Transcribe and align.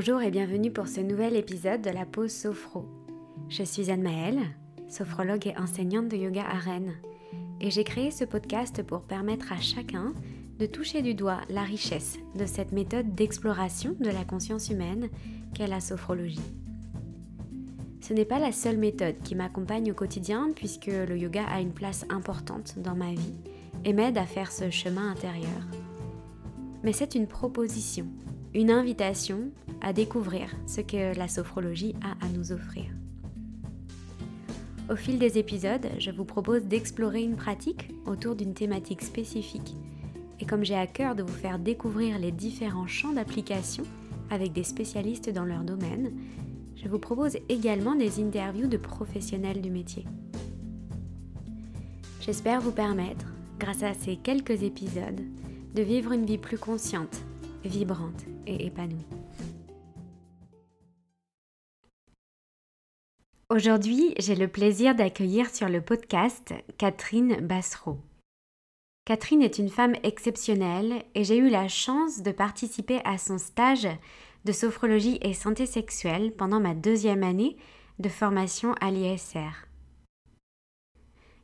bonjour 0.00 0.22
et 0.22 0.30
bienvenue 0.30 0.70
pour 0.70 0.88
ce 0.88 1.00
nouvel 1.00 1.36
épisode 1.36 1.82
de 1.82 1.90
la 1.90 2.06
pause 2.06 2.32
Sophro. 2.32 2.86
Je 3.50 3.62
suis 3.62 3.90
Anne 3.90 4.00
Maëlle, 4.00 4.40
sophrologue 4.88 5.46
et 5.46 5.58
enseignante 5.58 6.08
de 6.08 6.16
yoga 6.16 6.42
à 6.42 6.56
Rennes, 6.56 6.94
et 7.60 7.70
j'ai 7.70 7.84
créé 7.84 8.10
ce 8.10 8.24
podcast 8.24 8.82
pour 8.82 9.02
permettre 9.02 9.52
à 9.52 9.60
chacun 9.60 10.14
de 10.58 10.64
toucher 10.64 11.02
du 11.02 11.12
doigt 11.12 11.42
la 11.50 11.64
richesse 11.64 12.16
de 12.34 12.46
cette 12.46 12.72
méthode 12.72 13.14
d'exploration 13.14 13.94
de 14.00 14.08
la 14.08 14.24
conscience 14.24 14.70
humaine 14.70 15.10
qu'est 15.52 15.66
la 15.66 15.80
sophrologie. 15.80 16.40
Ce 18.00 18.14
n'est 18.14 18.24
pas 18.24 18.38
la 18.38 18.52
seule 18.52 18.78
méthode 18.78 19.18
qui 19.22 19.34
m'accompagne 19.34 19.92
au 19.92 19.94
quotidien 19.94 20.48
puisque 20.56 20.86
le 20.86 21.18
yoga 21.18 21.44
a 21.44 21.60
une 21.60 21.74
place 21.74 22.06
importante 22.08 22.78
dans 22.78 22.96
ma 22.96 23.12
vie 23.12 23.34
et 23.84 23.92
m'aide 23.92 24.16
à 24.16 24.24
faire 24.24 24.50
ce 24.50 24.70
chemin 24.70 25.10
intérieur. 25.10 25.66
Mais 26.84 26.94
c'est 26.94 27.14
une 27.14 27.26
proposition, 27.26 28.06
une 28.54 28.70
invitation 28.70 29.50
à 29.80 29.92
découvrir 29.92 30.48
ce 30.66 30.80
que 30.80 31.16
la 31.16 31.28
sophrologie 31.28 31.94
a 32.02 32.24
à 32.24 32.28
nous 32.28 32.52
offrir. 32.52 32.84
Au 34.90 34.96
fil 34.96 35.18
des 35.18 35.38
épisodes, 35.38 35.86
je 35.98 36.10
vous 36.10 36.24
propose 36.24 36.64
d'explorer 36.64 37.22
une 37.22 37.36
pratique 37.36 37.90
autour 38.06 38.34
d'une 38.34 38.54
thématique 38.54 39.02
spécifique. 39.02 39.76
Et 40.40 40.46
comme 40.46 40.64
j'ai 40.64 40.74
à 40.74 40.88
cœur 40.88 41.14
de 41.14 41.22
vous 41.22 41.28
faire 41.32 41.58
découvrir 41.58 42.18
les 42.18 42.32
différents 42.32 42.88
champs 42.88 43.12
d'application 43.12 43.84
avec 44.30 44.52
des 44.52 44.64
spécialistes 44.64 45.30
dans 45.30 45.44
leur 45.44 45.62
domaine, 45.62 46.12
je 46.74 46.88
vous 46.88 46.98
propose 46.98 47.36
également 47.48 47.94
des 47.94 48.20
interviews 48.20 48.66
de 48.66 48.78
professionnels 48.78 49.60
du 49.60 49.70
métier. 49.70 50.06
J'espère 52.20 52.60
vous 52.60 52.72
permettre, 52.72 53.26
grâce 53.58 53.82
à 53.82 53.94
ces 53.94 54.16
quelques 54.16 54.62
épisodes, 54.62 55.20
de 55.74 55.82
vivre 55.82 56.12
une 56.12 56.26
vie 56.26 56.38
plus 56.38 56.58
consciente, 56.58 57.22
vibrante 57.64 58.24
et 58.46 58.66
épanouie. 58.66 59.19
Aujourd'hui, 63.52 64.14
j'ai 64.16 64.36
le 64.36 64.46
plaisir 64.46 64.94
d'accueillir 64.94 65.52
sur 65.52 65.68
le 65.68 65.80
podcast 65.80 66.54
Catherine 66.78 67.40
Bassereau. 67.40 67.98
Catherine 69.04 69.42
est 69.42 69.58
une 69.58 69.70
femme 69.70 69.96
exceptionnelle 70.04 71.02
et 71.16 71.24
j'ai 71.24 71.36
eu 71.36 71.48
la 71.48 71.66
chance 71.66 72.22
de 72.22 72.30
participer 72.30 73.00
à 73.04 73.18
son 73.18 73.38
stage 73.38 73.88
de 74.44 74.52
sophrologie 74.52 75.18
et 75.22 75.34
santé 75.34 75.66
sexuelle 75.66 76.30
pendant 76.30 76.60
ma 76.60 76.74
deuxième 76.74 77.24
année 77.24 77.56
de 77.98 78.08
formation 78.08 78.74
à 78.80 78.92
l'ISR. 78.92 79.66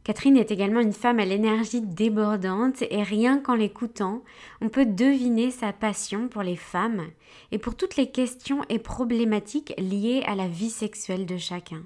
Catherine 0.05 0.37
est 0.37 0.53
également 0.53 0.79
une 0.79 0.93
femme 0.93 1.19
à 1.19 1.25
l'énergie 1.25 1.83
débordante 1.83 2.83
et 2.89 3.03
rien 3.03 3.39
qu'en 3.39 3.57
l'écoutant, 3.57 4.23
on 4.61 4.69
peut 4.69 4.87
deviner 4.87 5.51
sa 5.51 5.73
passion 5.73 6.29
pour 6.29 6.45
les 6.45 6.55
femmes 6.55 7.03
et 7.51 7.59
pour 7.59 7.75
toutes 7.75 7.97
les 7.97 8.13
questions 8.13 8.63
et 8.69 8.79
problématiques 8.79 9.75
liées 9.77 10.23
à 10.25 10.37
la 10.37 10.47
vie 10.47 10.71
sexuelle 10.71 11.27
de 11.27 11.37
chacun. 11.37 11.83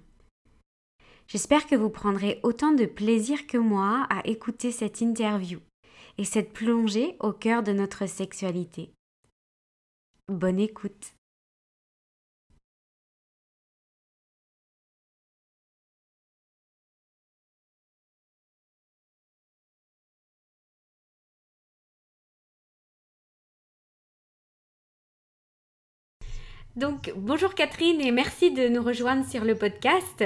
J'espère 1.31 1.69
que 1.69 1.77
vous 1.77 1.91
prendrez 1.91 2.41
autant 2.43 2.73
de 2.73 2.87
plaisir 2.87 3.47
que 3.47 3.57
moi 3.57 4.05
à 4.11 4.27
écouter 4.27 4.73
cette 4.73 5.01
interview 5.01 5.61
et 6.19 6.25
cette 6.25 6.53
plongée 6.53 7.15
au 7.21 7.33
cœur 7.33 7.63
de 7.63 7.71
notre 7.71 8.07
sexualité. 8.07 8.91
Bonne 10.29 10.59
écoute. 10.59 11.15
Donc, 26.75 27.13
bonjour 27.15 27.55
Catherine 27.55 28.01
et 28.01 28.11
merci 28.11 28.51
de 28.51 28.69
nous 28.69 28.83
rejoindre 28.83 29.25
sur 29.29 29.45
le 29.45 29.55
podcast. 29.55 30.25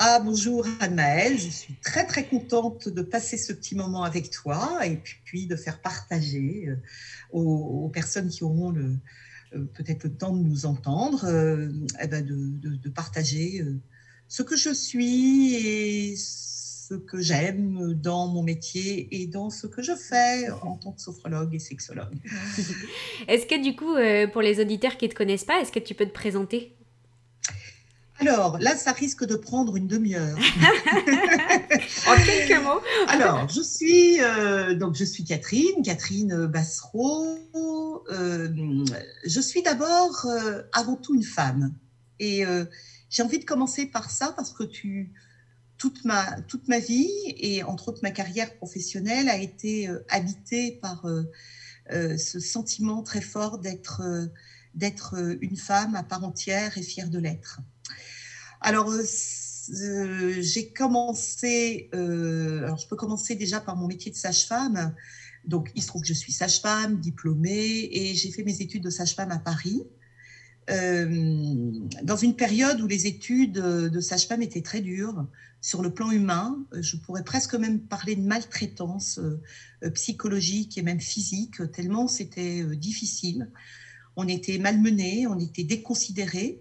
Ah, 0.00 0.20
bonjour 0.20 0.64
Anne-Maëlle, 0.78 1.36
je 1.40 1.48
suis 1.48 1.74
très 1.82 2.06
très 2.06 2.24
contente 2.24 2.88
de 2.88 3.02
passer 3.02 3.36
ce 3.36 3.52
petit 3.52 3.74
moment 3.74 4.04
avec 4.04 4.30
toi 4.30 4.86
et 4.86 5.02
puis 5.24 5.48
de 5.48 5.56
faire 5.56 5.80
partager 5.80 6.68
euh, 6.68 6.76
aux, 7.32 7.88
personnes 7.88 8.28
qui 8.28 8.44
auront 8.44 8.70
le, 8.70 8.96
euh, 9.54 9.64
peut-être 9.74 10.04
le 10.04 10.12
temps 10.14 10.30
de 10.30 10.40
nous 10.40 10.66
entendre, 10.66 11.24
euh, 11.24 11.68
eh 12.00 12.06
ben 12.06 12.24
de, 12.24 12.76
de, 12.76 12.88
partager 12.88 13.60
ce 14.28 14.44
que 14.44 14.56
je 14.56 14.72
suis 14.72 15.54
et 15.56 16.14
ce 16.16 16.94
que 16.94 17.20
j'aime 17.20 17.92
dans 17.94 18.28
mon 18.28 18.44
métier 18.44 19.08
et 19.10 19.26
dans 19.26 19.50
ce 19.50 19.66
que 19.66 19.82
je 19.82 19.96
fais 19.96 20.48
en 20.62 20.76
tant 20.76 20.92
que 20.92 21.00
sophrologue 21.00 21.56
et 21.56 21.58
sexologue. 21.58 22.14
Est-ce 23.26 23.46
que 23.46 23.60
du 23.60 23.74
coup, 23.74 23.96
pour 24.32 24.42
les 24.42 24.60
auditeurs 24.60 24.96
qui 24.96 25.06
ne 25.06 25.10
te 25.10 25.16
connaissent 25.16 25.44
pas, 25.44 25.60
est-ce 25.60 25.72
que 25.72 25.80
tu 25.80 25.94
peux 25.94 26.06
te 26.06 26.14
présenter? 26.14 26.77
Alors 28.20 28.58
là, 28.58 28.76
ça 28.76 28.92
risque 28.92 29.24
de 29.24 29.36
prendre 29.36 29.76
une 29.76 29.86
demi-heure. 29.86 30.36
en 32.08 32.16
quelques 32.16 32.62
mots. 32.62 32.80
Alors, 33.06 33.48
je 33.48 33.60
suis 33.60 34.20
euh, 34.20 34.74
donc 34.74 34.96
je 34.96 35.04
suis 35.04 35.24
Catherine, 35.24 35.82
Catherine 35.84 36.46
Bassereau. 36.46 38.04
Euh, 38.10 38.84
je 39.24 39.40
suis 39.40 39.62
d'abord 39.62 40.26
euh, 40.26 40.62
avant 40.72 40.96
tout 40.96 41.14
une 41.14 41.22
femme, 41.22 41.72
et 42.18 42.44
j'ai 43.08 43.22
envie 43.22 43.38
de 43.38 43.44
commencer 43.44 43.86
par 43.86 44.10
ça 44.10 44.32
parce 44.36 44.52
que 44.52 44.64
tu 44.64 45.12
toute 45.76 46.04
ma 46.04 46.40
toute 46.48 46.66
ma 46.66 46.80
vie 46.80 47.10
et 47.26 47.62
entre 47.62 47.90
autres 47.90 48.00
ma 48.02 48.10
carrière 48.10 48.56
professionnelle 48.56 49.28
a 49.28 49.36
été 49.36 49.88
habitée 50.08 50.80
par 50.82 51.06
ce 51.88 52.40
sentiment 52.40 53.04
très 53.04 53.20
fort 53.20 53.58
d'être 53.58 54.02
d'être 54.74 55.14
une 55.40 55.56
femme 55.56 55.94
à 55.94 56.02
part 56.02 56.24
entière 56.24 56.76
et 56.76 56.82
fière 56.82 57.08
de 57.08 57.20
l'être. 57.20 57.60
Alors, 58.60 58.90
euh, 58.90 59.02
euh, 59.70 60.36
j'ai 60.40 60.72
commencé, 60.72 61.90
euh, 61.94 62.64
alors 62.64 62.78
je 62.78 62.88
peux 62.88 62.96
commencer 62.96 63.34
déjà 63.34 63.60
par 63.60 63.76
mon 63.76 63.86
métier 63.86 64.10
de 64.10 64.16
sage-femme. 64.16 64.94
Donc, 65.44 65.70
il 65.74 65.82
se 65.82 65.86
trouve 65.88 66.02
que 66.02 66.08
je 66.08 66.14
suis 66.14 66.32
sage-femme, 66.32 66.98
diplômée, 66.98 67.88
et 67.92 68.14
j'ai 68.14 68.30
fait 68.30 68.42
mes 68.42 68.60
études 68.60 68.82
de 68.82 68.90
sage-femme 68.90 69.30
à 69.30 69.38
Paris. 69.38 69.82
dans 70.68 72.16
une 72.16 72.36
période 72.36 72.78
où 72.82 72.86
les 72.86 73.06
études 73.06 73.52
de 73.52 74.00
sage-femme 74.00 74.42
étaient 74.42 74.60
très 74.60 74.82
dures 74.82 75.26
sur 75.62 75.82
le 75.82 75.94
plan 75.94 76.10
humain, 76.10 76.58
je 76.78 76.98
pourrais 76.98 77.24
presque 77.24 77.54
même 77.54 77.80
parler 77.80 78.16
de 78.16 78.20
maltraitance 78.20 79.18
psychologique 79.94 80.76
et 80.76 80.82
même 80.82 81.00
physique, 81.00 81.62
tellement 81.72 82.06
c'était 82.06 82.64
difficile. 82.76 83.50
On 84.16 84.28
était 84.28 84.58
malmenés, 84.58 85.26
on 85.26 85.38
était 85.38 85.64
déconsidérés. 85.64 86.60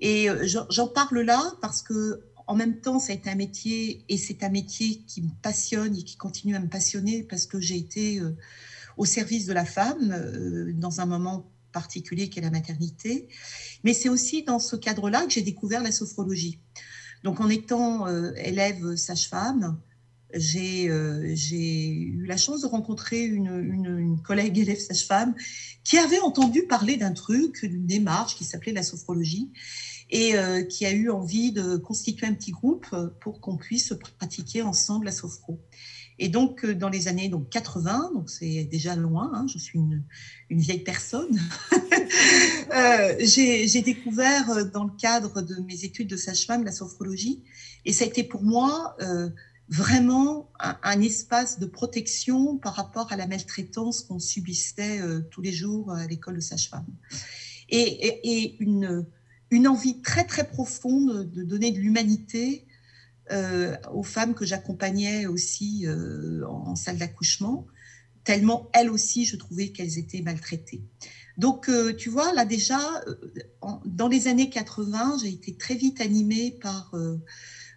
Et 0.00 0.30
euh, 0.30 0.46
j'en 0.70 0.88
parle 0.88 1.20
là 1.20 1.52
parce 1.60 1.82
que 1.82 2.22
en 2.46 2.56
même 2.56 2.80
temps, 2.80 2.98
ça 2.98 3.12
a 3.12 3.14
été 3.14 3.30
un 3.30 3.36
métier 3.36 4.04
et 4.08 4.18
c'est 4.18 4.42
un 4.42 4.48
métier 4.48 5.02
qui 5.06 5.22
me 5.22 5.30
passionne 5.40 5.94
et 5.96 6.02
qui 6.02 6.16
continue 6.16 6.56
à 6.56 6.58
me 6.58 6.68
passionner 6.68 7.22
parce 7.22 7.46
que 7.46 7.60
j'ai 7.60 7.76
été 7.76 8.18
euh, 8.18 8.36
au 8.96 9.04
service 9.04 9.46
de 9.46 9.52
la 9.52 9.64
femme 9.64 10.10
euh, 10.10 10.72
dans 10.72 11.00
un 11.00 11.06
moment 11.06 11.48
particulier 11.72 12.28
qui 12.28 12.40
est 12.40 12.42
la 12.42 12.50
maternité. 12.50 13.28
Mais 13.84 13.94
c'est 13.94 14.08
aussi 14.08 14.42
dans 14.42 14.58
ce 14.58 14.74
cadre-là 14.74 15.24
que 15.26 15.30
j'ai 15.30 15.42
découvert 15.42 15.82
la 15.82 15.92
sophrologie. 15.92 16.58
Donc 17.22 17.40
en 17.40 17.48
étant 17.48 18.08
élève 18.36 18.96
sage-femme, 18.96 19.78
j'ai 20.34 20.86
eu 20.86 22.24
la 22.26 22.38
chance 22.38 22.62
de 22.62 22.66
rencontrer 22.66 23.22
une, 23.22 23.46
une 23.98 24.22
collègue 24.22 24.58
élève 24.58 24.78
sage-femme 24.78 25.34
qui 25.84 25.98
avait 25.98 26.18
entendu 26.20 26.62
parler 26.62 26.96
d'un 26.96 27.12
truc, 27.12 27.64
d'une 27.64 27.86
démarche 27.86 28.36
qui 28.36 28.44
s'appelait 28.44 28.72
la 28.72 28.82
sophrologie 28.82 29.52
et 30.10 30.36
euh, 30.36 30.62
qui 30.62 30.84
a 30.86 30.92
eu 30.92 31.10
envie 31.10 31.52
de 31.52 31.76
constituer 31.76 32.26
un 32.26 32.34
petit 32.34 32.50
groupe 32.50 32.86
euh, 32.92 33.08
pour 33.20 33.40
qu'on 33.40 33.56
puisse 33.56 33.94
pratiquer 34.18 34.62
ensemble 34.62 35.06
la 35.06 35.12
sophro. 35.12 35.60
Et 36.18 36.28
donc, 36.28 36.64
euh, 36.64 36.74
dans 36.74 36.88
les 36.88 37.08
années 37.08 37.28
donc, 37.28 37.48
80, 37.48 38.10
donc 38.14 38.28
c'est 38.28 38.64
déjà 38.64 38.96
loin, 38.96 39.30
hein, 39.32 39.46
je 39.46 39.58
suis 39.58 39.78
une, 39.78 40.04
vieille 40.50 40.82
personne, 40.82 41.40
euh, 42.74 43.14
j'ai 43.20 43.82
découvert 43.82 44.66
dans 44.72 44.84
le 44.84 44.92
cadre 44.98 45.42
de 45.42 45.56
mes 45.62 45.84
études 45.84 46.08
de 46.08 46.16
sage-femme 46.16 46.64
la 46.64 46.72
sophrologie. 46.72 47.42
Et 47.84 47.92
ça 47.92 48.04
a 48.04 48.08
été 48.08 48.24
pour 48.24 48.42
moi 48.42 48.96
vraiment 49.68 50.50
un, 50.58 51.00
espace 51.00 51.60
de 51.60 51.66
protection 51.66 52.58
par 52.58 52.74
rapport 52.74 53.12
à 53.12 53.16
la 53.16 53.26
maltraitance 53.26 54.02
qu'on 54.02 54.18
subissait 54.18 55.00
tous 55.30 55.40
les 55.40 55.52
jours 55.52 55.92
à 55.92 56.06
l'école 56.06 56.34
de 56.34 56.40
sage-femme. 56.40 56.84
Et, 57.70 58.56
une 58.60 59.06
une 59.50 59.66
envie 59.68 60.00
très 60.00 60.24
très 60.24 60.44
profonde 60.44 61.30
de 61.30 61.42
donner 61.42 61.72
de 61.72 61.78
l'humanité 61.78 62.66
euh, 63.30 63.76
aux 63.92 64.02
femmes 64.02 64.34
que 64.34 64.44
j'accompagnais 64.44 65.26
aussi 65.26 65.86
euh, 65.86 66.44
en, 66.46 66.74
salle 66.74 66.98
d'accouchement, 66.98 67.66
tellement 68.24 68.68
elles 68.72 68.90
aussi, 68.90 69.24
je 69.24 69.36
trouvais 69.36 69.68
qu'elles 69.68 69.98
étaient 69.98 70.20
maltraitées. 70.20 70.82
Donc, 71.36 71.68
euh, 71.68 71.94
tu 71.94 72.10
vois, 72.10 72.32
là 72.34 72.44
déjà, 72.44 72.80
dans 73.84 74.08
les 74.08 74.26
années 74.26 74.50
80, 74.50 75.18
j'ai 75.22 75.30
été 75.30 75.54
très 75.54 75.76
vite 75.76 76.00
animée 76.00 76.58
par 76.60 76.92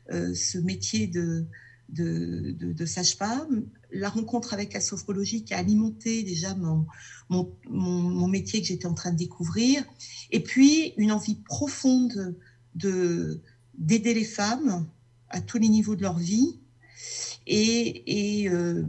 ce 0.09 0.57
métier 0.57 1.07
de, 1.07 1.45
de, 1.93 2.55
de, 2.59 2.85
sage-femme, 2.85 3.65
la 3.91 4.09
rencontre 4.09 4.53
avec 4.53 4.73
la 4.73 4.81
sophrologie 4.81 5.43
qui 5.43 5.53
a 5.53 5.57
alimenté 5.57 6.23
déjà 6.23 6.55
mon, 6.55 6.85
mon, 7.29 7.53
mon, 7.69 8.27
métier 8.27 8.61
que 8.61 8.67
j'étais 8.67 8.87
en 8.87 8.93
train 8.93 9.11
de 9.11 9.17
découvrir, 9.17 9.83
et 10.31 10.41
puis 10.41 10.93
une 10.97 11.11
envie 11.11 11.35
profonde 11.35 12.35
de 12.75 13.39
d'aider 13.77 14.13
les 14.13 14.25
femmes 14.25 14.87
à 15.29 15.41
tous 15.41 15.57
les 15.57 15.67
niveaux 15.67 15.95
de 15.95 16.03
leur 16.03 16.19
vie, 16.19 16.59
et, 17.47 18.41
et, 18.41 18.49
euh, 18.49 18.83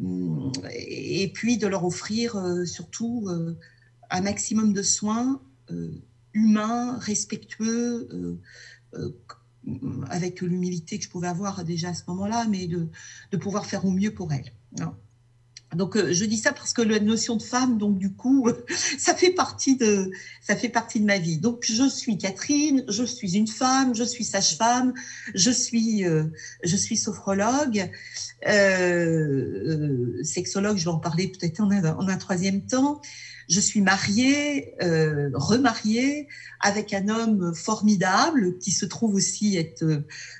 et 0.72 1.30
puis 1.32 1.58
de 1.58 1.66
leur 1.66 1.84
offrir 1.84 2.36
euh, 2.36 2.64
surtout 2.64 3.26
euh, 3.28 3.56
un 4.10 4.20
maximum 4.20 4.72
de 4.72 4.82
soins 4.82 5.40
humains, 6.34 6.98
respectueux, 6.98 8.38
avec 10.10 10.40
l'humilité 10.40 10.98
que 10.98 11.04
je 11.04 11.10
pouvais 11.10 11.28
avoir 11.28 11.64
déjà 11.64 11.88
à 11.90 11.94
ce 11.94 12.02
moment-là, 12.08 12.46
mais 12.48 12.66
de, 12.66 12.88
pouvoir 13.38 13.66
faire 13.66 13.84
au 13.84 13.90
mieux 13.90 14.12
pour 14.12 14.32
elles. 14.32 14.52
Donc 15.76 15.96
je 15.96 16.24
dis 16.24 16.36
ça 16.36 16.52
parce 16.52 16.72
que 16.72 16.82
la 16.82 17.00
notion 17.00 17.36
de 17.36 17.42
femme, 17.42 17.78
donc 17.78 17.98
du 17.98 18.12
coup, 18.12 18.48
ça 18.98 19.14
fait 19.14 19.30
partie 19.30 19.76
de 19.76 20.10
ça 20.40 20.56
fait 20.56 20.68
partie 20.68 21.00
de 21.00 21.06
ma 21.06 21.18
vie. 21.18 21.38
Donc 21.38 21.64
je 21.64 21.88
suis 21.88 22.18
Catherine, 22.18 22.84
je 22.88 23.04
suis 23.04 23.36
une 23.36 23.48
femme, 23.48 23.94
je 23.94 24.04
suis 24.04 24.24
sage-femme, 24.24 24.92
je 25.34 25.50
suis 25.50 26.04
je 26.62 26.76
suis 26.76 26.96
sophrologue, 26.96 27.90
euh, 28.48 30.22
sexologue. 30.22 30.76
Je 30.76 30.84
vais 30.84 30.90
en 30.90 30.98
parler 30.98 31.28
peut-être 31.28 31.60
en, 31.60 31.70
en, 31.70 32.08
un 32.08 32.16
troisième 32.16 32.66
temps 32.66 33.00
je 33.48 33.60
suis 33.60 33.80
mariée, 33.80 34.74
euh, 34.82 35.30
remariée 35.34 36.28
avec 36.60 36.92
un 36.92 37.08
homme 37.08 37.54
formidable 37.54 38.58
qui 38.58 38.70
se 38.70 38.86
trouve 38.86 39.14
aussi 39.14 39.56
être 39.56 39.84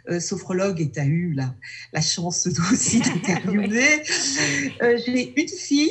euh, 0.09 0.21
sophrologue 0.21 0.81
et 0.81 0.91
tu 0.91 1.01
as 1.01 1.05
eu 1.05 1.33
la, 1.33 1.55
la 1.93 2.01
chance 2.01 2.49
aussi 2.73 3.01
d'interviewer. 3.01 4.03
euh, 4.83 4.99
Une 5.37 5.49
fille. 5.49 5.91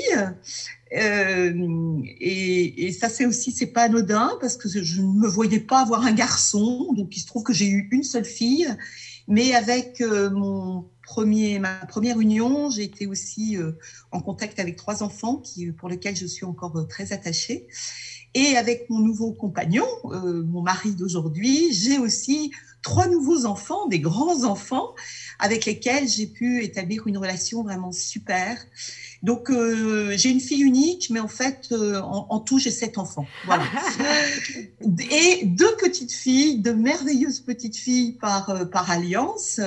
Euh, 0.95 2.01
et, 2.19 2.91
ça, 2.91 3.09
c'est 3.09 3.25
aussi, 3.25 3.51
c'est 3.51 3.67
pas 3.67 3.83
anodin 3.83 4.31
parce 4.39 4.57
que 4.57 4.69
je 4.69 5.01
ne 5.01 5.21
me 5.21 5.27
voyais 5.27 5.59
pas 5.59 5.81
avoir 5.81 6.05
un 6.05 6.13
garçon. 6.13 6.93
Donc, 6.95 7.15
il 7.15 7.19
se 7.19 7.27
trouve 7.27 7.43
que 7.43 7.53
j'ai 7.53 7.67
eu 7.67 7.87
une 7.91 8.03
seule 8.03 8.25
fille. 8.25 8.67
Mais 9.27 9.55
avec 9.55 10.01
euh, 10.01 10.29
mon 10.29 10.89
premier, 11.01 11.57
ma 11.57 11.75
première 11.85 12.19
union, 12.19 12.69
j'ai 12.69 12.83
été 12.83 13.07
aussi 13.07 13.57
euh, 13.57 13.71
en 14.11 14.19
contact 14.19 14.59
avec 14.59 14.75
trois 14.75 15.01
enfants 15.01 15.37
qui, 15.37 15.71
pour 15.71 15.87
lesquels 15.87 16.15
je 16.15 16.25
suis 16.25 16.45
encore 16.45 16.87
très 16.87 17.13
attachée. 17.13 17.67
Et 18.35 18.57
avec 18.57 18.89
mon 18.89 18.99
nouveau 18.99 19.31
compagnon, 19.31 19.85
mon 20.03 20.63
mari 20.63 20.95
d'aujourd'hui, 20.95 21.71
j'ai 21.71 21.99
aussi 21.99 22.51
trois 22.83 23.07
nouveaux 23.07 23.45
enfants, 23.45 23.87
des 23.87 23.99
grands 23.99 24.43
enfants, 24.43 24.93
avec 25.39 25.65
lesquels 25.65 26.07
j'ai 26.07 26.27
pu 26.27 26.63
établir 26.63 27.07
une 27.07 27.17
relation 27.17 27.63
vraiment 27.63 27.91
super. 27.91 28.57
Donc, 29.23 29.49
euh, 29.49 30.13
j'ai 30.17 30.29
une 30.29 30.41
fille 30.41 30.63
unique, 30.63 31.09
mais 31.09 31.21
en 31.21 31.29
fait, 31.29 31.69
euh, 31.71 32.01
en, 32.01 32.27
en, 32.29 32.39
tout, 32.41 32.59
j'ai 32.59 32.71
sept 32.71 32.97
enfants. 32.97 33.25
Voilà. 33.45 33.63
et 34.81 35.45
deux 35.45 35.75
petites 35.77 36.11
filles, 36.11 36.59
de 36.59 36.71
merveilleuses 36.71 37.39
petites 37.39 37.77
filles 37.77 38.17
par, 38.19 38.49
euh, 38.49 38.65
par 38.65 38.91
alliance, 38.91 39.61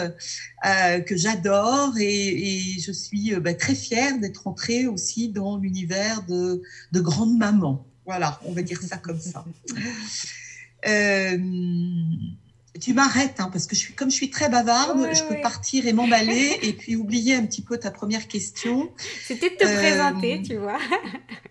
que 1.06 1.16
j'adore. 1.16 1.94
Et, 1.98 2.74
et, 2.74 2.80
je 2.80 2.92
suis 2.92 3.34
bah, 3.36 3.54
très 3.54 3.74
fière 3.74 4.18
d'être 4.18 4.46
entrée 4.46 4.86
aussi 4.86 5.30
dans 5.30 5.56
l'univers 5.56 6.22
de, 6.28 6.62
de 6.92 7.00
grande 7.00 7.36
maman. 7.36 7.86
Voilà, 8.04 8.38
on 8.44 8.52
va 8.52 8.62
dire 8.62 8.80
ça 8.82 8.98
comme 8.98 9.20
ça. 9.20 9.44
Tu 12.80 12.94
m'arrêtes, 12.94 13.40
hein, 13.40 13.48
parce 13.52 13.66
que 13.66 13.74
je 13.74 13.80
suis, 13.80 13.94
comme 13.94 14.10
je 14.10 14.16
suis 14.16 14.30
très 14.30 14.48
bavarde, 14.48 15.08
je 15.14 15.22
peux 15.24 15.40
partir 15.40 15.86
et 15.86 15.92
m'emballer 15.92 16.58
et 16.62 16.72
puis 16.72 16.96
oublier 16.96 17.34
un 17.34 17.46
petit 17.46 17.62
peu 17.62 17.78
ta 17.78 17.90
première 17.90 18.28
question. 18.28 18.90
C'était 19.24 19.50
de 19.50 19.56
te 19.56 19.64
euh, 19.64 19.76
présenter, 19.76 20.42
tu 20.42 20.56
vois. 20.56 20.78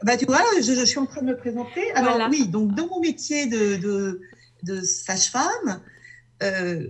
bah, 0.04 0.18
tu 0.18 0.26
vois, 0.26 0.44
je, 0.58 0.74
je, 0.74 0.86
suis 0.86 1.00
en 1.00 1.06
train 1.06 1.22
de 1.22 1.28
me 1.28 1.38
présenter. 1.38 1.92
Alors 1.94 2.28
oui, 2.30 2.48
donc 2.48 2.76
dans 2.76 2.88
mon 2.88 3.00
métier 3.00 3.48
de, 3.48 3.76
de, 3.76 4.22
de 4.64 4.82
sage-femme, 4.82 5.82
euh, 6.44 6.86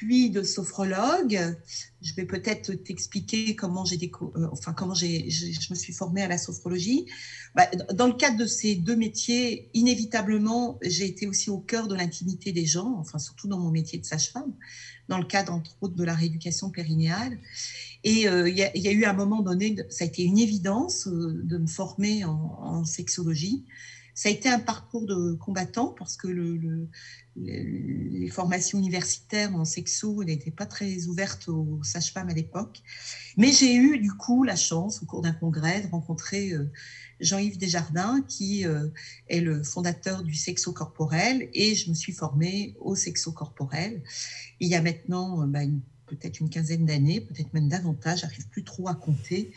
puis 0.00 0.30
de 0.30 0.42
sophrologue, 0.42 1.58
je 2.00 2.14
vais 2.14 2.24
peut-être 2.24 2.72
t'expliquer 2.72 3.54
comment 3.54 3.84
j'ai 3.84 3.98
euh, 4.22 4.48
enfin 4.50 4.72
comment 4.72 4.94
j'ai, 4.94 5.28
je 5.28 5.66
me 5.68 5.74
suis 5.74 5.92
formée 5.92 6.22
à 6.22 6.26
la 6.26 6.38
sophrologie. 6.38 7.04
Bah, 7.54 7.66
dans 7.92 8.06
le 8.06 8.14
cadre 8.14 8.38
de 8.38 8.46
ces 8.46 8.76
deux 8.76 8.96
métiers, 8.96 9.68
inévitablement, 9.74 10.78
j'ai 10.80 11.04
été 11.04 11.26
aussi 11.26 11.50
au 11.50 11.58
cœur 11.58 11.86
de 11.86 11.94
l'intimité 11.94 12.50
des 12.52 12.64
gens, 12.64 12.96
enfin 12.98 13.18
surtout 13.18 13.46
dans 13.46 13.58
mon 13.58 13.70
métier 13.70 13.98
de 13.98 14.06
sage-femme, 14.06 14.54
dans 15.08 15.18
le 15.18 15.26
cadre 15.26 15.52
entre 15.52 15.76
autres 15.82 15.96
de 15.96 16.04
la 16.04 16.14
rééducation 16.14 16.70
périnéale. 16.70 17.38
Et 18.02 18.26
euh, 18.26 18.48
il 18.48 18.56
y, 18.56 18.88
a 18.88 18.92
eu 18.92 19.04
un 19.04 19.12
moment 19.12 19.42
donné, 19.42 19.76
ça 19.90 20.04
a 20.04 20.06
été 20.06 20.22
une 20.22 20.38
évidence 20.38 21.08
euh, 21.08 21.42
de 21.44 21.58
me 21.58 21.66
former 21.66 22.24
en 22.24 22.86
sexologie. 22.86 23.66
Ça 24.14 24.28
a 24.28 24.32
été 24.32 24.48
un 24.48 24.58
parcours 24.58 25.06
de 25.06 25.34
combattant 25.34 25.94
parce 25.98 26.16
que 26.16 26.28
le, 26.28 26.56
le, 26.56 26.88
les 27.36 28.28
formations 28.28 28.78
universitaires 28.78 29.54
en 29.54 29.64
sexo 29.64 30.24
n'étaient 30.24 30.50
pas 30.50 30.66
très 30.66 31.06
ouvertes 31.06 31.48
aux 31.48 31.80
sages-femmes 31.82 32.28
à 32.28 32.34
l'époque. 32.34 32.82
Mais 33.36 33.52
j'ai 33.52 33.74
eu 33.74 33.98
du 33.98 34.12
coup 34.12 34.44
la 34.44 34.56
chance, 34.56 35.02
au 35.02 35.06
cours 35.06 35.22
d'un 35.22 35.32
congrès, 35.32 35.82
de 35.82 35.88
rencontrer 35.88 36.52
euh, 36.52 36.70
Jean-Yves 37.20 37.58
Desjardins, 37.58 38.22
qui 38.28 38.66
euh, 38.66 38.88
est 39.28 39.40
le 39.40 39.62
fondateur 39.62 40.22
du 40.22 40.34
sexo 40.34 40.72
corporel, 40.72 41.48
et 41.54 41.74
je 41.74 41.90
me 41.90 41.94
suis 41.94 42.12
formée 42.12 42.76
au 42.80 42.94
sexo 42.94 43.32
corporel. 43.32 44.02
Il 44.58 44.68
y 44.68 44.74
a 44.74 44.82
maintenant 44.82 45.42
euh, 45.42 45.46
bah, 45.46 45.60
peut-être 46.06 46.40
une 46.40 46.50
quinzaine 46.50 46.86
d'années, 46.86 47.20
peut-être 47.20 47.54
même 47.54 47.68
davantage, 47.68 48.22
j'arrive 48.22 48.48
plus 48.48 48.64
trop 48.64 48.88
à 48.88 48.94
compter, 48.94 49.52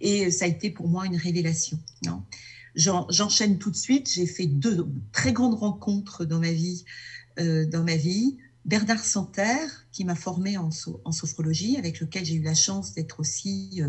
et 0.00 0.30
ça 0.30 0.46
a 0.46 0.48
été 0.48 0.70
pour 0.70 0.88
moi 0.88 1.06
une 1.06 1.16
révélation. 1.16 1.78
J'enchaîne 2.74 3.58
tout 3.58 3.70
de 3.70 3.76
suite. 3.76 4.10
J'ai 4.10 4.26
fait 4.26 4.46
deux 4.46 4.86
très 5.12 5.32
grandes 5.32 5.54
rencontres 5.54 6.24
dans 6.24 6.38
ma 6.40 6.52
vie. 6.52 6.84
Euh. 7.38 7.66
Bernard 8.64 9.04
Santerre, 9.04 9.86
qui 9.90 10.04
m'a 10.04 10.14
formée 10.14 10.56
en, 10.56 10.70
sophrologie, 10.70 11.76
avec 11.78 11.98
lequel 11.98 12.24
j'ai 12.24 12.34
eu 12.34 12.42
la 12.42 12.54
chance 12.54 12.94
d'être 12.94 13.18
aussi 13.18 13.82
euh, 13.82 13.88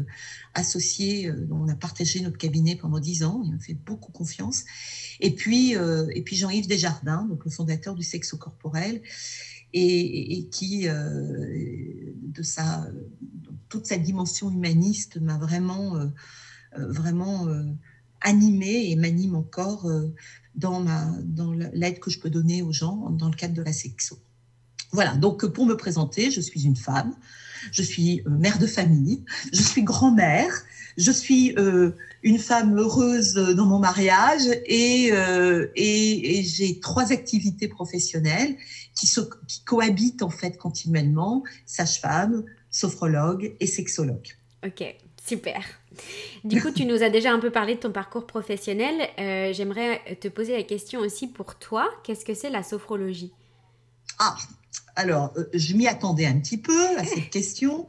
associée. 0.56 1.28
Euh, 1.28 1.48
on 1.52 1.68
a 1.68 1.76
partagé 1.76 2.22
notre 2.22 2.40
cabinet 2.40 2.76
pendant 2.76 3.00
dix 3.00 3.24
ans. 3.24 3.44
Il 3.46 3.54
me 3.54 3.60
fait 3.60 3.76
beaucoup 3.76 4.12
confiance. 4.12 4.64
Et 5.20 5.36
puis, 5.36 5.78
euh, 5.78 6.08
et 6.16 6.24
puis 6.24 6.36
Jean-Yves 6.36 6.68
Desjardins, 6.68 7.24
donc 7.26 7.46
le 7.46 7.52
fondateur 7.52 7.94
du 7.94 8.02
sexo 8.02 8.38
corporel, 8.38 9.04
et, 9.76 10.38
et 10.38 10.50
qui, 10.50 10.86
de 10.88 12.44
sa, 12.44 12.88
toute 13.70 13.88
sa 13.88 13.98
dimension 13.98 14.52
humaniste, 14.52 15.20
m'a 15.20 15.40
vraiment, 15.40 16.12
vraiment 16.78 17.48
animé 18.24 18.90
et 18.90 18.96
m'anime 18.96 19.36
encore 19.36 19.88
euh, 19.88 20.14
dans, 20.56 20.84
l'aide 21.74 22.00
que 22.00 22.10
je 22.10 22.20
peux 22.20 22.30
donner 22.30 22.62
aux 22.62 22.72
gens 22.72 23.10
dans 23.12 23.30
le 23.30 23.36
cadre 23.36 23.54
de 23.54 23.62
la 23.62 23.74
sexo. 23.74 24.18
Voilà, 24.92 25.16
donc 25.16 25.46
pour 25.48 25.66
me 25.66 25.76
présenter, 25.76 26.30
je 26.30 26.40
suis 26.40 26.66
une 26.66 26.76
femme, 26.76 27.16
je 27.72 27.82
suis 27.82 28.22
euh, 28.28 28.30
mère 28.30 28.60
de 28.60 28.68
famille, 28.68 29.24
je 29.52 29.62
suis 29.62 29.84
grand-mère, 29.84 30.52
je 30.98 31.12
suis 31.12 31.56
euh, 31.58 31.92
une 32.22 32.38
femme 32.38 32.78
heureuse 32.78 33.34
dans 33.34 33.66
mon 33.66 33.80
mariage 33.80 34.44
et, 34.68 35.12
j'ai 36.46 36.80
trois 36.80 37.12
activités 37.12 37.68
professionnelles 37.68 38.56
qui, 38.96 39.10
qui 39.48 39.64
cohabitent 39.64 40.22
en 40.22 40.30
fait 40.30 40.58
continuellement, 40.58 41.44
sage-femme, 41.66 42.44
sophrologue 42.70 43.56
et 43.60 43.66
sexologue. 43.66 44.28
Ok, 44.66 44.84
super. 45.26 45.64
Du 46.44 46.62
coup, 46.62 46.72
tu 46.72 46.86
nous 46.86 47.04
as 47.04 47.10
déjà 47.10 47.32
un 47.32 47.40
peu 47.40 47.52
parlé 47.52 47.76
de 47.76 47.80
ton 47.80 47.92
parcours 47.92 48.26
professionnel. 48.26 49.10
Euh, 49.20 49.54
J'aimerais 49.54 50.18
te 50.20 50.28
poser 50.28 50.54
la 50.54 50.64
question 50.64 51.00
aussi 51.00 51.28
pour 51.28 51.56
toi. 51.56 51.90
Qu'est-ce 52.04 52.26
que 52.26 52.34
c'est 52.34 52.50
la 52.50 52.64
sophrologie? 52.64 53.32
Ah, 54.20 54.36
alors, 54.96 55.34
euh, 55.38 55.46
je 55.54 55.74
m'y 55.74 55.88
attendais 55.88 56.26
un 56.26 56.40
petit 56.40 56.58
peu 56.58 56.98
à 56.98 57.06
cette 57.06 57.30
question, 57.32 57.88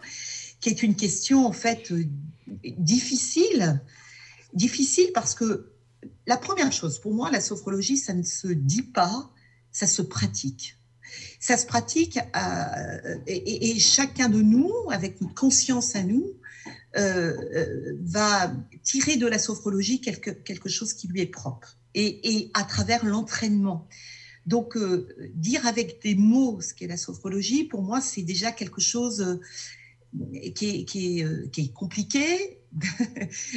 qui 0.61 0.69
est 0.69 0.83
une 0.83 0.95
question 0.95 1.47
en 1.47 1.53
fait 1.53 1.91
euh, 1.91 2.05
difficile. 2.79 3.81
Difficile 4.53 5.11
parce 5.13 5.35
que 5.35 5.73
la 6.27 6.37
première 6.37 6.73
chose, 6.73 7.01
pour 7.01 7.13
moi, 7.13 7.31
la 7.31 7.41
sophrologie, 7.41 7.97
ça 7.97 8.15
ne 8.15 8.23
se 8.23 8.49
dit 8.49 8.83
pas, 8.83 9.31
ça 9.73 9.87
se 9.87 10.03
pratique. 10.03 10.77
Ça 11.41 11.57
se 11.57 11.67
pratique 11.67 12.19
et, 13.27 13.71
et, 13.71 13.79
chacun 13.79 14.29
de 14.29 14.41
nous, 14.41 14.73
avec 14.91 15.21
une 15.21 15.33
conscience 15.33 15.95
à 15.95 16.03
nous, 16.03 16.25
va 16.95 18.53
tirer 18.83 19.17
de 19.17 19.27
la 19.27 19.39
sophrologie 19.39 20.01
quelque, 20.01 20.31
quelque 20.31 20.69
chose 20.69 20.93
qui 20.93 21.09
lui 21.09 21.21
est 21.21 21.27
propre 21.27 21.77
et, 21.95 22.37
et 22.37 22.51
à 22.55 22.65
travers 22.65 23.05
l'entraînement. 23.05 23.89
Donc, 24.47 24.77
euh, 24.77 25.09
dire 25.35 25.67
avec 25.67 26.01
des 26.03 26.15
mots 26.15 26.61
ce 26.61 26.75
qu'est 26.75 26.87
la 26.87 26.97
sophrologie, 26.97 27.65
pour 27.65 27.83
moi, 27.83 28.01
c'est 28.01 28.23
déjà 28.23 28.53
quelque 28.53 28.81
chose 28.81 29.21
euh, 29.23 29.41
qui, 30.55 30.69
est, 30.69 30.85
qui, 30.85 31.21
est, 31.21 31.51
qui, 31.51 31.63
est, 31.63 31.73
compliqué, 31.73 32.61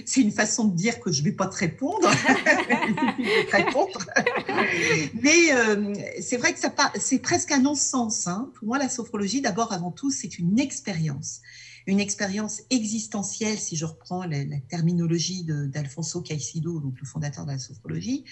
c'est 0.05 0.21
une 0.21 0.31
façon 0.31 0.65
de 0.65 0.75
dire 0.75 0.99
que 1.01 1.11
je 1.11 1.21
ne 1.21 1.25
vais 1.25 1.33
pas 1.33 1.47
te 1.47 1.57
répondre. 1.57 2.09
Mais 5.21 5.51
euh, 5.51 5.93
c'est 6.21 6.37
vrai 6.37 6.53
que 6.53 6.59
c'est 6.99 7.19
presque 7.19 7.51
un 7.51 7.59
non-sens. 7.59 8.27
Hein. 8.27 8.49
Pour 8.55 8.67
moi, 8.67 8.77
la 8.77 8.87
sophrologie, 8.87 9.41
d'abord, 9.41 9.73
avant 9.73 9.91
tout, 9.91 10.11
c'est 10.11 10.39
une 10.39 10.57
expérience. 10.57 11.41
Une 11.87 12.01
expérience 12.01 12.63
existentielle, 12.69 13.57
si 13.57 13.77
je 13.77 13.85
reprends 13.85 14.25
la, 14.25 14.43
terminologie 14.69 15.45
d'Alfonso 15.45 16.21
Caicedo, 16.21 16.81
donc 16.81 16.99
le 16.99 17.07
fondateur 17.07 17.45
de 17.45 17.51
la 17.51 17.59
sophrologie. 17.59 18.25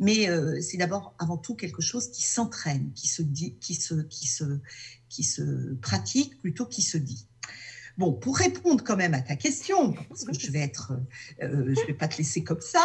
Mais 0.00 0.28
euh, 0.28 0.60
c'est 0.62 0.78
d'abord, 0.78 1.14
avant 1.18 1.36
tout, 1.36 1.54
quelque 1.54 1.82
chose 1.82 2.10
qui 2.10 2.22
s'entraîne, 2.22 2.92
qui 2.94 3.06
se, 3.06 3.20
dit, 3.22 3.56
qui, 3.60 3.74
se, 3.74 3.94
qui, 4.04 4.26
se, 4.26 4.58
qui 5.10 5.22
se 5.22 5.74
pratique 5.74 6.40
plutôt 6.40 6.64
qu'il 6.64 6.84
se 6.84 6.96
dit. 6.96 7.28
Bon, 7.96 8.12
pour 8.12 8.36
répondre 8.36 8.82
quand 8.82 8.96
même 8.96 9.14
à 9.14 9.20
ta 9.20 9.36
question, 9.36 9.92
parce 10.08 10.24
que 10.24 10.32
je 10.36 10.50
vais 10.50 10.58
être, 10.58 10.94
euh, 11.42 11.72
je 11.76 11.86
vais 11.86 11.94
pas 11.94 12.08
te 12.08 12.18
laisser 12.18 12.42
comme 12.42 12.60
ça, 12.60 12.84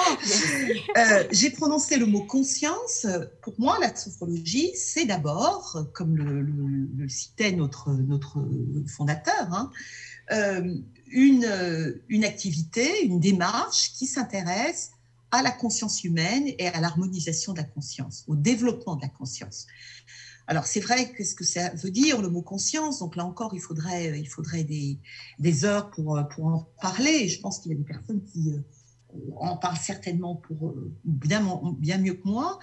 euh, 0.98 1.24
j'ai 1.32 1.50
prononcé 1.50 1.98
le 1.98 2.06
mot 2.06 2.24
conscience. 2.24 3.08
Pour 3.42 3.56
moi, 3.58 3.80
la 3.82 3.96
sophrologie, 3.96 4.70
c'est 4.76 5.06
d'abord, 5.06 5.88
comme 5.94 6.16
le, 6.16 7.10
citait 7.10 7.54
notre, 7.54 7.92
notre 7.92 8.38
fondateur, 8.86 9.52
hein, 9.52 9.72
euh, 9.72 10.09
une, 10.32 12.02
une 12.08 12.24
activité, 12.24 13.04
une 13.04 13.20
démarche 13.20 13.94
qui 13.94 14.06
s'intéresse 14.06 14.92
à 15.32 15.42
la 15.42 15.52
conscience 15.52 16.04
humaine 16.04 16.46
et 16.58 16.68
à 16.68 16.82
l'harmonisation 16.82 17.54
de 17.54 17.60
la 17.60 17.64
conscience, 17.64 18.24
au 18.28 18.36
développement 18.36 18.96
de 18.96 19.02
la 19.02 19.10
conscience. 19.10 19.68
Alors 20.48 20.66
c'est 20.66 20.80
vrai, 20.80 21.14
qu'est-ce 21.14 21.36
que 21.36 21.44
ça 21.44 21.70
veut 21.76 21.92
dire 21.92 22.22
le 22.24 22.30
mot 22.30 22.42
conscience 22.42 23.00
Donc 23.00 23.16
là 23.16 23.24
encore, 23.24 23.54
il 23.54 23.60
faudrait, 23.60 24.20
il 24.20 24.28
faudrait 24.28 24.64
des, 24.64 24.98
des 25.38 25.64
heures 25.64 25.92
pour, 25.92 26.20
pour 26.32 26.46
en 26.48 26.68
parler. 26.82 27.28
je 27.28 27.40
pense 27.40 27.60
qu'il 27.60 27.72
y 27.72 27.76
a 27.76 27.78
des 27.78 27.84
personnes 27.84 28.24
qui 28.24 28.54
euh, 28.54 29.18
en 29.38 29.58
parlent 29.58 29.78
certainement 29.78 30.36
pour 30.36 30.70
euh, 30.70 30.92
bien, 31.04 31.62
bien 31.78 32.00
mieux 32.00 32.16
que 32.16 32.28
moi. 32.28 32.58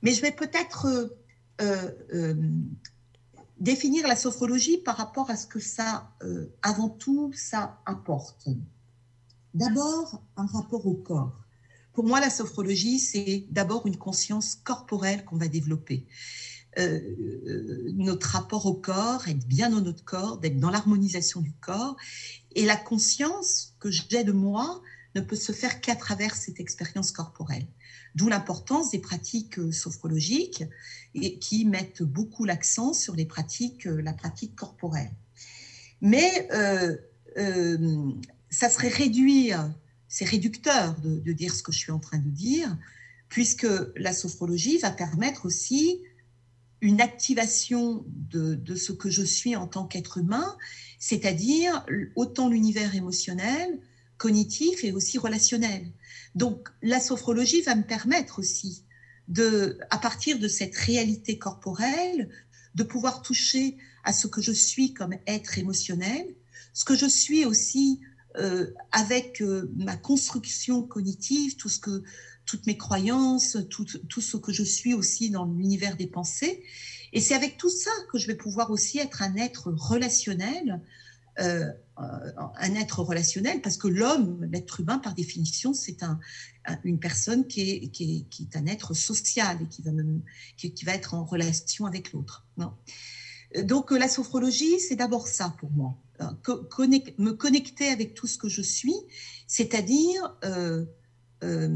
Mais 0.00 0.14
je 0.14 0.22
vais 0.22 0.32
peut-être 0.32 1.14
euh, 1.60 2.34
définir 3.58 4.06
la 4.06 4.16
sophrologie 4.16 4.78
par 4.78 4.96
rapport 4.96 5.30
à 5.30 5.36
ce 5.36 5.46
que 5.46 5.60
ça, 5.60 6.10
avant 6.62 6.88
tout, 6.88 7.32
ça 7.34 7.80
apporte. 7.86 8.48
D'abord, 9.54 10.22
un 10.36 10.46
rapport 10.46 10.86
au 10.86 10.94
corps. 10.94 11.44
Pour 11.92 12.04
moi, 12.04 12.18
la 12.18 12.28
sophrologie, 12.28 12.98
c'est 12.98 13.46
d'abord 13.50 13.86
une 13.86 13.96
conscience 13.96 14.56
corporelle 14.56 15.24
qu'on 15.24 15.36
va 15.36 15.46
développer. 15.46 16.06
Euh, 16.78 16.98
euh, 17.46 17.92
notre 17.94 18.30
rapport 18.30 18.66
au 18.66 18.74
corps, 18.74 19.28
être 19.28 19.46
bien 19.46 19.70
dans 19.70 19.80
notre 19.80 20.04
corps, 20.04 20.38
d'être 20.38 20.58
dans 20.58 20.70
l'harmonisation 20.70 21.40
du 21.40 21.52
corps. 21.52 21.96
Et 22.56 22.66
la 22.66 22.76
conscience 22.76 23.76
que 23.78 23.92
j'ai 23.92 24.24
de 24.24 24.32
moi 24.32 24.82
ne 25.14 25.20
peut 25.20 25.36
se 25.36 25.52
faire 25.52 25.80
qu'à 25.80 25.94
travers 25.94 26.34
cette 26.34 26.58
expérience 26.58 27.12
corporelle. 27.12 27.68
D'où 28.14 28.28
l'importance 28.28 28.90
des 28.90 29.00
pratiques 29.00 29.58
euh, 29.58 29.72
sophrologiques 29.72 30.64
et 31.14 31.38
qui 31.38 31.64
mettent 31.64 32.02
beaucoup 32.02 32.44
l'accent 32.44 32.92
sur 32.92 33.14
les 33.14 33.26
pratiques, 33.26 33.84
la 33.84 34.12
pratique 34.12 34.54
corporelle. 34.56 35.10
Mais 36.00 36.48
ça 38.50 38.68
serait 38.70 38.88
réduire, 38.88 39.72
c'est 40.08 40.24
réducteur 40.24 40.94
de, 41.00 41.32
dire 41.32 41.54
ce 41.54 41.62
que 41.62 41.72
je 41.72 41.78
suis 41.78 41.92
en 41.92 41.98
train 41.98 42.18
de 42.18 42.30
dire, 42.30 42.76
puisque 43.28 43.66
la 43.96 44.12
sophrologie 44.12 44.78
va 44.78 44.90
permettre 44.90 45.46
aussi 45.46 46.00
une 46.80 47.00
activation 47.00 48.04
de, 48.06 48.74
ce 48.76 48.92
que 48.92 49.10
je 49.10 49.22
suis 49.22 49.56
en 49.56 49.66
tant 49.66 49.86
qu'être 49.86 50.18
humain, 50.18 50.56
c'est-à-dire 50.98 51.84
autant 52.14 52.48
l'univers 52.48 52.94
émotionnel, 52.94 53.80
cognitif 54.18 54.84
et 54.84 54.92
aussi 54.92 55.18
relationnel. 55.18 55.90
Donc 56.34 56.68
la 56.82 57.00
sophrologie 57.00 57.62
va 57.62 57.74
me 57.74 57.82
permettre 57.82 58.38
aussi 58.38 58.84
de, 59.28 59.78
à 59.90 59.98
partir 59.98 60.38
de 60.38 60.48
cette 60.48 60.76
réalité 60.76 61.38
corporelle, 61.38 62.28
de 62.74 62.82
pouvoir 62.82 63.22
toucher 63.22 63.76
à 64.04 64.12
ce 64.12 64.26
que 64.26 64.42
je 64.42 64.52
suis 64.52 64.92
comme 64.92 65.14
être 65.26 65.58
émotionnel, 65.58 66.26
ce 66.72 66.84
que 66.84 66.96
je 66.96 67.06
suis 67.06 67.44
aussi 67.44 68.00
euh, 68.36 68.72
avec 68.92 69.40
euh, 69.40 69.70
ma 69.76 69.96
construction 69.96 70.82
cognitive, 70.82 71.56
tout 71.56 71.68
ce 71.68 71.78
que 71.78 72.02
toutes 72.46 72.66
mes 72.66 72.76
croyances, 72.76 73.56
tout, 73.70 73.86
tout 74.08 74.20
ce 74.20 74.36
que 74.36 74.52
je 74.52 74.62
suis 74.62 74.92
aussi 74.92 75.30
dans 75.30 75.46
l'univers 75.46 75.96
des 75.96 76.06
pensées. 76.06 76.62
Et 77.14 77.20
c'est 77.20 77.34
avec 77.34 77.56
tout 77.56 77.70
ça 77.70 77.90
que 78.10 78.18
je 78.18 78.26
vais 78.26 78.34
pouvoir 78.34 78.70
aussi 78.70 78.98
être 78.98 79.22
un 79.22 79.36
être 79.36 79.72
relationnel, 79.72 80.82
euh, 81.40 81.70
un 81.96 82.74
être 82.74 83.00
relationnel, 83.00 83.60
parce 83.62 83.76
que 83.76 83.88
l'homme, 83.88 84.48
l'être 84.50 84.80
humain, 84.80 84.98
par 84.98 85.14
définition, 85.14 85.72
c'est 85.74 86.02
un, 86.02 86.18
une 86.82 86.98
personne 86.98 87.46
qui 87.46 87.70
est, 87.70 87.88
qui, 87.88 88.26
est, 88.40 88.56
un 88.56 88.66
être 88.66 88.94
social 88.94 89.58
et 89.62 89.66
qui 89.66 89.82
va, 89.82 89.92
qui, 90.56 90.84
va 90.84 90.94
être 90.94 91.14
en 91.14 91.24
relation 91.24 91.86
avec 91.86 92.12
l'autre. 92.12 92.46
Donc 93.62 93.92
la 93.92 94.08
sophrologie, 94.08 94.80
c'est 94.80 94.96
d'abord 94.96 95.28
ça 95.28 95.54
pour 95.60 95.70
moi. 95.70 95.96
me 96.20 97.30
connecter 97.30 97.88
avec 97.88 98.14
tout 98.14 98.26
ce 98.26 98.38
que 98.38 98.48
je 98.48 98.62
suis, 98.62 98.96
c'est-à-dire... 99.46 100.36
Euh, 100.44 100.84
euh, 101.44 101.68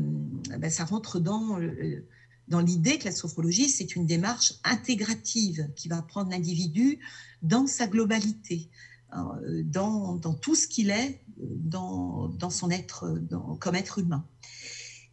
ben, 0.58 0.70
ça 0.70 0.84
rentre 0.84 1.20
dans, 1.20 1.60
euh, 1.60 2.04
dans 2.48 2.60
l'idée 2.60 2.98
que 2.98 3.04
la 3.04 3.12
sophrologie, 3.12 3.68
c'est 3.68 3.96
une 3.96 4.06
démarche 4.06 4.54
intégrative 4.64 5.68
qui 5.76 5.88
va 5.88 6.00
prendre 6.02 6.30
l'individu 6.30 6.98
dans 7.42 7.66
sa 7.66 7.86
globalité, 7.86 8.70
euh, 8.70 8.88
dans, 9.12 10.16
dans 10.16 10.34
tout 10.34 10.54
ce 10.54 10.68
qu'il 10.68 10.90
est, 10.90 11.20
dans, 11.38 12.28
dans, 12.28 12.50
son 12.50 12.70
être, 12.70 13.18
comme 13.58 13.74
être 13.74 13.98
humain. 13.98 14.26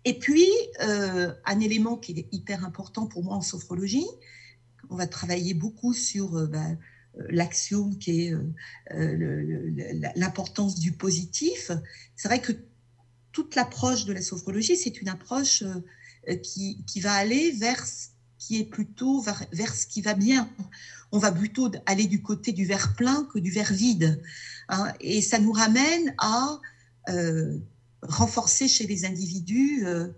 Et 0.03 0.19
puis, 0.19 0.47
un 0.79 1.59
élément 1.59 1.97
qui 1.97 2.11
est 2.13 2.27
hyper 2.31 2.65
important 2.65 3.07
pour 3.07 3.23
moi 3.23 3.35
en 3.35 3.41
sophrologie, 3.41 4.05
on 4.89 4.95
va 4.95 5.07
travailler 5.07 5.53
beaucoup 5.53 5.93
sur 5.93 6.47
ben, 6.47 6.77
l'action 7.29 7.91
qui 7.95 8.27
est 8.27 8.33
l'importance 10.15 10.79
du 10.79 10.91
positif. 10.91 11.71
C'est 12.15 12.27
vrai 12.27 12.41
que 12.41 12.51
toute 13.35 13.55
l'approche 13.55 14.05
de 14.05 14.13
la 14.13 14.21
sophrologie, 14.21 14.77
c'est 14.77 15.01
une 15.01 15.09
approche 15.09 15.61
euh, 16.29 16.35
qui, 16.37 16.99
va 17.01 17.13
aller 17.13 17.51
vers 17.51 17.83
qui 18.39 18.59
est 18.59 18.63
plutôt 18.63 19.21
vers, 19.21 19.75
ce 19.75 19.85
qui 19.85 20.01
va 20.01 20.13
bien. 20.13 20.49
On 21.11 21.19
va 21.19 21.31
plutôt 21.31 21.71
aller 21.85 22.07
du 22.07 22.21
côté 22.21 22.51
du 22.51 22.65
verre 22.65 22.95
plein 22.95 23.27
que 23.33 23.39
du 23.39 23.51
verre 23.51 23.73
vide. 23.73 24.21
Hein. 24.67 24.91
et 24.99 25.21
ça 25.21 25.37
nous 25.37 25.51
ramène 25.51 26.15
à 26.17 26.59
euh, 27.09 27.59
renforcer 28.01 28.67
chez 28.67 28.87
les 28.87 29.05
individus 29.05 29.85
euh, 29.85 30.09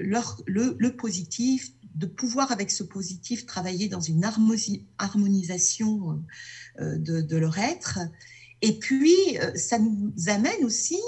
leur, 0.00 0.40
le, 0.46 0.88
positif, 0.96 1.72
de 1.94 2.06
pouvoir 2.06 2.50
avec 2.50 2.72
ce 2.72 2.82
positif 2.82 3.46
travailler 3.46 3.88
dans 3.88 4.00
une 4.00 4.24
harmonisation 4.98 6.22
de, 6.80 7.20
de, 7.20 7.36
leur 7.36 7.58
être. 7.58 8.00
Et 8.62 8.78
puis, 8.78 9.14
ça 9.54 9.78
nous 9.78 10.12
amène 10.26 10.64
aussi 10.64 10.98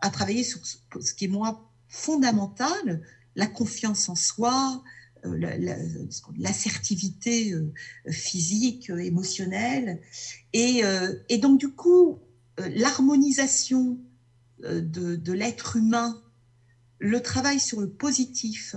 à 0.00 0.10
travailler 0.10 0.44
sur 0.44 0.60
ce 0.64 1.14
qui 1.14 1.26
est 1.26 1.28
moi 1.28 1.68
fondamental, 1.88 3.02
la 3.34 3.46
confiance 3.46 4.08
en 4.08 4.14
soi, 4.14 4.82
euh, 4.82 4.97
l'assertivité 5.24 7.52
euh, 7.52 7.72
physique, 8.10 8.90
euh, 8.90 8.98
émotionnelle. 8.98 10.00
Et, 10.52 10.82
et 11.28 11.38
donc, 11.38 11.60
du 11.60 11.68
coup, 11.68 12.18
l'harmonisation 12.58 13.98
de, 14.60 15.32
l'être 15.32 15.76
humain, 15.76 16.20
le 16.98 17.20
travail 17.20 17.60
sur 17.60 17.80
le 17.80 17.90
positif, 17.90 18.74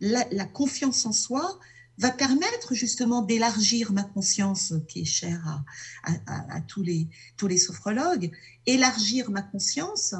la, 0.00 0.24
confiance 0.46 1.04
en 1.06 1.12
soi, 1.12 1.58
va 1.98 2.10
permettre 2.10 2.74
justement 2.74 3.22
d'élargir 3.22 3.92
ma 3.92 4.04
conscience, 4.04 4.74
qui 4.86 5.00
est 5.00 5.04
chère 5.04 5.64
à, 6.04 6.56
à, 6.56 6.60
tous 6.60 6.82
les 6.82 7.58
sophrologues, 7.58 8.30
élargir 8.66 9.30
ma 9.30 9.42
conscience 9.42 10.14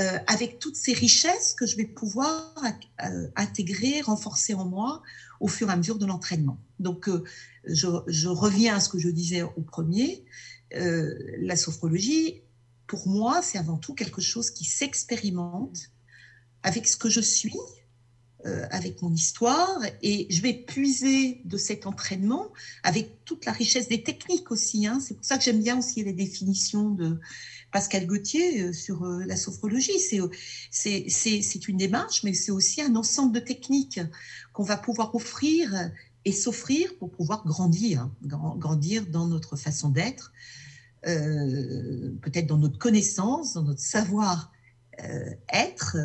euh, 0.00 0.18
avec 0.28 0.58
toutes 0.58 0.76
ces 0.76 0.94
richesses 0.94 1.52
que 1.52 1.66
je 1.66 1.76
vais 1.76 1.84
pouvoir 1.84 2.54
euh, 3.04 3.28
intégrer, 3.36 4.00
renforcer 4.00 4.54
en 4.54 4.64
moi 4.64 5.02
au 5.40 5.48
fur 5.48 5.68
et 5.68 5.72
à 5.72 5.76
mesure 5.76 5.98
de 5.98 6.06
l'entraînement. 6.06 6.58
Donc, 6.78 7.06
euh, 7.08 7.22
je, 7.66 8.28
reviens 8.28 8.76
à 8.76 8.80
ce 8.80 8.88
que 8.88 8.98
je 8.98 9.10
disais 9.10 9.42
au 9.42 9.60
premier. 9.60 10.24
la 10.72 11.56
sophrologie, 11.56 12.40
pour 12.86 13.08
moi, 13.08 13.42
c'est 13.42 13.58
avant 13.58 13.76
tout 13.76 13.94
quelque 13.94 14.22
chose 14.22 14.50
qui 14.50 14.64
s'expérimente 14.64 15.90
avec 16.62 16.88
ce 16.88 16.96
que 16.96 17.10
je 17.10 17.20
suis, 17.20 17.58
avec 18.70 19.02
mon 19.02 19.12
histoire, 19.12 19.80
et 20.02 20.26
je 20.30 20.40
vais 20.40 20.54
puiser 20.54 21.42
de 21.44 21.58
cet 21.58 21.86
entraînement 21.86 22.46
avec 22.84 23.24
toute 23.26 23.44
la 23.44 23.52
richesse 23.52 23.88
des 23.88 24.02
techniques 24.02 24.50
aussi. 24.50 24.86
Hein. 24.86 24.98
C'est 25.00 25.14
pour 25.14 25.24
ça 25.24 25.36
que 25.36 25.44
j'aime 25.44 25.62
bien 25.62 25.78
aussi 25.78 26.02
les 26.02 26.14
définitions 26.14 26.88
de 26.88 27.20
Pascal 27.70 28.06
Gauthier 28.06 28.62
euh, 28.62 28.72
sur 28.72 29.04
euh, 29.04 29.24
la 29.24 29.36
sophrologie. 29.36 29.92
Euh, 30.14 30.28
c'est 30.70 31.68
une 31.68 31.76
démarche, 31.76 32.24
mais 32.24 32.34
c'est 32.34 32.50
aussi 32.50 32.82
un 32.82 32.96
ensemble 32.96 33.32
de 33.32 33.38
techniques 33.40 34.00
qu'on 34.52 34.64
va 34.64 34.76
pouvoir 34.76 35.14
offrir 35.14 35.92
et 36.24 36.32
s'offrir 36.32 36.96
pour 36.98 37.10
pouvoir 37.10 37.46
grandir, 37.46 38.10
grandir 38.22 39.06
dans 39.06 39.26
notre 39.26 39.56
façon 39.56 39.88
d'être, 39.88 40.32
peut-être 41.02 42.46
dans 42.46 42.58
notre 42.58 42.78
connaissance, 42.78 43.54
dans 43.54 43.62
notre 43.62 43.80
savoir-être, 43.80 45.96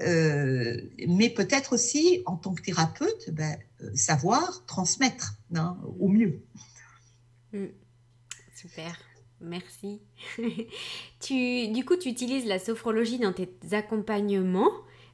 mais 0.00 1.28
peut-être 1.28 1.74
aussi 1.74 2.22
en 2.24 2.38
tant 2.38 2.54
que 2.54 2.62
thérapeute, 2.62 3.28
ben, 3.30 3.58
savoir 3.94 4.64
transmettre 4.64 5.34
hein, 5.54 5.76
au 6.00 6.08
mieux. 6.08 6.40
Mm. 7.52 7.66
Super. 8.54 8.96
Merci. 9.42 10.00
tu, 11.20 11.68
du 11.68 11.84
coup, 11.84 11.96
tu 11.96 12.08
utilises 12.08 12.46
la 12.46 12.58
sophrologie 12.58 13.18
dans 13.18 13.32
tes 13.32 13.48
accompagnements, 13.72 14.70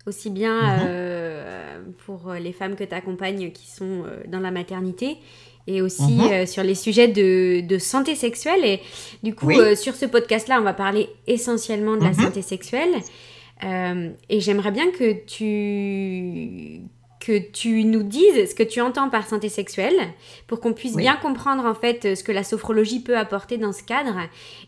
aussi 0.06 0.30
bien 0.30 0.61
mhm. 0.61 0.87
euh, 0.87 1.82
pour 2.06 2.32
les 2.35 2.52
femmes 2.52 2.76
que 2.76 2.85
tu 2.85 2.94
accompagnes 2.94 3.50
qui 3.52 3.68
sont 3.68 4.04
euh, 4.04 4.23
dans 4.26 4.40
la 4.40 4.50
maternité 4.50 5.18
et 5.66 5.82
aussi 5.82 6.14
mhm. 6.14 6.32
euh, 6.32 6.47
sur 6.47 6.62
les 6.62 6.75
sujets 6.75 7.08
de, 7.08 7.78
santé 7.78 8.14
sexuelle. 8.14 8.64
Et 8.64 8.80
du 9.23 9.35
coup, 9.35 9.52
sur 9.75 9.94
ce 9.94 10.06
podcast-là, 10.06 10.61
on 10.61 10.64
va 10.64 10.75
parler 10.75 11.08
essentiellement 11.26 11.97
de 11.97 12.02
la 12.02 12.11
mhm. 12.11 12.23
santé 12.25 12.42
sexuelle. 12.42 12.94
et 13.62 14.40
j'aimerais 14.40 14.73
bien 14.73 14.90
que 14.90 15.25
tu 15.26 16.80
que 17.20 17.38
tu 17.50 17.84
nous 17.84 18.02
dises 18.02 18.50
ce 18.50 18.54
que 18.54 18.62
tu 18.62 18.80
entends 18.80 19.10
par 19.10 19.26
santé 19.26 19.48
sexuelle 19.48 19.98
pour 20.46 20.60
qu'on 20.60 20.72
puisse 20.72 20.96
bien 20.96 21.16
comprendre 21.16 21.64
en 21.64 21.75
fait 21.75 22.14
ce 22.14 22.22
que 22.22 22.32
la 22.32 22.44
sophrologie 22.44 23.00
peut 23.00 23.18
apporter 23.18 23.58
dans 23.58 23.72
ce 23.72 23.82
cadre 23.82 24.16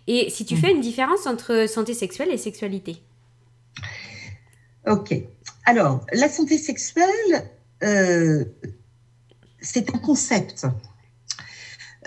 et 0.07 0.30
si 0.30 0.45
tu 0.45 0.54
mm. 0.54 0.59
fais 0.59 0.71
une 0.73 0.80
différence 0.80 1.26
entre 1.26 1.66
santé 1.69 1.95
sexuelle 1.95 2.30
et 2.30 2.38
sexualité? 2.38 3.02
Ok. 4.87 5.14
Alors, 5.66 6.04
la 6.12 6.28
santé 6.28 6.59
sexuelle, 6.59 7.50
euh, 7.83 8.45
c'est 9.61 9.95
un 9.95 9.99
concept. 9.99 10.66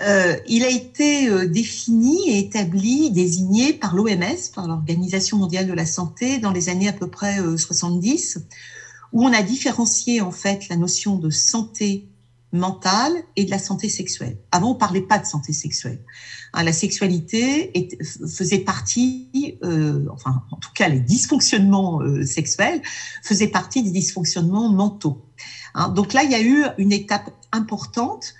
Euh, 0.00 0.36
il 0.48 0.64
a 0.64 0.68
été 0.68 1.28
euh, 1.28 1.46
défini 1.46 2.30
et 2.30 2.38
établi, 2.40 3.12
désigné 3.12 3.72
par 3.72 3.94
l'OMS, 3.94 4.50
par 4.54 4.66
l'Organisation 4.66 5.38
mondiale 5.38 5.68
de 5.68 5.72
la 5.72 5.86
santé, 5.86 6.38
dans 6.38 6.50
les 6.50 6.68
années 6.68 6.88
à 6.88 6.92
peu 6.92 7.08
près 7.08 7.38
70 7.56 8.38
où 9.12 9.24
on 9.24 9.32
a 9.32 9.42
différencié 9.42 10.20
en 10.20 10.30
fait 10.30 10.68
la 10.68 10.76
notion 10.76 11.16
de 11.16 11.30
santé 11.30 12.08
mentale 12.54 13.12
et 13.36 13.44
de 13.44 13.50
la 13.50 13.58
santé 13.58 13.88
sexuelle. 13.88 14.38
Avant, 14.52 14.70
on 14.70 14.74
parlait 14.76 15.02
pas 15.02 15.18
de 15.18 15.26
santé 15.26 15.52
sexuelle. 15.52 16.00
Hein, 16.52 16.62
la 16.62 16.72
sexualité 16.72 17.72
faisait 18.28 18.60
partie, 18.60 19.58
euh, 19.64 20.06
enfin, 20.12 20.44
en 20.50 20.56
tout 20.56 20.70
cas, 20.72 20.88
les 20.88 21.00
dysfonctionnements 21.00 22.00
euh, 22.00 22.24
sexuels 22.24 22.80
faisaient 23.22 23.48
partie 23.48 23.82
des 23.82 23.90
dysfonctionnements 23.90 24.70
mentaux. 24.70 25.26
Hein, 25.74 25.88
donc 25.88 26.12
là, 26.12 26.22
il 26.22 26.30
y 26.30 26.36
a 26.36 26.42
eu 26.42 26.64
une 26.78 26.92
étape 26.92 27.30
importante 27.50 28.34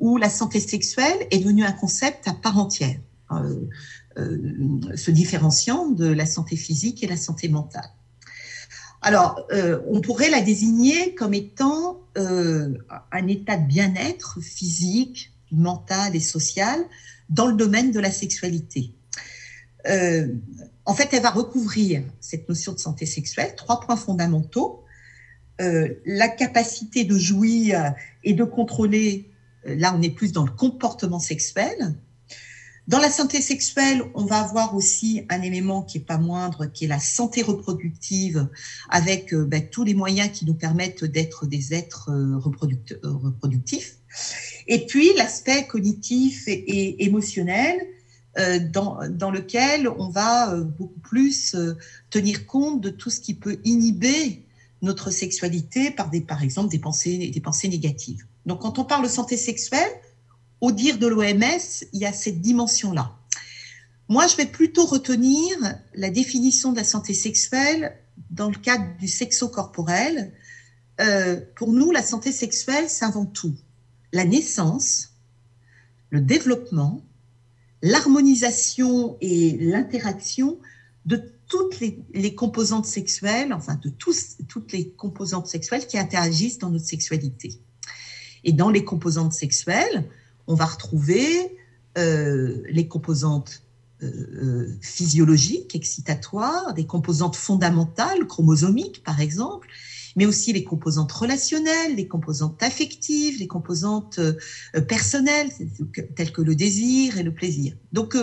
où 0.00 0.16
la 0.16 0.30
santé 0.30 0.58
sexuelle 0.58 1.26
est 1.30 1.38
devenue 1.38 1.64
un 1.64 1.72
concept 1.72 2.26
à 2.26 2.32
part 2.32 2.58
entière, 2.58 2.98
euh, 3.30 3.68
se 4.96 5.12
différenciant 5.12 5.88
de 5.88 6.06
la 6.06 6.26
santé 6.26 6.56
physique 6.56 7.04
et 7.04 7.06
la 7.06 7.16
santé 7.16 7.48
mentale. 7.48 7.90
Alors, 9.02 9.46
euh, 9.50 9.80
on 9.88 10.00
pourrait 10.00 10.28
la 10.28 10.42
désigner 10.42 11.14
comme 11.14 11.32
étant 11.32 12.02
euh, 12.18 12.74
un 13.12 13.26
état 13.28 13.56
de 13.56 13.66
bien-être 13.66 14.40
physique, 14.40 15.32
mental 15.50 16.14
et 16.14 16.20
social 16.20 16.78
dans 17.28 17.46
le 17.46 17.54
domaine 17.54 17.92
de 17.92 18.00
la 18.00 18.10
sexualité. 18.10 18.94
Euh, 19.88 20.28
en 20.84 20.94
fait, 20.94 21.08
elle 21.12 21.22
va 21.22 21.30
recouvrir 21.30 22.02
cette 22.20 22.48
notion 22.48 22.72
de 22.72 22.78
santé 22.78 23.06
sexuelle, 23.06 23.54
trois 23.56 23.80
points 23.80 23.96
fondamentaux. 23.96 24.84
la 25.58 26.28
capacité 26.28 27.04
de 27.04 27.18
jouir 27.18 27.94
et 28.24 28.32
de 28.32 28.44
contrôler, 28.44 29.30
là 29.64 29.94
on 29.94 30.00
est 30.00 30.10
plus 30.10 30.32
dans 30.32 30.44
le 30.44 30.50
comportement 30.50 31.18
sexuel, 31.18 31.94
dans 32.90 32.98
la 32.98 33.08
santé 33.08 33.40
sexuelle, 33.40 34.02
on 34.14 34.24
va 34.24 34.40
avoir 34.40 34.74
aussi 34.74 35.24
un 35.28 35.42
élément 35.42 35.82
qui 35.82 35.98
est 35.98 36.00
pas 36.04 36.18
moindre, 36.18 36.66
qui 36.66 36.86
est 36.86 36.88
la 36.88 36.98
santé 36.98 37.40
reproductive, 37.40 38.48
avec 38.88 39.32
euh, 39.32 39.44
ben, 39.44 39.64
tous 39.70 39.84
les 39.84 39.94
moyens 39.94 40.30
qui 40.32 40.44
nous 40.44 40.54
permettent 40.54 41.04
d'être 41.04 41.46
des 41.46 41.72
êtres 41.72 42.10
euh, 42.10 42.40
euh, 43.04 43.12
reproductifs. 43.12 43.94
Et 44.66 44.86
puis 44.86 45.08
l'aspect 45.16 45.68
cognitif 45.68 46.48
et, 46.48 47.04
émotionnel, 47.04 47.78
dans, 48.72 48.98
dans, 49.08 49.30
lequel 49.30 49.88
on 49.88 50.08
va 50.08 50.54
beaucoup 50.54 51.00
plus 51.00 51.56
tenir 52.10 52.46
compte 52.46 52.80
de 52.80 52.90
tout 52.90 53.10
ce 53.10 53.20
qui 53.20 53.34
peut 53.34 53.58
inhiber 53.64 54.44
notre 54.82 55.10
sexualité 55.10 55.90
par, 55.90 56.10
des, 56.10 56.20
par 56.20 56.42
exemple 56.42 56.70
des 56.70 56.78
pensées, 56.78 57.30
des 57.32 57.40
pensées 57.40 57.68
négatives. 57.68 58.24
Donc 58.46 58.60
quand 58.60 58.78
on 58.78 58.84
parle 58.84 59.04
de 59.04 59.08
santé 59.08 59.36
sexuelle, 59.36 59.90
au 60.60 60.72
dire 60.72 60.98
de 60.98 61.06
l'OMS, 61.06 61.84
il 61.92 62.00
y 62.00 62.06
a 62.06 62.12
cette 62.12 62.40
dimension-là. 62.40 63.16
Moi, 64.08 64.26
je 64.26 64.36
vais 64.36 64.46
plutôt 64.46 64.86
retenir 64.86 65.56
la 65.94 66.10
définition 66.10 66.72
de 66.72 66.76
la 66.76 66.84
santé 66.84 67.14
sexuelle 67.14 67.96
dans 68.30 68.50
le 68.50 68.56
cadre 68.56 68.84
du 68.98 69.08
sexo-corporel. 69.08 70.32
Euh, 71.00 71.40
pour 71.56 71.72
nous, 71.72 71.92
la 71.92 72.02
santé 72.02 72.32
sexuelle, 72.32 72.88
c'est 72.88 73.04
avant 73.04 73.26
tout 73.26 73.54
la 74.12 74.24
naissance, 74.24 75.10
le 76.10 76.20
développement, 76.20 77.02
l'harmonisation 77.82 79.16
et 79.20 79.56
l'interaction 79.58 80.58
de 81.06 81.32
toutes 81.46 81.80
les, 81.80 82.34
composantes 82.34 82.86
sexuelles, 82.86 83.52
enfin 83.52 83.74
de 83.76 83.90
toutes 83.90 84.72
les 84.72 84.90
composantes 84.90 85.48
sexuelles 85.48 85.86
qui 85.86 85.98
interagissent 85.98 86.58
dans 86.58 86.70
notre 86.70 86.84
sexualité. 86.84 87.60
Et 88.44 88.52
dans 88.52 88.70
les 88.70 88.84
composantes 88.84 89.32
sexuelles, 89.32 90.08
on 90.50 90.54
va 90.54 90.64
retrouver 90.64 91.56
euh, 91.96 92.62
les 92.68 92.88
composantes 92.88 93.62
euh, 94.02 94.06
euh, 94.06 94.76
physiologiques, 94.82 95.76
excitatoires, 95.76 96.74
des 96.74 96.86
composantes 96.86 97.36
fondamentales, 97.36 98.26
chromosomiques 98.26 99.04
par 99.04 99.20
exemple, 99.20 99.68
mais 100.16 100.26
aussi 100.26 100.52
les 100.52 100.64
composantes 100.64 101.12
relationnelles, 101.12 101.94
les 101.94 102.08
composantes 102.08 102.60
affectives, 102.64 103.38
les 103.38 103.46
composantes 103.46 104.18
personnelles, 104.88 105.50
telles 106.16 106.32
que 106.32 106.42
le 106.42 106.56
désir 106.56 107.16
et 107.16 107.22
le 107.22 107.32
plaisir. 107.32 107.76
Donc, 107.92 108.16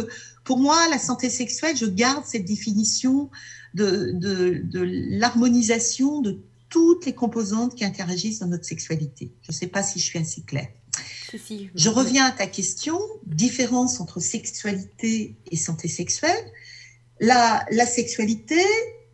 pour 0.44 0.60
moi, 0.60 0.78
la 0.92 1.00
santé 1.00 1.30
sexuelle, 1.30 1.78
je 1.78 1.86
garde 1.86 2.26
cette 2.26 2.44
définition 2.44 3.30
de, 3.74 4.12
de 4.14 4.82
l'harmonisation 5.18 6.20
de 6.20 6.42
toutes 6.68 7.06
les 7.06 7.16
composantes 7.16 7.74
qui 7.74 7.86
interagissent 7.86 8.40
dans 8.40 8.48
notre 8.48 8.66
sexualité. 8.66 9.32
Je 9.44 9.54
ne 9.54 9.56
sais 9.56 9.68
pas 9.68 9.82
si 9.82 10.00
je 10.00 10.04
suis 10.04 10.20
assez 10.20 10.42
claire 10.42 10.68
je 11.76 11.90
reviens 11.90 12.26
à 12.26 12.32
ta 12.32 12.48
question, 12.48 13.00
différence 13.26 14.00
entre 14.00 14.20
sexualité 14.20 15.36
et 15.52 15.58
santé 15.58 15.88
sexuelle. 15.88 16.52
La, 17.20 17.66
sexualité 17.86 18.62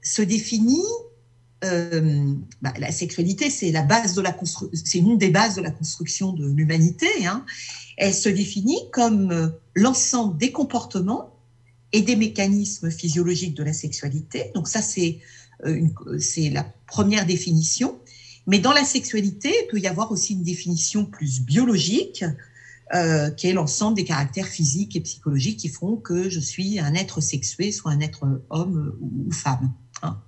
se 0.01 0.21
définit, 0.21 0.83
euh, 1.63 2.33
bah, 2.61 2.73
la 2.77 2.91
sexualité 2.91 3.49
c'est 3.49 3.71
la 3.71 3.83
base 3.83 4.15
de 4.15 4.21
la 4.21 4.37
c'est 4.73 4.97
une 4.97 5.17
des 5.17 5.29
bases 5.29 5.55
de 5.55 5.61
la 5.61 5.71
construction 5.71 6.33
de 6.33 6.45
l'humanité. 6.45 7.07
Hein. 7.25 7.45
Elle 7.97 8.13
se 8.13 8.29
définit 8.29 8.79
comme 8.91 9.31
euh, 9.31 9.47
l'ensemble 9.73 10.37
des 10.37 10.51
comportements 10.51 11.33
et 11.93 12.01
des 12.01 12.15
mécanismes 12.15 12.91
physiologiques 12.91 13.53
de 13.53 13.63
la 13.63 13.73
sexualité. 13.73 14.51
Donc 14.55 14.67
ça 14.67 14.81
c'est 14.81 15.19
euh, 15.65 15.87
c'est 16.19 16.49
la 16.49 16.65
première 16.87 17.25
définition. 17.25 17.97
Mais 18.47 18.59
dans 18.59 18.73
la 18.73 18.83
sexualité, 18.83 19.53
il 19.63 19.67
peut 19.69 19.79
y 19.79 19.87
avoir 19.87 20.11
aussi 20.11 20.33
une 20.33 20.43
définition 20.43 21.05
plus 21.05 21.41
biologique, 21.41 22.25
euh, 22.93 23.31
qui 23.31 23.47
est 23.47 23.53
l'ensemble 23.53 23.95
des 23.95 24.03
caractères 24.03 24.47
physiques 24.47 24.95
et 24.95 25.01
psychologiques 25.01 25.57
qui 25.57 25.69
font 25.69 25.95
que 25.95 26.29
je 26.29 26.39
suis 26.39 26.79
un 26.79 26.93
être 26.93 27.21
sexué, 27.21 27.71
soit 27.71 27.91
un 27.91 28.01
être 28.01 28.25
homme 28.49 28.95
ou, 29.01 29.31
femme. 29.31 29.73
Hein. 30.01 30.21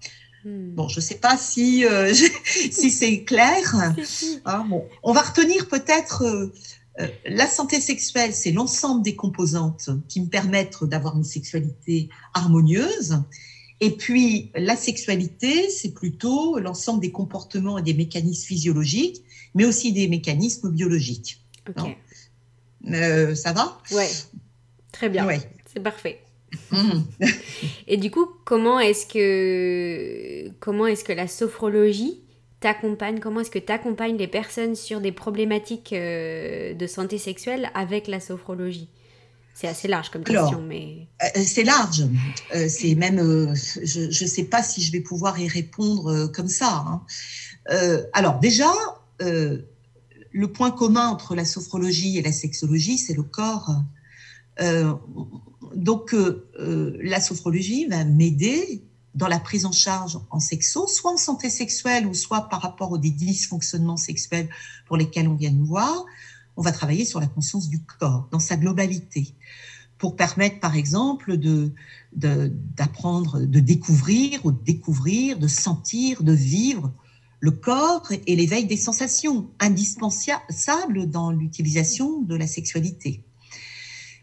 Hmm. 0.46 0.74
Bon, 0.74 0.88
je 0.88 1.00
ne 1.00 1.02
sais 1.02 1.16
pas 1.16 1.38
si, 1.38 1.86
euh, 1.86 2.14
si 2.72 2.90
c'est 2.90 3.24
clair. 3.24 3.76
Hein, 4.46 4.66
bon. 4.70 4.86
On 5.04 5.12
va 5.12 5.22
retenir 5.22 5.68
peut-être 5.68 6.24
euh, 6.24 7.08
la 7.26 7.48
santé 7.48 7.82
sexuelle, 7.82 8.34
c'est 8.34 8.52
l'ensemble 8.52 9.04
des 9.04 9.16
composantes 9.16 9.90
qui 10.08 10.22
me 10.22 10.28
permettent 10.28 10.84
d'avoir 10.84 11.18
une 11.18 11.24
sexualité 11.24 12.10
harmonieuse. 12.34 13.22
Et 13.82 13.92
puis, 13.92 14.52
la 14.56 14.76
sexualité, 14.76 15.70
c'est 15.70 15.94
plutôt 15.94 16.60
l'ensemble 16.60 17.02
des 17.02 17.12
comportements 17.12 17.78
et 17.78 17.82
des 17.82 17.94
mécanismes 17.94 18.48
physiologiques, 18.48 19.24
mais 19.54 19.66
aussi 19.66 19.92
des 19.92 20.08
mécanismes 20.08 20.72
biologiques. 20.72 21.44
Ok. 21.70 21.98
Euh, 22.92 23.36
ça 23.36 23.52
va? 23.52 23.80
Oui, 23.92 24.06
très 24.92 25.10
bien. 25.10 25.26
Ouais. 25.26 25.40
C'est 25.74 25.82
parfait. 25.82 26.22
Mmh. 26.72 27.02
et 27.88 27.98
du 27.98 28.12
coup, 28.12 28.28
comment 28.46 28.80
est-ce 28.80 29.06
que, 29.08 30.50
comment 30.60 30.88
est-ce 30.88 31.04
que 31.04 31.14
la 31.14 31.28
sophrologie 31.28 32.22
t'accompagne? 32.60 33.20
Comment 33.20 33.42
est-ce 33.42 33.52
que 33.52 33.60
tu 33.60 33.72
accompagnes 33.72 34.18
les 34.18 34.28
personnes 34.28 34.76
sur 34.76 35.02
des 35.02 35.12
problématiques 35.12 35.92
euh, 35.94 36.74
de 36.74 36.88
santé 36.88 37.18
sexuelle 37.18 37.72
avec 37.74 38.08
la 38.08 38.20
sophrologie? 38.20 38.88
C'est 39.56 39.70
assez 39.70 39.88
large 39.88 40.10
comme 40.10 40.26
question, 40.26 40.62
mais... 40.62 41.08
Euh, 41.24 41.42
c'est 41.46 41.64
large. 41.64 42.04
Euh, 42.54 42.68
c'est 42.68 42.94
même... 42.94 43.20
Euh, 43.20 43.56
je 43.56 44.08
ne 44.08 44.30
sais 44.30 44.44
pas 44.44 44.62
si 44.62 44.84
je 44.84 44.92
vais 44.92 45.00
pouvoir 45.00 45.40
y 45.40 45.48
répondre 45.48 46.28
comme 46.28 46.50
ça. 46.50 46.86
Hein. 46.86 47.02
alors 48.12 48.40
déjà, 48.40 48.70
le 49.20 50.48
point 50.52 50.72
commun 50.72 51.08
entre 51.08 51.36
la 51.36 51.46
sophrologie 51.46 52.18
et 52.18 52.22
la 52.22 52.34
sexologie, 52.34 52.98
c'est 52.98 53.14
le 53.14 53.24
corps. 53.24 53.72
donc, 55.74 56.14
la 56.60 57.22
sophrologie 57.22 57.86
va 57.86 58.04
m'aider 58.04 58.84
dans 59.14 59.30
la 59.30 59.40
prise 59.40 59.66
en 59.66 59.72
charge 59.72 60.20
en 60.32 60.42
sexo, 60.42 60.86
soit 60.88 61.14
en 61.14 61.18
santé 61.18 61.50
sexuelle 61.50 62.08
ou 62.08 62.14
soit 62.14 62.50
par 62.50 62.62
rapport 62.62 62.92
aux 62.92 62.98
dysfonctionnements 62.98 63.96
sexuels 63.96 64.50
pour 64.86 64.98
lesquels 64.98 65.30
on 65.30 65.36
vient 65.36 65.52
nous 65.52 65.66
voir, 65.66 66.06
on 66.58 66.62
va 66.62 66.72
travailler 66.72 67.06
sur 67.06 67.20
la 67.20 67.28
conscience 67.28 67.70
du 67.70 67.82
corps 67.84 68.28
dans 68.32 68.40
sa 68.40 68.58
globalité 68.58 69.34
pour 69.98 70.16
permettre, 70.16 70.60
par 70.60 70.76
exemple, 70.76 71.38
d'apprendre, 72.14 73.40
de, 73.40 73.60
découvrir 73.60 74.46
ou 74.46 74.52
de 74.52 74.64
découvrir, 74.64 75.40
de 75.40 75.48
sentir, 75.48 76.24
de 76.24 76.34
vivre 76.34 76.92
le 77.40 77.52
corps 77.52 78.12
et 78.26 78.36
l'éveil 78.36 78.66
des 78.66 78.78
sensations, 78.78 79.52
indispensables 79.60 81.10
dans 81.10 81.32
l'utilisation 81.32 82.22
de 82.22 82.36
la 82.36 82.48
sexualité. 82.48 83.24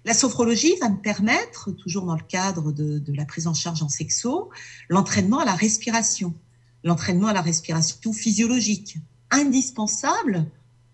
La 0.04 0.14
sophrologie 0.14 0.74
va 0.80 0.88
me 0.88 1.00
permettre, 1.00 1.70
toujours 1.70 2.06
dans 2.06 2.16
le 2.16 2.24
cadre 2.28 2.72
de, 2.72 3.00
la 3.12 3.24
prise 3.24 3.46
en 3.46 3.54
charge 3.54 3.82
en 3.82 3.88
sexo, 3.88 4.50
l'entraînement 4.88 5.38
à 5.38 5.44
la 5.44 5.54
respiration, 5.54 6.34
l'entraînement 6.82 7.28
à 7.28 7.32
la 7.32 7.42
respiration 7.42 8.12
physiologique, 8.12 8.96
indispensable 9.30 10.46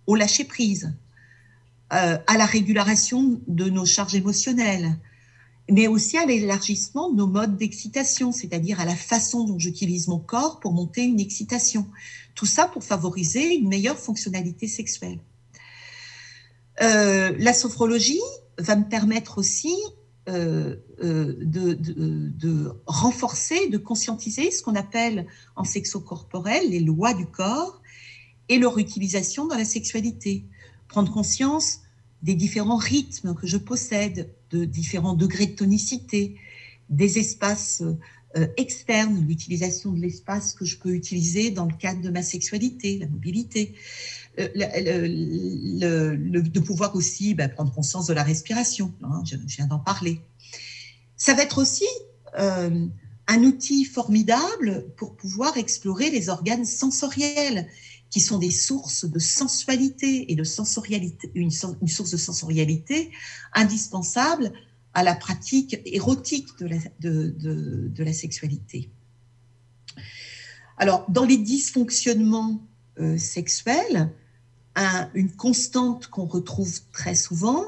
au 0.06 0.14
lâcher-prise, 0.14 0.92
euh, 1.92 2.18
à 2.26 2.36
la 2.36 2.46
régulation 2.46 3.40
de 3.46 3.70
nos 3.70 3.86
charges 3.86 4.14
émotionnelles, 4.14 4.96
mais 5.70 5.86
aussi 5.86 6.16
à 6.16 6.26
l'élargissement 6.26 7.10
de 7.10 7.16
nos 7.16 7.26
modes 7.26 7.56
d'excitation, 7.56 8.32
c'est-à-dire 8.32 8.80
à 8.80 8.84
la 8.84 8.96
façon 8.96 9.44
dont 9.44 9.58
j'utilise 9.58 10.08
mon 10.08 10.18
corps 10.18 10.60
pour 10.60 10.72
monter 10.72 11.02
une 11.02 11.20
excitation. 11.20 11.86
Tout 12.34 12.46
ça 12.46 12.66
pour 12.66 12.84
favoriser 12.84 13.54
une 13.54 13.68
meilleure 13.68 13.98
fonctionnalité 13.98 14.66
sexuelle. 14.66 15.18
Euh, 16.80 17.34
la 17.38 17.52
sophrologie 17.52 18.20
va 18.58 18.76
me 18.76 18.88
permettre 18.88 19.38
aussi 19.38 19.74
euh, 20.28 20.76
euh, 21.02 21.36
de, 21.40 22.72
renforcer, 22.86 23.68
de 23.68 23.78
conscientiser 23.78 24.50
ce 24.50 24.62
qu'on 24.62 24.74
appelle 24.74 25.26
en 25.56 25.64
sexo-corporel 25.64 26.68
les 26.68 26.80
lois 26.80 27.14
du 27.14 27.26
corps 27.26 27.80
et 28.48 28.58
leur 28.58 28.78
utilisation 28.78 29.46
dans 29.46 29.56
la 29.56 29.64
sexualité. 29.64 30.44
Prendre 30.88 31.12
conscience 31.12 31.80
des 32.22 32.34
différents 32.34 32.76
rythmes 32.76 33.34
que 33.34 33.46
je 33.46 33.56
possède, 33.56 34.30
de 34.50 34.64
différents 34.64 35.14
degrés 35.14 35.46
de 35.46 35.54
tonicité, 35.54 36.36
des 36.88 37.18
espaces 37.18 37.82
euh, 38.36 38.46
externes, 38.56 39.24
l'utilisation 39.26 39.92
de 39.92 40.00
l'espace 40.00 40.52
que 40.52 40.64
je 40.64 40.78
peux 40.78 40.94
utiliser 40.94 41.50
dans 41.50 41.64
le 41.64 41.74
cadre 41.74 42.00
de 42.00 42.10
ma 42.10 42.22
sexualité, 42.22 42.98
la 42.98 43.06
mobilité, 43.06 43.74
euh, 44.38 44.48
de 45.78 46.60
pouvoir 46.60 46.94
aussi 46.94 47.34
bah, 47.34 47.48
prendre 47.48 47.72
conscience 47.72 48.06
de 48.06 48.12
la 48.12 48.22
respiration. 48.22 48.92
Hein, 49.02 49.22
je, 49.24 49.36
viens 49.36 49.66
d'en 49.66 49.78
parler. 49.78 50.20
Ça 51.16 51.34
va 51.34 51.42
être 51.42 51.58
aussi 51.58 51.86
euh, 52.38 52.86
un 53.26 53.42
outil 53.44 53.84
formidable 53.84 54.86
pour 54.96 55.16
pouvoir 55.16 55.56
explorer 55.56 56.10
les 56.10 56.28
organes 56.28 56.64
sensoriels 56.64 57.66
qui 58.10 58.20
sont 58.20 58.38
des 58.38 58.50
sources 58.50 59.04
de 59.04 59.18
sensualité 59.18 60.30
et 60.32 60.34
de 60.34 60.44
sensorialité, 60.44 61.30
une, 61.34 61.50
source 61.50 62.10
de 62.10 62.16
sensorialité 62.16 63.10
indispensable 63.54 64.52
à 64.94 65.02
la 65.02 65.14
pratique 65.14 65.80
érotique 65.84 66.48
de 66.58 68.02
la, 68.02 68.12
sexualité. 68.12 68.90
Alors, 70.78 71.04
dans 71.08 71.24
les 71.24 71.36
dysfonctionnements 71.36 72.60
euh, 72.98 73.18
sexuels, 73.18 74.12
une 75.14 75.32
constante 75.32 76.06
qu'on 76.06 76.26
retrouve 76.26 76.80
très 76.92 77.14
souvent, 77.14 77.64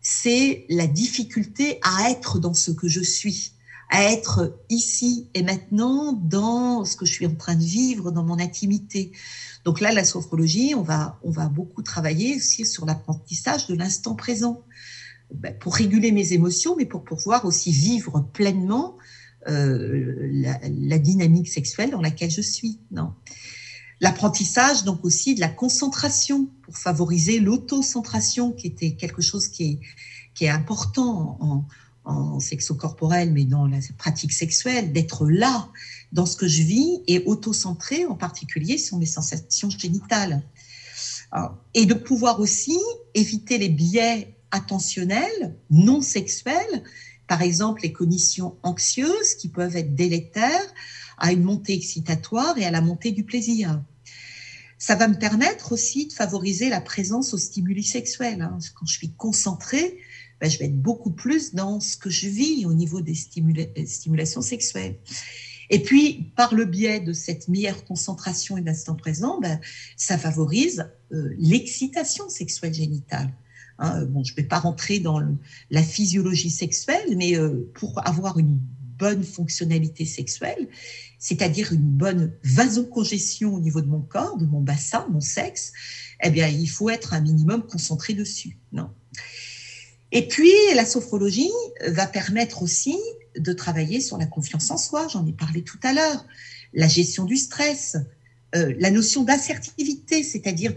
c'est 0.00 0.64
la 0.68 0.86
difficulté 0.86 1.78
à 1.82 2.10
être 2.10 2.38
dans 2.38 2.54
ce 2.54 2.70
que 2.70 2.88
je 2.88 3.00
suis, 3.00 3.52
à 3.90 4.04
être 4.04 4.58
ici 4.68 5.28
et 5.34 5.42
maintenant 5.42 6.12
dans 6.12 6.84
ce 6.84 6.96
que 6.96 7.04
je 7.04 7.12
suis 7.12 7.26
en 7.26 7.34
train 7.34 7.54
de 7.54 7.64
vivre, 7.64 8.10
dans 8.10 8.24
mon 8.24 8.38
intimité. 8.38 9.12
Donc 9.64 9.80
là, 9.80 9.92
la 9.92 10.04
sophrologie, 10.04 10.74
on 10.74 10.82
va, 10.82 11.18
on 11.22 11.30
va 11.30 11.48
beaucoup 11.48 11.82
travailler 11.82 12.36
aussi 12.36 12.66
sur 12.66 12.84
l'apprentissage 12.84 13.66
de 13.66 13.74
l'instant 13.74 14.14
présent 14.14 14.62
ben, 15.32 15.56
pour 15.56 15.74
réguler 15.74 16.12
mes 16.12 16.32
émotions, 16.32 16.76
mais 16.76 16.86
pour 16.86 17.04
pouvoir 17.04 17.44
aussi 17.44 17.70
vivre 17.70 18.28
pleinement 18.32 18.96
euh, 19.48 20.28
la, 20.32 20.58
la, 20.64 20.98
dynamique 20.98 21.48
sexuelle 21.48 21.90
dans 21.90 22.00
laquelle 22.00 22.30
je 22.30 22.40
suis. 22.40 22.80
Non 22.90 23.12
L'apprentissage, 24.00 24.82
donc 24.82 25.04
aussi 25.04 25.36
de 25.36 25.40
la 25.40 25.48
concentration 25.48 26.48
pour 26.62 26.76
favoriser 26.76 27.38
l'autocentration, 27.38 28.50
qui 28.50 28.66
était 28.66 28.92
quelque 28.92 29.22
chose 29.22 29.46
qui 29.46 29.64
est, 29.64 29.80
qui 30.34 30.44
est 30.44 30.48
important 30.48 31.38
en, 31.40 31.66
en 32.04 32.40
sexo-corporel, 32.40 33.32
mais 33.32 33.44
dans 33.44 33.66
la 33.66 33.78
pratique 33.98 34.32
sexuelle, 34.32 34.92
d'être 34.92 35.26
là 35.28 35.68
dans 36.12 36.26
ce 36.26 36.36
que 36.36 36.46
je 36.46 36.62
vis 36.62 37.02
et 37.06 37.24
auto-centré 37.24 38.04
en 38.06 38.14
particulier 38.14 38.78
sur 38.78 38.98
mes 38.98 39.06
sensations 39.06 39.70
génitales. 39.70 40.42
Et 41.72 41.86
de 41.86 41.94
pouvoir 41.94 42.40
aussi 42.40 42.78
éviter 43.14 43.56
les 43.56 43.70
biais 43.70 44.36
attentionnels, 44.50 45.56
non 45.70 46.02
sexuels, 46.02 46.84
par 47.26 47.40
exemple 47.40 47.82
les 47.82 47.92
cognitions 47.92 48.56
anxieuses 48.62 49.34
qui 49.34 49.48
peuvent 49.48 49.76
être 49.76 49.94
délétères 49.94 50.74
à 51.16 51.32
une 51.32 51.42
montée 51.42 51.72
excitatoire 51.72 52.58
et 52.58 52.66
à 52.66 52.70
la 52.70 52.82
montée 52.82 53.12
du 53.12 53.24
plaisir. 53.24 53.82
Ça 54.76 54.96
va 54.96 55.08
me 55.08 55.14
permettre 55.14 55.72
aussi 55.72 56.08
de 56.08 56.12
favoriser 56.12 56.68
la 56.68 56.80
présence 56.80 57.32
au 57.32 57.38
stimuli 57.38 57.84
sexuel. 57.84 58.42
Hein. 58.42 58.58
Quand 58.74 58.84
je 58.84 58.94
suis 58.94 59.12
concentrée, 59.12 59.96
ben, 60.40 60.50
je 60.50 60.58
vais 60.58 60.64
être 60.64 60.82
beaucoup 60.82 61.12
plus 61.12 61.54
dans 61.54 61.78
ce 61.78 61.96
que 61.96 62.10
je 62.10 62.26
vis 62.28 62.66
au 62.66 62.74
niveau 62.74 63.00
des 63.00 63.14
stimulations 63.14 64.42
sexuelles. 64.42 64.98
Et 65.72 65.82
puis, 65.82 66.30
par 66.36 66.54
le 66.54 66.66
biais 66.66 67.00
de 67.00 67.14
cette 67.14 67.48
meilleure 67.48 67.86
concentration 67.86 68.58
et 68.58 68.60
d'instant 68.60 68.94
présent, 68.94 69.40
ben, 69.40 69.58
ça 69.96 70.18
favorise 70.18 70.86
euh, 71.12 71.34
l'excitation 71.38 72.28
sexuelle 72.28 72.74
génitale. 72.74 73.32
Hein. 73.78 74.04
bon, 74.04 74.22
je 74.22 74.32
ne 74.32 74.36
vais 74.36 74.42
pas 74.42 74.58
rentrer 74.58 74.98
dans 74.98 75.18
la 75.70 75.82
physiologie 75.82 76.50
sexuelle, 76.50 77.16
mais 77.16 77.38
euh, 77.38 77.70
pour 77.72 78.06
avoir 78.06 78.38
une 78.38 78.60
bonne 78.98 79.24
fonctionnalité 79.24 80.04
sexuelle, 80.04 80.68
c'est-à-dire 81.18 81.72
une 81.72 81.80
bonne 81.80 82.34
vasocongestion 82.44 83.54
au 83.54 83.60
niveau 83.60 83.80
de 83.80 83.88
mon 83.88 84.02
corps, 84.02 84.36
de 84.36 84.44
mon 84.44 84.60
bassin, 84.60 85.06
mon 85.10 85.20
sexe, 85.20 85.72
eh 86.22 86.28
bien, 86.28 86.48
il 86.48 86.68
faut 86.68 86.90
être 86.90 87.14
un 87.14 87.20
minimum 87.20 87.66
concentré 87.66 88.12
dessus. 88.12 88.58
Non? 88.72 88.90
Et 90.12 90.28
puis, 90.28 90.52
la 90.74 90.84
sophrologie 90.84 91.50
va 91.86 92.06
permettre 92.06 92.62
aussi 92.62 92.98
de 93.38 93.52
travailler 93.52 94.00
sur 94.00 94.18
la 94.18 94.26
confiance 94.26 94.70
en 94.70 94.76
soi, 94.76 95.08
j'en 95.08 95.26
ai 95.26 95.32
parlé 95.32 95.62
tout 95.62 95.78
à 95.82 95.92
l'heure, 95.92 96.26
la 96.74 96.88
gestion 96.88 97.24
du 97.24 97.36
stress, 97.36 97.96
euh, 98.54 98.74
la 98.78 98.90
notion 98.90 99.24
d'assertivité, 99.24 100.22
c'est-à-dire 100.22 100.74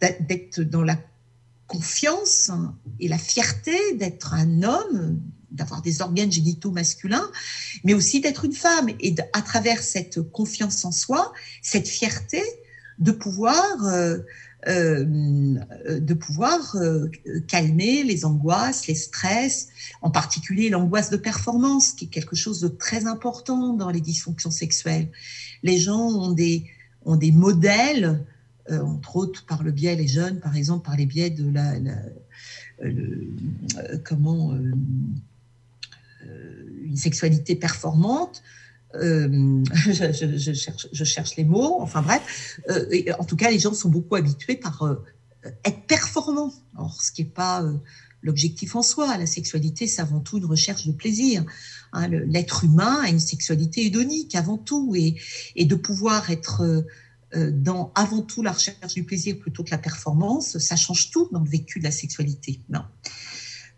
d'être 0.00 0.60
dans 0.60 0.82
la 0.82 0.98
confiance 1.66 2.50
et 3.00 3.08
la 3.08 3.18
fierté 3.18 3.76
d'être 3.94 4.34
un 4.34 4.62
homme, 4.62 5.20
d'avoir 5.50 5.80
des 5.82 6.02
organes 6.02 6.30
génitaux 6.30 6.70
masculins, 6.70 7.30
mais 7.84 7.94
aussi 7.94 8.20
d'être 8.20 8.44
une 8.44 8.52
femme. 8.52 8.90
Et 9.00 9.14
à 9.32 9.40
travers 9.40 9.82
cette 9.82 10.20
confiance 10.20 10.84
en 10.84 10.92
soi, 10.92 11.32
cette 11.62 11.88
fierté, 11.88 12.42
de 12.98 13.12
pouvoir, 13.12 13.86
euh, 13.86 14.18
euh, 14.66 15.04
de 15.04 16.14
pouvoir 16.14 16.76
euh, 16.76 17.10
calmer 17.48 18.02
les 18.02 18.24
angoisses, 18.24 18.86
les 18.86 18.94
stress, 18.94 19.68
en 20.00 20.10
particulier 20.10 20.70
l'angoisse 20.70 21.10
de 21.10 21.16
performance, 21.16 21.92
qui 21.92 22.06
est 22.06 22.08
quelque 22.08 22.36
chose 22.36 22.60
de 22.60 22.68
très 22.68 23.06
important 23.06 23.74
dans 23.74 23.90
les 23.90 24.00
dysfonctions 24.00 24.50
sexuelles. 24.50 25.08
Les 25.62 25.78
gens 25.78 26.08
ont 26.08 26.32
des, 26.32 26.64
ont 27.04 27.16
des 27.16 27.32
modèles, 27.32 28.24
entre 28.70 29.16
autres 29.16 29.44
par 29.44 29.62
le 29.62 29.72
biais, 29.72 29.94
les 29.94 30.08
jeunes, 30.08 30.40
par 30.40 30.56
exemple, 30.56 30.86
par 30.86 30.96
les 30.96 31.04
biais 31.04 31.28
de 31.28 31.50
la, 31.50 31.74
comment 34.04 34.56
une 36.84 36.96
sexualité 36.96 37.56
performante. 37.56 38.42
Euh, 38.96 39.62
je, 39.74 41.04
cherche, 41.04 41.36
les 41.36 41.44
mots, 41.44 41.78
enfin 41.80 42.02
bref. 42.02 42.60
Euh, 42.70 43.12
en 43.18 43.24
tout 43.24 43.36
cas, 43.36 43.50
les 43.50 43.58
gens 43.58 43.74
sont 43.74 43.88
beaucoup 43.88 44.16
habitués 44.16 44.56
par 44.56 44.82
euh, 44.82 45.04
être 45.64 45.86
performants. 45.86 46.52
Alors, 46.76 47.02
ce 47.02 47.12
qui 47.12 47.22
n'est 47.22 47.30
pas 47.30 47.64
l'objectif 48.22 48.76
en 48.76 48.82
soi. 48.82 49.16
La 49.18 49.26
sexualité, 49.26 49.86
c'est 49.86 50.00
avant 50.00 50.20
tout 50.20 50.38
une 50.38 50.46
recherche 50.46 50.86
de 50.86 50.92
plaisir. 50.92 51.44
Hein, 51.92 52.08
l'être 52.08 52.64
humain 52.64 53.02
a 53.02 53.08
une 53.08 53.20
sexualité 53.20 53.86
hédonique 53.86 54.34
avant 54.34 54.56
tout, 54.58 54.94
et, 54.96 55.16
de 55.64 55.74
pouvoir 55.74 56.30
être 56.30 56.84
dans 57.36 57.92
avant 57.96 58.22
tout 58.22 58.42
la 58.42 58.52
recherche 58.52 58.94
du 58.94 59.02
plaisir 59.02 59.36
plutôt 59.38 59.64
que 59.64 59.72
la 59.72 59.78
performance, 59.78 60.56
ça 60.58 60.76
change 60.76 61.10
tout 61.10 61.28
dans 61.32 61.40
le 61.40 61.50
vécu 61.50 61.80
de 61.80 61.84
la 61.84 61.90
sexualité. 61.90 62.60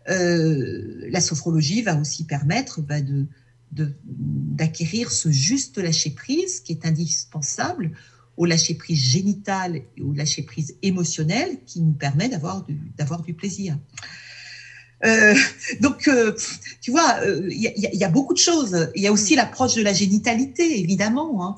La 0.05 1.19
sophrologie 1.19 1.81
va 1.81 1.99
aussi 1.99 2.23
permettre 2.23 2.81
bah, 2.81 3.01
de 3.01 3.25
d'acquérir 3.71 5.11
ce 5.11 5.29
juste 5.31 5.77
lâcher-prise 5.77 6.61
qui 6.61 6.71
est 6.71 6.85
indispensable 6.85 7.91
au 8.37 8.45
lâcher-prise 8.45 8.99
génital 8.99 9.75
et 9.75 10.01
au 10.01 10.13
lâcher-prise 10.13 10.75
émotionnel 10.81 11.57
qui 11.65 11.81
nous 11.81 11.93
permet 11.93 12.29
d'avoir 12.29 12.63
du, 12.63 12.77
du 13.25 13.33
plaisir. 13.33 13.77
Euh, 15.05 15.35
donc, 15.81 16.07
euh, 16.07 16.35
tu 16.81 16.91
vois, 16.91 17.19
il 17.49 17.61
y, 17.75 18.03
a 18.03 18.09
beaucoup 18.09 18.33
de 18.33 18.39
choses. 18.39 18.89
Il 18.95 19.01
y 19.01 19.07
a 19.07 19.11
aussi 19.11 19.33
mm. 19.33 19.37
l'approche 19.37 19.75
de 19.75 19.83
la 19.83 19.93
génitalité, 19.93 20.79
évidemment. 20.79 21.45
Hein. 21.45 21.55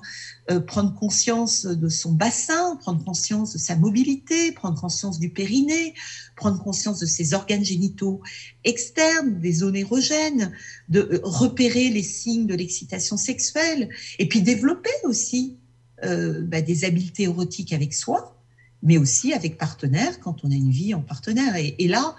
Prendre 0.65 0.95
conscience 0.95 1.65
de 1.65 1.89
son 1.89 2.13
bassin, 2.13 2.75
prendre 2.77 3.03
conscience 3.03 3.53
de 3.53 3.57
sa 3.57 3.75
mobilité, 3.75 4.51
prendre 4.51 4.79
conscience 4.79 5.19
du 5.19 5.29
périnée, 5.29 5.93
prendre 6.35 6.61
conscience 6.63 6.99
de 6.99 7.05
ses 7.05 7.33
organes 7.33 7.63
génitaux 7.63 8.21
externes, 8.63 9.39
des 9.39 9.53
zones 9.53 9.75
érogènes, 9.75 10.51
de 10.87 11.21
repérer 11.23 11.89
les 11.89 12.03
signes 12.03 12.47
de 12.47 12.55
l'excitation 12.55 13.17
sexuelle, 13.17 13.89
et 14.17 14.27
puis 14.27 14.41
développer 14.41 14.89
aussi 15.03 15.57
bah, 16.01 16.61
des 16.61 16.85
habiletés 16.85 17.23
érotiques 17.23 17.73
avec 17.73 17.93
soi, 17.93 18.39
mais 18.83 18.97
aussi 18.97 19.33
avec 19.33 19.57
partenaire 19.57 20.19
quand 20.19 20.43
on 20.43 20.51
a 20.51 20.55
une 20.55 20.71
vie 20.71 20.93
en 20.93 21.01
partenaire. 21.01 21.55
Et, 21.55 21.87
là, 21.87 22.15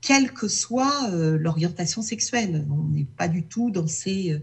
quelle 0.00 0.32
que 0.32 0.48
soit 0.48 1.10
euh, 1.10 1.36
l'orientation 1.38 2.02
sexuelle, 2.02 2.66
on 2.70 2.88
n'est 2.88 3.04
pas 3.04 3.28
du 3.28 3.44
tout 3.44 3.70
dans 3.70 3.86
ces, 3.86 4.32
euh, 4.32 4.38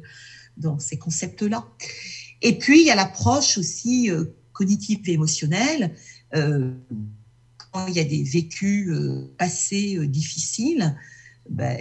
dans 0.58 0.80
ces 0.80 0.98
concepts-là. 0.98 1.66
Et 2.46 2.58
puis, 2.58 2.82
il 2.82 2.88
y 2.88 2.92
a 2.92 2.96
l'approche 2.96 3.58
aussi 3.58 4.10
euh, 4.10 4.26
cognitive 4.54 5.00
et 5.08 5.14
émotionnelle. 5.14 5.96
quand 6.32 7.88
il 7.88 7.96
y 7.96 8.00
a 8.00 8.06
des 8.06 8.24
vécus 8.24 8.90
passés 9.38 10.08
difficiles, 10.08 10.96
ben, 11.50 11.78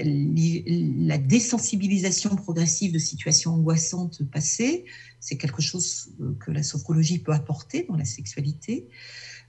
la 1.07 1.19
désensibilisation 1.19 2.35
progressive 2.37 2.93
de 2.93 2.99
situations 2.99 3.55
angoissantes 3.55 4.23
passées, 4.31 4.85
c'est 5.21 5.37
quelque 5.37 5.63
chose 5.63 6.11
que 6.41 6.51
la 6.51 6.63
sophrologie 6.63 7.19
peut 7.19 7.33
apporter 7.33 7.87
dans 7.89 7.97
la 7.97 8.05
sexualité. 8.05 8.89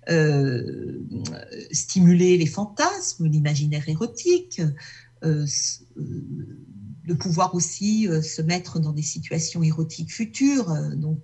Euh, 0.07 1.01
stimuler 1.71 2.37
les 2.37 2.45
fantasmes, 2.45 3.25
l'imaginaire 3.25 3.89
érotique, 3.89 4.61
euh, 5.23 5.47
euh, 5.97 6.05
de 7.05 7.13
pouvoir 7.13 7.55
aussi 7.55 8.07
se 8.23 8.41
mettre 8.41 8.79
dans 8.79 8.91
des 8.91 9.01
situations 9.01 9.63
érotiques 9.63 10.11
futures, 10.11 10.73
donc 10.95 11.19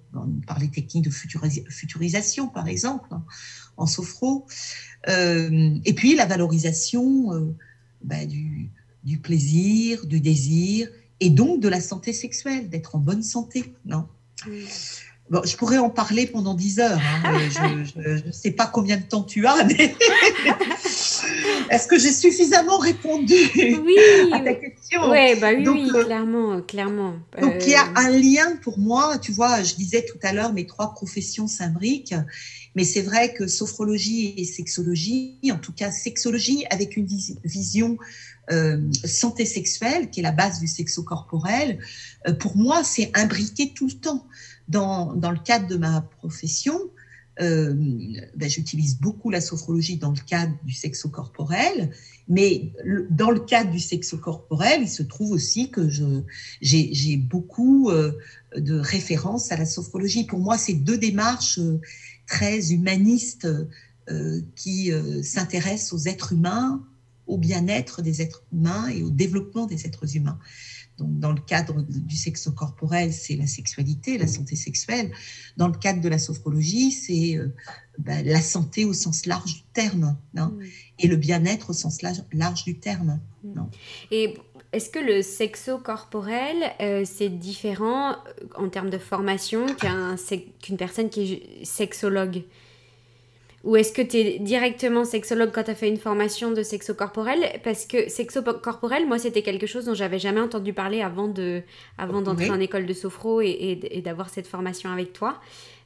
par 0.46 0.60
les 0.60 0.70
techniques 0.70 1.06
de 1.06 1.10
futurisation, 1.10 2.48
par 2.48 2.67
exemple, 2.67 3.08
hein, 3.12 3.24
en 3.78 3.88
sophro. 3.88 4.46
et 5.08 5.94
puis 5.96 6.15
la 6.15 6.26
valorisation 6.26 7.56
bah, 8.04 8.26
du, 8.26 9.17
plaisir, 9.22 10.06
du 10.06 10.20
désir, 10.20 10.89
et 11.20 11.30
donc 11.30 11.60
de 11.62 11.67
la 11.67 11.82
santé 11.82 12.13
sexuelle, 12.13 12.70
d'être 12.70 12.96
en 12.96 13.00
bonne 13.00 13.24
santé. 13.24 13.74
Non? 13.86 14.08
Je 14.46 15.56
pourrais 15.56 15.78
en 15.78 15.89
parler 15.89 16.28
pendant 16.28 16.54
10 16.54 16.80
heures. 16.80 17.00
Hein, 17.24 17.39
je 17.50 18.28
ne 18.28 18.32
sais 18.32 18.52
pas 18.52 18.67
combien 18.67 18.98
de 18.98 19.04
temps 19.04 19.24
tu 19.24 19.46
as, 19.48 19.63
mais 19.63 19.96
est-ce 21.70 21.88
que 21.88 21.98
j'ai 21.98 22.12
suffisamment 22.12 22.78
répondu 22.78 23.36
à 24.32 24.39
ta 24.39 24.54
question? 24.54 25.10
Ouais, 25.10 25.36
bah 25.36 25.50
oui, 25.56 25.67
oui, 25.67 25.91
euh, 25.94 26.04
clairement, 26.04 26.62
clairement. 26.62 27.13
Donc 27.39 27.56
il 27.62 27.70
y 27.70 27.76
a 27.76 27.86
euh, 27.86 27.94
un 27.96 28.10
lien 28.10 28.56
pour 28.62 28.78
moi. 28.78 29.17
Tu 29.17 29.32
vois, 29.32 29.63
je 29.63 29.76
disais 29.76 30.06
tout 30.06 30.20
à 30.24 30.34
l'heure, 30.34 30.54
mes 30.54 30.65
trois 30.65 30.94
professions 30.94 31.48
s'imbriquent. 31.48 32.15
Mais 32.76 32.84
c'est 32.84 33.02
vrai 33.02 33.34
que 33.34 33.48
sophrologie 33.48 34.34
et 34.38 34.46
sexologie, 34.46 35.38
en 35.52 35.58
tout 35.58 35.74
cas 35.74 35.91
sexologie 35.91 36.65
avec 36.70 36.96
une 36.96 37.08
vision 37.44 37.98
euh, 38.52 38.80
santé 39.04 39.46
sexuelle, 39.46 40.10
qui 40.10 40.22
est 40.22 40.24
la 40.24 40.32
base 40.32 40.60
du 40.60 40.67
sexo-corporel, 40.67 41.80
pour 42.39 42.56
moi, 42.56 42.84
c'est 42.84 43.12
imbriqué 43.13 43.74
tout 43.74 43.88
le 43.88 43.94
temps 43.94 44.26
dans, 44.70 45.13
dans, 45.13 45.32
le 45.32 45.39
cadre 45.39 45.67
de 45.67 45.76
ma 45.76 46.02
profession, 46.20 46.80
euh, 47.39 47.74
ben, 48.36 48.50
j'utilise 48.50 49.00
beaucoup 49.00 49.30
la 49.30 49.39
sophrologie 49.39 49.98
dans 49.98 50.12
le 50.12 50.20
cadre 50.28 50.54
du 50.65 50.74
sexo-corporel, 50.74 51.91
mais 52.28 52.74
dans 53.10 53.32
le 53.32 53.39
cadre 53.39 53.72
du 53.72 53.80
sexo-corporel, 53.80 54.82
il 54.82 54.89
se 54.89 55.02
trouve 55.02 55.32
aussi 55.32 55.72
que 55.72 55.88
j'ai 56.62 57.17
beaucoup 57.17 57.89
euh, 57.89 58.12
de 58.58 58.78
références 58.78 59.52
à 59.52 59.58
la 59.58 59.65
sophrologie. 59.65 60.26
Pour 60.26 60.39
moi, 60.39 60.58
c'est 60.58 60.74
deux 60.74 60.98
démarches 60.98 61.60
euh, 61.60 61.80
très 62.28 62.72
humanistes 62.72 63.48
qui 64.56 64.91
s'intéressent 65.24 65.94
aux 65.94 66.10
êtres 66.10 66.34
humains, 66.34 66.86
au 67.28 67.38
bien-être 67.38 68.02
des 68.02 68.22
êtres 68.22 68.44
humains 68.52 68.89
et 68.89 69.04
au 69.04 69.10
développement 69.10 69.67
des 69.67 69.86
êtres 69.86 70.17
humains 70.17 70.38
dans 71.08 71.32
le 71.32 71.42
cadre 71.42 71.82
du 71.82 72.16
sexo-corporel, 72.16 73.14
c'est 73.14 73.36
la 73.36 73.48
sexualité, 73.48 74.18
la 74.18 74.28
santé 74.28 74.56
sexuelle. 74.56 75.12
Dans 75.58 75.68
le 75.68 75.78
cadre 75.78 76.02
de 76.02 76.10
la 76.10 76.20
sophrologie, 76.20 76.92
c'est 76.92 77.38
euh, 77.38 77.54
bah, 77.98 78.22
la 78.24 78.42
santé 78.42 78.86
au 78.86 78.94
sens 78.94 79.26
large 79.26 79.54
du 79.54 79.62
terme, 79.74 80.18
mm. 80.34 80.48
et 81.00 81.08
le 81.08 81.16
bien-être 81.16 81.72
au 81.72 81.74
sens 81.74 82.02
large, 82.02 82.64
du 82.64 82.80
terme. 82.80 83.20
Non 83.44 83.70
et 84.12 84.36
est-ce 84.74 84.90
que 84.90 85.00
le 85.00 85.22
sexo-corporel, 85.22 86.56
euh, 86.80 87.04
c'est 87.06 87.30
différent 87.30 88.12
euh, 88.12 88.16
en 88.56 88.70
termes 88.70 88.90
de 88.90 88.98
formation 88.98 89.66
qu'une 90.62 90.78
personne 90.78 91.10
qui 91.10 91.34
est 91.34 91.66
sexologue? 91.66 92.44
Ou 93.63 93.76
est-ce 93.76 93.93
que 93.93 94.02
tu 94.02 94.17
es 94.17 94.39
directement 94.39 95.06
sexologue 95.06 95.52
quand 95.54 95.63
tu 95.63 95.71
as 95.71 95.76
fait 95.76 95.88
une 95.88 95.97
formation 95.97 96.52
de 96.52 96.63
sexo-corporel 96.63 97.60
Parce 97.63 97.86
que 97.86 98.10
sexo-corporel, 98.10 99.08
moi, 99.08 99.19
c'était 99.19 99.43
quelque 99.43 99.67
chose 99.67 99.86
dont 99.86 99.93
j'avais 99.93 100.19
jamais 100.19 100.41
entendu 100.41 100.74
parler 100.74 101.02
avant 101.02 101.28
de 101.28 101.62
avant 101.97 102.21
d'entrer 102.21 102.50
en 102.50 102.60
école 102.60 102.86
de 102.86 102.93
sophro 102.93 103.41
et, 103.41 104.02
d'avoir 104.04 104.30
cette 104.30 104.47
formation 104.47 104.89
avec 104.89 105.13
toi. 105.13 105.39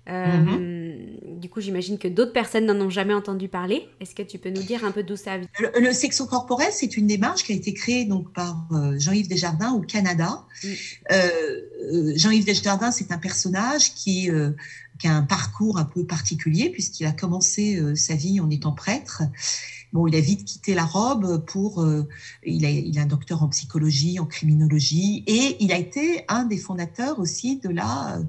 Euh, 0.07 0.37
mhm. 0.37 1.39
Du 1.39 1.49
coup, 1.49 1.61
j'imagine 1.61 1.97
que 1.97 2.07
d'autres 2.07 2.31
personnes 2.31 2.67
n'en 2.67 2.79
ont 2.79 2.91
jamais 2.91 3.15
entendu 3.15 3.49
parler. 3.49 3.89
Est-ce 3.99 4.13
que 4.13 4.21
tu 4.21 4.37
peux 4.37 4.51
nous 4.51 4.61
dire 4.61 4.85
un 4.85 4.91
peu 4.91 5.01
d'où 5.01 5.15
ça 5.15 5.39
vient? 5.39 5.49
Le, 5.79 5.91
sexo-corporel, 5.91 6.69
c'est 6.71 6.95
une 6.95 7.07
démarche 7.07 7.43
qui 7.43 7.53
a 7.53 7.55
été 7.55 7.73
créée 7.73 8.05
donc, 8.05 8.31
par 8.31 8.67
euh, 8.71 8.93
Jean-Yves 8.99 9.27
Desjardins 9.27 9.73
au 9.73 9.81
Canada. 9.81 10.45
Mm. 10.63 10.67
Euh, 11.11 12.13
Jean-Yves 12.15 12.45
Desjardins, 12.45 12.91
c'est 12.91 13.11
un 13.11 13.17
personnage 13.17 13.95
qui 13.95 14.29
qui 14.99 15.07
un 15.07 15.23
parcours 15.23 15.77
un 15.77 15.85
peu 15.85 16.05
particulier 16.05 16.69
puisqu'il 16.69 17.05
a 17.05 17.11
commencé 17.11 17.77
euh, 17.77 17.95
sa 17.95 18.15
vie 18.15 18.39
en 18.39 18.49
étant 18.49 18.71
prêtre. 18.71 19.23
Bon, 19.93 20.07
il 20.07 20.15
a 20.15 20.19
vite 20.19 20.43
quitté 20.45 20.73
la 20.73 20.83
robe 20.83 21.45
pour. 21.45 21.81
Euh, 21.81 22.07
il, 22.45 22.65
a, 22.65 22.69
il, 22.69 22.97
a, 22.99 23.03
un 23.03 23.05
docteur 23.05 23.43
en 23.43 23.49
psychologie, 23.49 24.19
en 24.19 24.25
criminologie, 24.25 25.23
et 25.25 25.63
il 25.63 25.71
a 25.71 25.77
été 25.77 26.25
un 26.27 26.43
des 26.43 26.57
fondateurs 26.57 27.19
aussi 27.19 27.59
de 27.59 27.69
la 27.69 28.19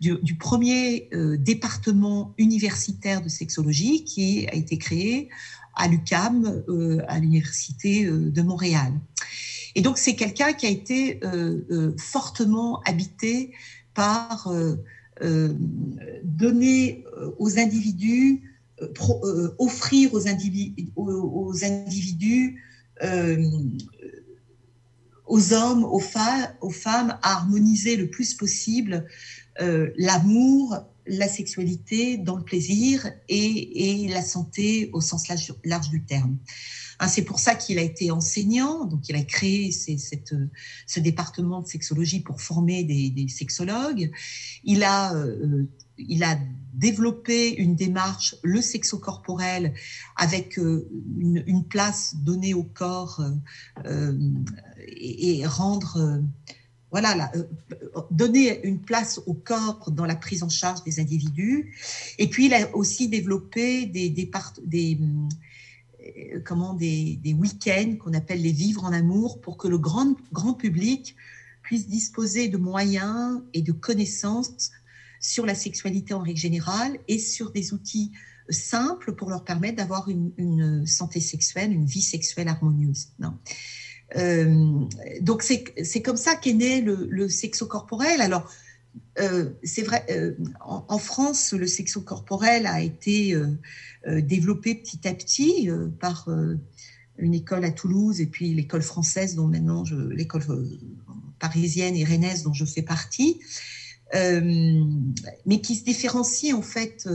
du, 0.00 0.16
du 0.22 0.36
premier 0.36 1.08
euh, 1.14 1.38
département 1.38 2.34
universitaire 2.36 3.22
de 3.22 3.28
sexologie 3.28 4.04
qui 4.04 4.46
a 4.48 4.54
été 4.54 4.76
créé 4.78 5.30
à 5.74 5.88
l'UCAM, 5.88 6.64
à 7.06 7.18
l'université 7.18 8.06
de 8.06 8.42
Montréal. 8.42 8.94
Et 9.74 9.82
donc 9.82 9.98
c'est 9.98 10.16
quelqu'un 10.16 10.54
qui 10.54 10.64
a 10.64 10.70
été 10.70 11.20
fortement 11.98 12.80
habité 12.86 13.52
par 13.96 14.48
euh, 14.48 14.76
donner 16.22 17.04
euh, 17.16 17.30
aux 17.38 17.58
individus, 17.58 18.42
euh, 18.82 19.54
offrir 19.58 20.12
aux, 20.12 20.28
individus, 20.28 20.74
aux, 25.26 25.52
hommes, 25.54 25.84
aux, 25.84 26.00
femmes, 26.00 27.18
à 27.22 27.32
harmoniser 27.32 27.96
le 27.96 28.10
plus 28.10 28.34
possible 28.34 29.06
l'amour, 29.58 30.76
la 31.06 31.28
sexualité 31.28 32.18
dans 32.18 32.36
le 32.36 32.44
plaisir 32.44 33.10
et, 33.30 34.06
la 34.10 34.22
santé 34.22 34.90
au 34.92 35.00
sens 35.00 35.26
large 35.64 35.88
du 35.88 36.04
terme. 36.04 36.36
C'est 37.08 37.22
pour 37.22 37.38
ça 37.38 37.54
qu'il 37.54 37.78
a 37.78 37.82
été 37.82 38.10
enseignant, 38.10 38.84
donc 38.84 39.08
il 39.08 39.16
a 39.16 39.22
créé 39.22 39.70
cette, 39.70 40.34
ce 40.86 41.00
département 41.00 41.60
de 41.60 41.66
sexologie 41.66 42.20
pour 42.20 42.40
former 42.40 42.84
des, 42.84 43.28
sexologues. 43.28 44.10
Il 44.64 44.82
a, 44.82 45.14
euh, 45.14 45.66
une 47.58 47.74
démarche, 47.74 48.36
le 48.42 48.60
sexo-corporel, 48.62 49.74
avec 50.16 50.58
euh, 50.58 50.88
une, 51.18 51.64
place 51.64 52.14
donnée 52.16 52.54
au 52.54 52.64
corps 52.64 53.22
euh, 53.84 54.18
et, 54.86 55.46
rendre 55.46 56.22
voilà, 56.92 57.30
donner 58.10 58.64
une 58.64 58.80
place 58.80 59.20
au 59.26 59.34
corps 59.34 59.90
dans 59.90 60.06
la 60.06 60.16
prise 60.16 60.42
en 60.42 60.48
charge 60.48 60.82
des 60.84 61.00
individus. 61.00 61.74
Et 62.18 62.28
puis, 62.28 62.46
il 62.46 62.54
a 62.54 62.74
aussi 62.74 63.08
développé 63.08 63.86
des, 63.86 64.30
euh, 64.34 65.28
comment, 66.44 66.74
des, 66.74 67.36
week-ends 67.38 67.96
qu'on 67.98 68.14
appelle 68.14 68.42
les 68.42 68.52
vivres 68.52 68.84
en 68.84 68.92
amour 68.92 69.40
pour 69.40 69.56
que 69.56 69.68
le 69.68 69.78
grand, 69.78 70.16
grand 70.32 70.54
public 70.54 71.16
puisse 71.62 71.88
disposer 71.88 72.48
de 72.48 72.56
moyens 72.56 73.42
et 73.52 73.62
de 73.62 73.72
connaissances 73.72 74.70
sur 75.20 75.46
la 75.46 75.54
sexualité 75.54 76.14
en 76.14 76.20
règle 76.20 76.38
générale 76.38 76.98
et 77.08 77.18
sur 77.18 77.50
des 77.50 77.74
outils 77.74 78.12
simples 78.48 79.14
pour 79.14 79.30
leur 79.30 79.44
permettre 79.44 79.76
d'avoir 79.76 80.08
une, 80.08 80.86
santé 80.86 81.20
sexuelle, 81.20 81.72
une 81.72 81.86
vie 81.86 82.02
sexuelle 82.02 82.48
harmonieuse. 82.48 83.08
Euh, 84.16 84.84
donc 85.20 85.42
c'est 85.42 86.02
comme 86.02 86.16
ça 86.16 86.36
qu'est 86.36 86.52
né 86.52 86.80
le, 86.80 87.08
le 87.10 87.28
sexo-corporel. 87.28 88.20
Alors, 88.20 88.48
euh, 89.18 89.50
c'est 89.62 89.82
vrai, 89.82 90.04
en, 90.60 90.98
France, 90.98 91.52
le 91.52 91.66
sexo-corporel 91.66 92.66
a 92.66 92.82
été 92.82 93.34
euh, 93.34 94.20
développé 94.20 94.74
petit 94.74 95.08
à 95.08 95.14
petit 95.14 95.70
euh, 95.70 95.88
par 95.88 96.28
une 97.18 97.34
école 97.34 97.64
à 97.64 97.70
Toulouse 97.70 98.20
et 98.20 98.26
puis 98.26 98.54
l'école 98.54 98.82
française 98.82 99.34
dont 99.34 99.46
maintenant 99.46 99.84
l'école 100.10 100.42
parisienne 101.38 101.96
et 101.96 102.04
rennaise 102.04 102.42
dont 102.42 102.52
je 102.52 102.64
fais 102.64 102.82
partie, 102.82 103.40
mais 104.12 105.60
qui 105.62 105.76
se 105.76 105.84
différencie 105.84 106.52
en 106.52 106.62
fait 106.62 107.08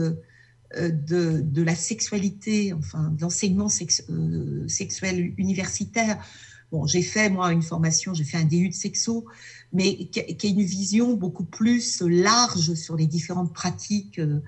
de, 0.76 1.41
de, 1.41 1.62
la 1.62 1.76
sexualité, 1.76 2.74
enfin 2.74 3.10
de 3.10 3.22
l'enseignement 3.22 3.70
sexuel 3.70 5.34
universitaire. 5.38 6.17
Bon, 6.72 6.88
j'ai 6.88 7.04
fait 7.04 7.30
moi 7.30 7.52
une 7.52 7.62
formation, 7.62 8.13
j'ai 8.13 8.24
fait 8.24 8.38
un 8.38 8.46
DU 8.46 8.70
de 8.70 8.74
sexo, 8.74 9.26
mais 9.74 10.06
qui 10.08 10.20
a, 10.20 10.50
une 10.50 10.64
vision 10.64 11.14
beaucoup 11.14 11.46
plus 11.46 12.02
large 12.02 12.74
sur 12.74 12.96
les 12.96 13.08
différentes 13.08 13.54
pratiques 13.54 14.20
euh, 14.20 14.42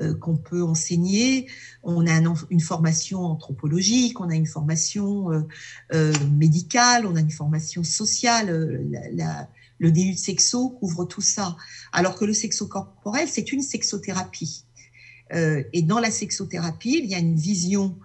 euh, 0.00 0.14
qu'on 0.14 0.36
peut 0.36 0.62
enseigner. 0.62 1.48
On 1.82 2.06
a 2.06 2.20
une 2.50 2.60
formation 2.60 3.20
anthropologique, 3.20 4.20
on 4.20 4.28
a 4.28 4.34
une 4.34 4.46
formation 4.46 5.46
euh, 5.92 6.12
médicale, 6.32 7.06
on 7.06 7.14
a 7.16 7.20
une 7.20 7.30
formation 7.30 7.84
sociale. 7.84 8.48
le 9.78 9.90
DU 9.90 10.12
de 10.12 10.18
sexo 10.18 10.70
couvre 10.70 11.04
tout 11.04 11.20
ça. 11.20 11.56
Alors 11.92 12.16
que 12.16 12.24
le 12.24 12.34
sexo 12.34 12.66
corporel, 12.66 13.28
c'est 13.28 13.52
une 13.52 13.62
sexothérapie. 13.62 14.64
et 15.32 15.82
dans 15.82 16.00
la 16.00 16.10
sexothérapie, 16.10 17.00
il 17.02 17.06
y 17.06 17.14
a 17.14 17.18
une 17.18 17.36
vision 17.36 17.96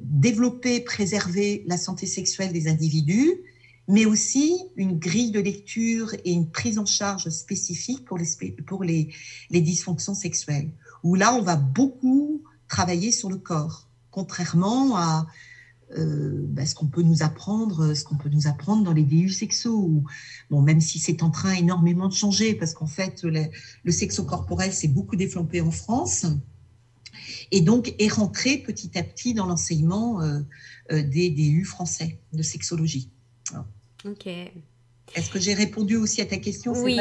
développer, 0.00 0.80
préserver 0.80 1.64
la 1.66 1.78
santé 1.78 2.06
sexuelle 2.06 2.52
des 2.52 2.68
individus, 2.68 3.40
mais 3.88 4.06
aussi 4.06 4.54
une 4.76 4.98
grille 4.98 5.30
de 5.30 5.40
lecture 5.40 6.14
et 6.24 6.32
une 6.32 6.50
prise 6.50 6.78
en 6.78 6.86
charge 6.86 7.28
spécifique 7.30 8.04
pour 8.04 8.84
les, 8.84 9.08
dysfonctions 9.50 10.14
sexuelles, 10.14 10.70
où 11.02 11.14
là, 11.14 11.34
on 11.34 11.42
va 11.42 11.56
beaucoup 11.56 12.42
travailler 12.68 13.12
sur 13.12 13.28
le 13.28 13.38
corps, 13.38 13.88
contrairement 14.10 14.96
à 14.96 15.26
euh, 15.98 16.46
bah, 16.48 16.64
ce 16.64 16.74
qu'on 16.74 16.86
peut 16.86 17.02
nous 17.02 17.22
apprendre, 17.22 17.92
ce 17.92 18.04
qu'on 18.04 18.16
peut 18.16 18.30
nous 18.30 18.46
apprendre 18.46 18.82
dans 18.82 18.94
les 18.94 19.02
DU 19.02 19.28
sexo. 19.28 20.02
Bon, 20.48 20.62
même 20.62 20.80
si 20.80 20.98
c'est 20.98 21.22
en 21.22 21.30
train 21.30 21.52
énormément 21.52 22.08
de 22.08 22.14
changer, 22.14 22.54
parce 22.54 22.72
qu'en 22.72 22.86
fait, 22.86 23.22
le, 23.24 23.44
le 23.84 23.92
sexo 23.92 24.24
corporel 24.24 24.72
s'est 24.72 24.88
beaucoup 24.88 25.16
développé 25.16 25.60
en 25.60 25.70
France, 25.70 26.24
et 27.50 27.60
donc 27.60 27.94
est 27.98 28.08
rentré 28.08 28.58
petit 28.58 28.96
à 28.98 29.02
petit 29.02 29.34
dans 29.34 29.46
l'enseignement 29.46 30.22
euh, 30.22 30.40
euh, 30.90 31.02
des 31.02 31.30
DU 31.30 31.64
français 31.64 32.18
de 32.32 32.42
sexologie. 32.42 33.11
Ok. 34.04 34.26
Est-ce 35.14 35.30
que 35.30 35.38
j'ai 35.38 35.54
répondu 35.54 35.96
aussi 35.96 36.20
à 36.20 36.26
ta 36.26 36.38
question? 36.38 36.72
Oui. 36.72 36.98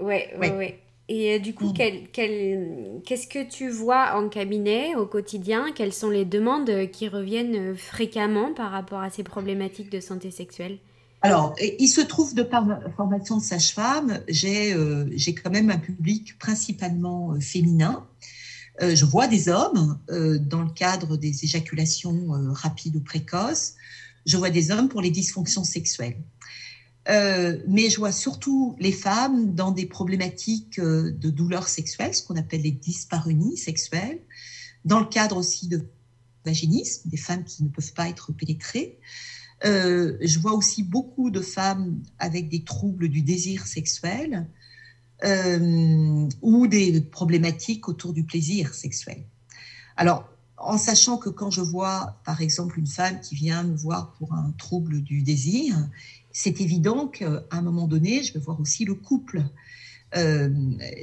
Oui, 0.00 0.16
oui, 0.38 0.74
Et 1.08 1.34
euh, 1.34 1.38
du 1.38 1.54
coup, 1.54 1.70
mm. 1.70 2.08
qu'est-ce 2.12 3.26
que 3.26 3.48
tu 3.48 3.70
vois 3.70 4.16
en 4.16 4.28
cabinet 4.28 4.96
au 4.96 5.06
quotidien? 5.06 5.66
Quelles 5.74 5.92
sont 5.92 6.10
les 6.10 6.24
demandes 6.24 6.90
qui 6.90 7.08
reviennent 7.08 7.76
fréquemment 7.76 8.52
par 8.54 8.70
rapport 8.70 9.00
à 9.00 9.10
ces 9.10 9.22
problématiques 9.22 9.90
de 9.90 10.00
santé 10.00 10.30
sexuelle? 10.30 10.78
Alors, 11.20 11.54
il 11.60 11.88
se 11.88 12.00
trouve 12.00 12.34
de 12.34 12.44
par 12.44 12.64
ma 12.64 12.80
formation 12.96 13.38
de 13.38 13.42
sage-femme, 13.42 14.20
j'ai 14.28 14.72
euh, 14.72 15.04
quand 15.42 15.50
même 15.50 15.68
un 15.68 15.78
public 15.78 16.38
principalement 16.38 17.32
euh, 17.32 17.40
féminin. 17.40 18.06
je 18.80 19.04
vois 19.04 19.26
des 19.26 19.48
hommes 19.48 19.98
dans 20.08 20.62
le 20.62 20.70
cadre 20.70 21.16
des 21.16 21.44
éjaculations 21.44 22.28
rapides 22.52 22.94
ou 22.94 23.00
précoces 23.00 23.74
je 24.26 24.36
vois 24.36 24.50
des 24.50 24.70
hommes 24.70 24.88
pour 24.88 25.00
les 25.00 25.10
dysfonctions 25.10 25.64
sexuelles. 25.64 26.22
Euh, 27.08 27.58
mais 27.66 27.88
je 27.88 27.96
vois 27.96 28.12
surtout 28.12 28.76
les 28.78 28.92
femmes 28.92 29.54
dans 29.54 29.70
des 29.70 29.86
problématiques 29.86 30.78
euh, 30.78 31.10
de 31.10 31.30
douleurs 31.30 31.68
sexuelles, 31.68 32.14
ce 32.14 32.22
qu'on 32.22 32.36
appelle 32.36 32.62
les 32.62 32.70
dyspareunies 32.70 33.56
sexuelles, 33.56 34.20
dans 34.84 35.00
le 35.00 35.06
cadre 35.06 35.38
aussi 35.38 35.68
de 35.68 35.88
vaginisme, 36.44 37.08
des 37.08 37.16
femmes 37.16 37.44
qui 37.44 37.64
ne 37.64 37.70
peuvent 37.70 37.94
pas 37.94 38.08
être 38.08 38.32
pénétrées. 38.32 38.98
Euh, 39.64 40.18
je 40.20 40.38
vois 40.38 40.52
aussi 40.52 40.82
beaucoup 40.82 41.30
de 41.30 41.40
femmes 41.40 42.02
avec 42.18 42.48
des 42.48 42.62
troubles 42.62 43.08
du 43.08 43.22
désir 43.22 43.66
sexuel 43.66 44.46
ou 46.42 46.68
des 46.68 47.00
problématiques 47.00 47.88
autour 47.88 48.12
du 48.12 48.22
plaisir 48.22 48.72
sexuel. 48.72 49.24
Alors, 49.96 50.30
en 50.60 50.78
sachant 50.78 51.18
que 51.18 51.28
quand 51.28 51.50
je 51.50 51.60
vois, 51.60 52.18
par 52.24 52.40
exemple, 52.40 52.78
une 52.78 52.86
femme 52.86 53.20
qui 53.20 53.34
vient 53.34 53.62
me 53.62 53.76
voir 53.76 54.12
pour 54.12 54.34
un 54.34 54.52
trouble 54.58 55.02
du 55.02 55.22
désir, 55.22 55.76
c'est 56.32 56.60
évident 56.60 57.08
qu'à 57.08 57.44
un 57.50 57.62
moment 57.62 57.86
donné, 57.86 58.22
je 58.22 58.34
vais 58.34 58.40
voir 58.40 58.60
aussi 58.60 58.84
le 58.84 58.94
couple. 58.94 59.44
Euh, 60.16 60.50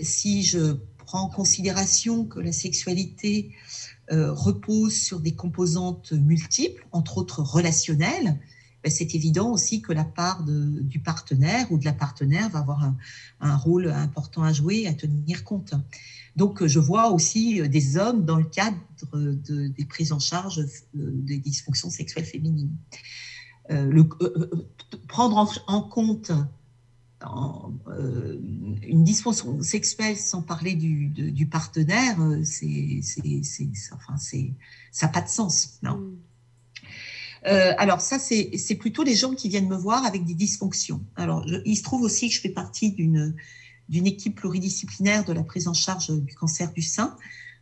si 0.02 0.44
je 0.44 0.78
prends 0.98 1.22
en 1.22 1.30
considération 1.30 2.26
que 2.26 2.40
la 2.40 2.52
sexualité 2.52 3.52
euh, 4.12 4.32
repose 4.34 4.94
sur 4.94 5.20
des 5.20 5.36
composantes 5.36 6.12
multiples, 6.12 6.86
entre 6.92 7.18
autres 7.18 7.42
relationnelles, 7.42 8.40
ben, 8.84 8.92
c'est 8.92 9.16
évident 9.16 9.52
aussi 9.52 9.82
que 9.82 9.94
la 9.94 10.04
part 10.04 10.44
du 10.44 11.00
partenaire 11.00 11.72
ou 11.72 11.80
de 11.80 11.86
la 11.86 11.94
partenaire 11.94 12.50
va 12.50 12.60
avoir 12.60 12.94
un, 13.40 13.56
rôle 13.58 13.88
important 13.88 14.44
à 14.44 14.54
jouer, 14.54 14.88
à 14.88 14.94
tenir 14.94 15.44
compte. 15.44 15.74
Donc, 16.36 16.66
je 16.66 16.80
vois 16.80 17.12
aussi 17.12 17.68
des 17.70 17.98
hommes 17.98 18.26
dans 18.26 18.38
le 18.38 18.44
cadre 18.44 18.78
des 19.14 19.86
prises 19.86 20.12
en 20.12 20.20
charge 20.20 20.60
euh, 20.60 20.66
des 20.94 21.38
dysfonctions 21.38 21.90
sexuelles 21.90 22.26
féminines. 22.26 22.76
Euh, 23.72 23.86
le, 23.86 24.08
euh, 24.22 24.70
prendre 25.08 25.50
en, 25.68 25.82
compte 25.82 26.32
une 28.88 29.04
dysfonction 29.04 29.62
sexuelle 29.64 30.16
sans 30.16 30.44
parler 30.44 30.76
du, 30.76 31.48
partenaire, 31.48 32.18
c'est, 32.44 33.02
enfin, 33.94 34.18
ça 34.18 35.06
n'a 35.06 35.12
pas 35.12 35.22
de 35.22 35.30
sens. 35.30 35.80
Non? 35.82 35.98
Mm. 35.98 36.18
Euh, 37.48 37.74
alors 37.78 38.02
ça, 38.02 38.18
c'est 38.20 38.76
plutôt 38.76 39.04
les 39.04 39.16
gens 39.16 39.34
qui 39.36 39.50
viennent 39.50 39.68
me 39.68 39.78
voir 39.78 40.06
avec 40.06 40.26
des 40.26 40.34
dysfonctions. 40.34 41.02
Alors, 41.16 41.46
il 41.66 41.76
se 41.76 41.84
trouve 41.84 42.02
aussi 42.02 42.30
que 42.30 42.36
je 42.36 42.42
fais 42.42 42.50
partie 42.50 42.92
d'une 42.92 43.36
équipe 43.92 44.36
pluridisciplinaire 44.36 45.26
de 45.26 45.34
la 45.34 45.44
prise 45.44 45.68
en 45.68 45.74
charge 45.74 46.10
du 46.10 46.34
cancer 46.36 46.72
du 46.74 46.82
sein. 46.82 47.16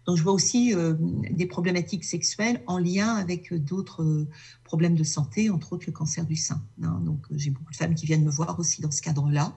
Donc, 0.06 0.18
je 0.18 0.24
vois 0.24 0.34
aussi 0.34 0.74
euh, 0.74 0.96
des 1.32 1.46
problématiques 1.46 2.04
sexuelles 2.04 2.62
en 2.68 2.78
lien 2.78 3.16
avec 3.16 3.54
d'autres 3.54 4.04
euh, 4.04 4.28
problèmes 4.64 4.96
de 4.96 5.04
santé, 5.04 5.50
entre 5.50 5.74
autres 5.74 5.86
le 5.88 5.94
cancer 5.94 6.26
du 6.26 6.36
sein. 6.36 6.62
Hein. 6.82 7.02
Donc, 7.06 7.26
j'ai 7.32 7.52
beaucoup 7.52 7.72
de 7.72 7.78
femmes 7.78 7.96
qui 7.96 8.06
viennent 8.06 8.26
me 8.26 8.32
voir 8.32 8.60
aussi 8.60 8.82
dans 8.82 8.92
ce 8.92 9.02
cadre-là 9.02 9.56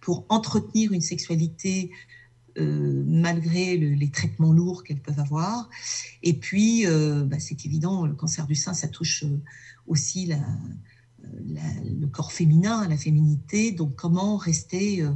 pour 0.00 0.26
entretenir 0.28 0.92
une 0.92 1.00
sexualité 1.00 1.90
malgré 2.58 3.76
les 3.76 4.10
traitements 4.10 4.50
lourds 4.50 4.82
qu'elles 4.82 5.02
peuvent 5.02 5.20
avoir. 5.20 5.68
Et 6.22 6.32
puis, 6.32 6.86
bah, 6.86 7.38
c'est 7.38 7.66
évident, 7.66 8.06
le 8.06 8.14
cancer 8.14 8.46
du 8.46 8.54
sein, 8.54 8.72
ça 8.72 8.88
touche 8.88 9.26
aussi 9.86 10.32
le 11.22 12.06
corps 12.06 12.32
féminin, 12.32 12.86
la 12.88 12.96
féminité. 12.96 13.72
Donc, 13.72 13.94
comment 13.96 14.36
rester 14.36 15.02
euh, 15.02 15.10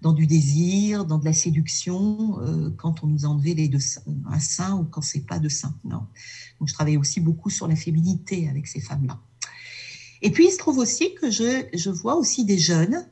dans 0.00 0.12
du 0.12 0.26
désir, 0.26 1.04
dans 1.04 1.18
de 1.18 1.24
la 1.24 1.32
séduction, 1.32 2.40
euh, 2.40 2.70
quand 2.76 3.02
on 3.02 3.06
nous 3.06 3.24
a 3.24 3.28
enlevé 3.28 3.54
les 3.54 3.68
deux, 3.68 3.78
un 4.26 4.40
sein 4.40 4.76
ou 4.76 4.84
quand 4.84 5.02
c'est 5.02 5.26
pas 5.26 5.38
de 5.38 5.48
sein. 5.48 5.74
Non. 5.84 6.06
Donc, 6.58 6.68
je 6.68 6.74
travaille 6.74 6.96
aussi 6.96 7.20
beaucoup 7.20 7.50
sur 7.50 7.68
la 7.68 7.76
féminité 7.76 8.48
avec 8.48 8.66
ces 8.66 8.80
femmes-là. 8.80 9.18
Et 10.22 10.30
puis, 10.30 10.46
il 10.46 10.50
se 10.50 10.58
trouve 10.58 10.78
aussi 10.78 11.14
que 11.14 11.30
je, 11.30 11.66
je 11.74 11.90
vois 11.90 12.16
aussi 12.16 12.44
des 12.44 12.58
jeunes 12.58 13.06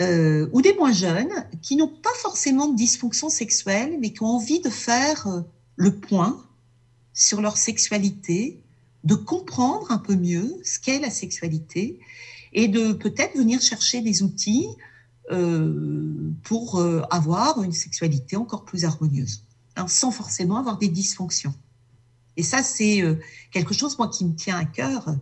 euh, 0.00 0.48
ou 0.52 0.62
des 0.62 0.74
moins 0.74 0.92
jeunes 0.92 1.46
qui 1.62 1.76
n'ont 1.76 1.88
pas 1.88 2.14
forcément 2.16 2.68
de 2.68 2.76
dysfonction 2.76 3.28
sexuelle, 3.28 3.98
mais 4.00 4.12
qui 4.12 4.22
ont 4.22 4.36
envie 4.36 4.60
de 4.60 4.70
faire 4.70 5.44
le 5.76 5.96
point 5.96 6.42
sur 7.12 7.40
leur 7.42 7.56
sexualité, 7.58 8.62
de 9.04 9.14
comprendre 9.14 9.90
un 9.90 9.98
peu 9.98 10.14
mieux 10.14 10.60
ce 10.64 10.78
qu'est 10.78 11.00
la 11.00 11.10
sexualité 11.10 11.98
et 12.52 12.68
de 12.68 12.92
peut-être 12.92 13.36
venir 13.36 13.60
chercher 13.60 14.02
des 14.02 14.22
outils 14.22 14.66
euh, 15.30 16.32
pour 16.42 16.80
euh, 16.80 17.02
avoir 17.10 17.62
une 17.62 17.72
sexualité 17.72 18.36
encore 18.36 18.64
plus 18.64 18.84
harmonieuse, 18.84 19.44
hein, 19.76 19.86
sans 19.88 20.10
forcément 20.10 20.56
avoir 20.56 20.78
des 20.78 20.88
dysfonctions. 20.88 21.54
Et 22.36 22.42
ça, 22.42 22.62
c'est 22.62 23.02
euh, 23.02 23.16
quelque 23.50 23.74
chose, 23.74 23.96
moi, 23.98 24.08
qui 24.08 24.24
me 24.24 24.34
tient 24.34 24.58
à 24.58 24.64
cœur, 24.64 25.14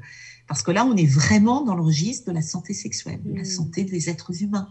parce 0.47 0.63
que 0.63 0.71
là, 0.71 0.85
on 0.87 0.97
est 0.97 1.07
vraiment 1.07 1.63
dans 1.63 1.75
le 1.75 1.83
registre 1.83 2.29
de 2.29 2.33
la 2.33 2.43
santé 2.43 2.73
sexuelle, 2.73 3.21
de 3.23 3.35
la 3.35 3.43
mmh. 3.43 3.45
santé 3.45 3.85
des 3.85 4.09
êtres 4.09 4.43
humains. 4.43 4.69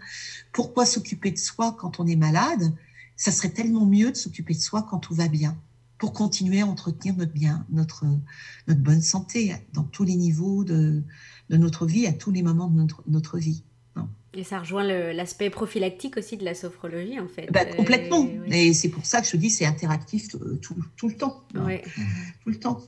Pourquoi 0.52 0.86
s'occuper 0.86 1.32
de 1.32 1.38
soi 1.38 1.76
quand 1.80 2.00
on 2.00 2.08
est 2.08 2.16
malade? 2.16 2.74
Ça 3.16 3.32
serait 3.32 3.52
tellement 3.52 3.86
mieux 3.86 4.12
de 4.12 4.18
s'occuper 4.18 4.56
de 4.56 4.60
soi 4.60 4.88
quand 4.90 4.98
tout 4.98 5.14
va 5.14 5.28
bien 5.28 5.56
pour 5.98 6.14
continuer 6.14 6.62
à 6.62 6.68
entretenir 6.68 7.16
notre 7.16 7.34
bien, 7.34 7.66
notre, 7.70 8.06
notre 8.68 8.82
bonne 8.82 9.02
santé 9.02 9.56
dans 9.74 9.84
tous 9.84 10.04
les 10.04 10.16
niveaux 10.16 10.64
de, 10.64 11.04
de 11.50 11.58
notre 11.58 11.86
vie, 11.86 12.08
à 12.08 12.14
tous 12.14 12.32
les 12.32 12.44
moments 12.44 12.68
de 12.68 12.78
notre, 12.78 13.04
notre 13.08 13.38
vie. 13.38 13.64
Et 14.38 14.44
ça 14.44 14.60
rejoint 14.60 14.84
l'aspect 14.84 15.50
prophylactique 15.50 16.16
aussi 16.16 16.38
de 16.38 16.46
la 16.46 16.54
sophrologie, 16.54 17.20
en 17.20 17.28
fait. 17.28 17.52
Bah, 17.52 17.66
complètement. 17.66 18.30
Et 18.46 18.72
c'est 18.74 18.90
pour 18.90 19.04
ça 19.04 19.22
que 19.22 19.28
je 19.28 19.36
dis 19.36 19.50
c'est 19.50 19.66
interactif 19.66 20.36
euh, 20.36 20.60
tout, 20.62 20.76
tout, 20.96 21.08
le 21.08 21.16
temps. 21.16 21.44
Oui. 21.56 21.80
Tout 22.44 22.50
le 22.50 22.60
temps. 22.60 22.80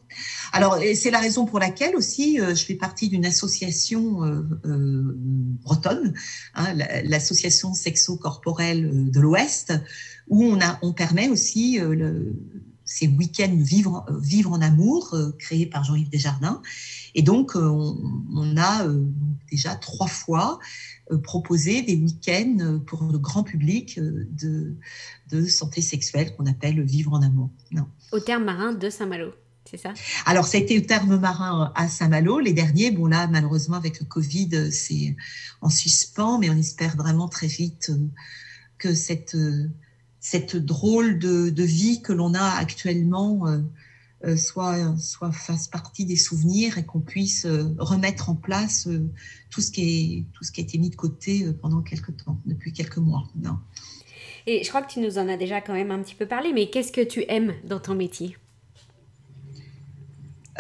Alors, 0.54 0.78
c'est 0.94 1.10
la 1.10 1.20
raison 1.20 1.46
pour 1.46 1.58
laquelle 1.58 1.96
aussi 1.96 2.40
euh, 2.40 2.54
je 2.54 2.64
fais 2.64 2.76
partie 2.76 3.10
d'une 3.10 3.26
association 3.26 4.24
euh, 4.24 4.44
bretonne, 5.64 6.14
hein, 6.54 6.76
l'association 7.04 7.74
sexo-corporelle 7.74 9.10
de 9.10 9.20
l'Ouest, 9.20 9.74
où 10.28 10.44
on, 10.44 10.62
a, 10.62 10.78
on 10.84 10.94
permet 10.94 11.30
aussi 11.30 11.80
le, 11.80 12.36
ces 12.92 13.08
week-ends 13.08 13.56
vivre, 13.56 14.06
vivre 14.20 14.52
en 14.52 14.62
amour 14.62 15.16
créés 15.38 15.68
par 15.68 15.84
Jean-Yves 15.84 16.10
Desjardins. 16.10 16.62
Et 17.14 17.22
donc, 17.22 17.56
on, 17.56 18.58
a 18.58 18.88
déjà 19.52 19.76
trois 19.76 20.08
fois 20.08 20.60
proposé 21.24 21.84
des 21.84 21.96
week-ends 21.96 22.80
pour 22.88 23.04
le 23.04 23.20
grand 23.20 23.44
public 23.44 24.00
de, 24.00 24.76
de 25.32 25.46
santé 25.46 25.82
sexuelle 25.82 26.36
qu'on 26.36 26.48
appelle 26.48 26.82
vivre 26.84 27.14
en 27.14 27.22
amour. 27.22 27.52
Non. 27.72 27.86
Au 28.12 28.20
terme 28.20 28.44
marin 28.44 28.74
de 28.74 28.90
Saint-Malo 28.90 29.34
c'est 29.70 29.78
ça? 29.78 29.94
Alors, 30.26 30.46
ça 30.46 30.58
a 30.58 30.62
été 30.62 30.78
au 30.78 30.82
terme 30.82 31.18
marin 31.18 31.72
à 31.76 31.88
Saint-Malo. 31.88 32.40
Les 32.40 32.54
derniers, 32.54 32.92
bon 32.92 33.06
là, 33.06 33.28
malheureusement, 33.28 33.78
avec 33.78 34.00
le 34.00 34.06
Covid, 34.06 34.72
c'est 34.72 35.16
en 35.62 35.70
suspens, 35.70 36.40
mais 36.40 36.50
on 36.50 36.58
espère 36.58 36.96
vraiment 36.96 37.28
très 37.28 37.48
vite 37.48 37.92
euh, 37.92 38.08
que 38.78 38.96
cette, 38.96 39.36
euh, 39.36 39.70
cette 40.20 40.56
drôle 40.56 41.20
de, 41.20 41.64
vie 41.64 42.02
que 42.02 42.14
l'on 42.14 42.34
a 42.34 42.58
actuellement 42.58 43.48
euh, 44.26 44.36
soit, 44.36 44.98
soit 44.98 45.32
fasse 45.32 45.68
partie 45.68 46.06
des 46.06 46.18
souvenirs 46.18 46.78
et 46.78 46.86
qu'on 46.86 47.00
puisse 47.00 47.48
remettre 47.78 48.30
en 48.30 48.36
place 48.36 48.90
tout 49.50 49.62
ce, 49.62 49.72
qui 49.72 49.82
est, 49.82 50.24
tout 50.34 50.44
ce 50.44 50.52
qui 50.52 50.62
a 50.62 50.64
été 50.64 50.78
mis 50.78 50.90
de 50.90 50.96
côté 50.96 51.46
pendant 51.62 51.82
quelques 51.82 52.18
temps, 52.18 52.40
depuis 52.46 52.74
quelques 52.74 52.98
mois. 52.98 53.24
Non. 53.42 53.58
Et 54.48 54.64
je 54.64 54.70
crois 54.70 54.82
que 54.82 54.92
tu 54.92 55.00
nous 55.00 55.18
en 55.18 55.28
as 55.30 55.38
déjà 55.38 55.62
quand 55.62 55.74
même 55.74 55.92
un 55.92 56.00
petit 56.00 56.16
peu 56.16 56.26
parlé, 56.26 56.54
mais 56.54 56.70
qu'est-ce 56.70 56.92
que 56.92 57.02
tu 57.02 57.24
aimes 57.28 57.54
dans 57.66 57.80
ton 57.80 57.96
métier? 57.96 58.36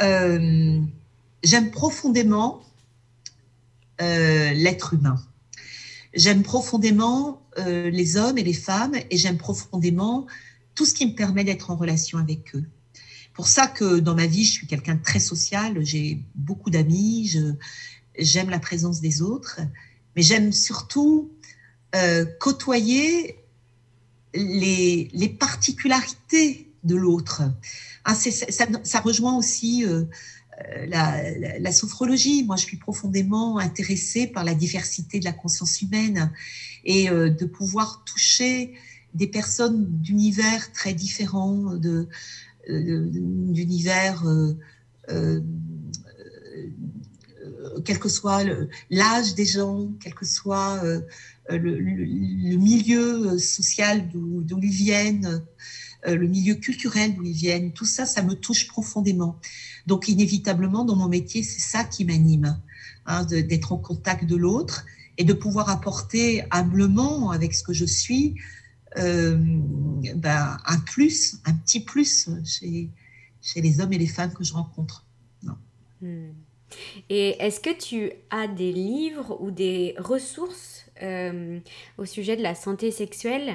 Euh, 0.01 0.79
j'aime 1.43 1.71
profondément 1.71 2.61
euh, 4.01 4.51
l'être 4.51 4.93
humain. 4.93 5.17
J'aime 6.13 6.43
profondément 6.43 7.41
euh, 7.59 7.89
les 7.89 8.17
hommes 8.17 8.37
et 8.37 8.43
les 8.43 8.53
femmes 8.53 8.95
et 9.09 9.17
j'aime 9.17 9.37
profondément 9.37 10.27
tout 10.75 10.85
ce 10.85 10.93
qui 10.93 11.05
me 11.05 11.13
permet 11.13 11.43
d'être 11.43 11.71
en 11.71 11.75
relation 11.75 12.17
avec 12.17 12.55
eux. 12.55 12.63
Pour 13.33 13.47
ça 13.47 13.67
que 13.67 13.99
dans 13.99 14.15
ma 14.15 14.25
vie, 14.25 14.45
je 14.45 14.51
suis 14.51 14.67
quelqu'un 14.67 14.95
de 14.95 15.03
très 15.03 15.19
social, 15.19 15.83
j'ai 15.85 16.21
beaucoup 16.35 16.69
d'amis, 16.69 17.37
j'aime 18.17 18.49
la 18.49 18.59
présence 18.59 18.99
des 18.99 19.21
autres, 19.21 19.59
mais 20.15 20.21
j'aime 20.21 20.51
surtout 20.51 21.31
côtoyer 22.39 23.37
les, 24.33 25.09
les 25.13 25.29
particularités 25.29 26.69
de 26.83 26.95
l'autre. 26.95 27.43
Ah, 28.05 28.15
ça, 28.15 28.99
rejoint 29.01 29.37
aussi 29.37 29.85
euh, 29.85 30.05
euh, 30.67 30.85
la, 31.59 31.71
sophrologie. 31.71 32.43
Moi, 32.43 32.55
je 32.55 32.63
suis 32.63 32.77
profondément 32.77 33.59
intéressée 33.59 34.27
par 34.27 34.43
la 34.43 34.53
diversité 34.53 35.19
de 35.19 35.25
la 35.25 35.31
conscience 35.31 35.81
humaine 35.81 36.31
et 36.83 37.09
euh, 37.09 37.29
de 37.29 37.45
pouvoir 37.45 38.03
toucher 38.05 38.73
des 39.13 39.27
personnes 39.27 39.85
d'univers 40.01 40.71
très 40.71 40.93
différents, 40.93 41.75
d'univers, 42.67 44.23
quel 47.85 47.99
que 47.99 48.09
soit 48.09 48.43
l'âge 48.91 49.33
des 49.33 49.45
gens, 49.45 49.91
quel 49.99 50.13
que 50.13 50.25
soit 50.25 50.83
le, 51.49 52.57
milieu 52.57 53.39
social 53.39 54.07
d'où 54.09 54.59
ils 54.61 54.69
viennent. 54.69 55.43
Euh, 56.07 56.15
le 56.15 56.27
milieu 56.27 56.55
culturel 56.55 57.15
d'où 57.15 57.23
ils 57.23 57.33
viennent, 57.33 57.73
tout 57.73 57.85
ça, 57.85 58.05
ça 58.05 58.21
me 58.21 58.33
touche 58.33 58.67
profondément. 58.67 59.37
Donc 59.85 60.07
inévitablement, 60.07 60.85
dans 60.85 60.95
mon 60.95 61.09
métier, 61.09 61.43
c'est 61.43 61.59
ça 61.61 61.83
qui 61.83 62.05
m'anime, 62.05 62.59
hein, 63.05 63.25
d'être 63.25 63.73
en 63.73 63.77
contact 63.77 64.25
de 64.25 64.35
l'autre 64.35 64.85
et 65.17 65.25
de 65.25 65.33
pouvoir 65.33 65.69
apporter 65.69 66.43
humblement 66.51 67.31
avec 67.31 67.53
ce 67.53 67.63
que 67.63 67.73
je 67.73 67.85
suis 67.85 68.35
euh, 68.97 69.37
ben, 70.15 70.57
un 70.65 70.79
plus, 70.79 71.37
un 71.45 71.53
petit 71.53 71.81
plus 71.81 72.29
chez, 72.45 72.89
chez 73.41 73.61
les 73.61 73.81
hommes 73.81 73.93
et 73.93 73.97
les 73.97 74.07
femmes 74.07 74.33
que 74.33 74.43
je 74.43 74.53
rencontre. 74.53 75.05
Hmm. 76.01 76.29
Et 77.09 77.29
est-ce 77.43 77.59
que 77.59 77.77
tu 77.77 78.11
as 78.29 78.47
des 78.47 78.71
livres 78.71 79.37
ou 79.41 79.51
des 79.51 79.95
ressources 79.97 80.85
euh, 81.01 81.59
au 81.97 82.05
sujet 82.05 82.37
de 82.37 82.41
la 82.43 82.55
santé 82.55 82.91
sexuelle 82.91 83.53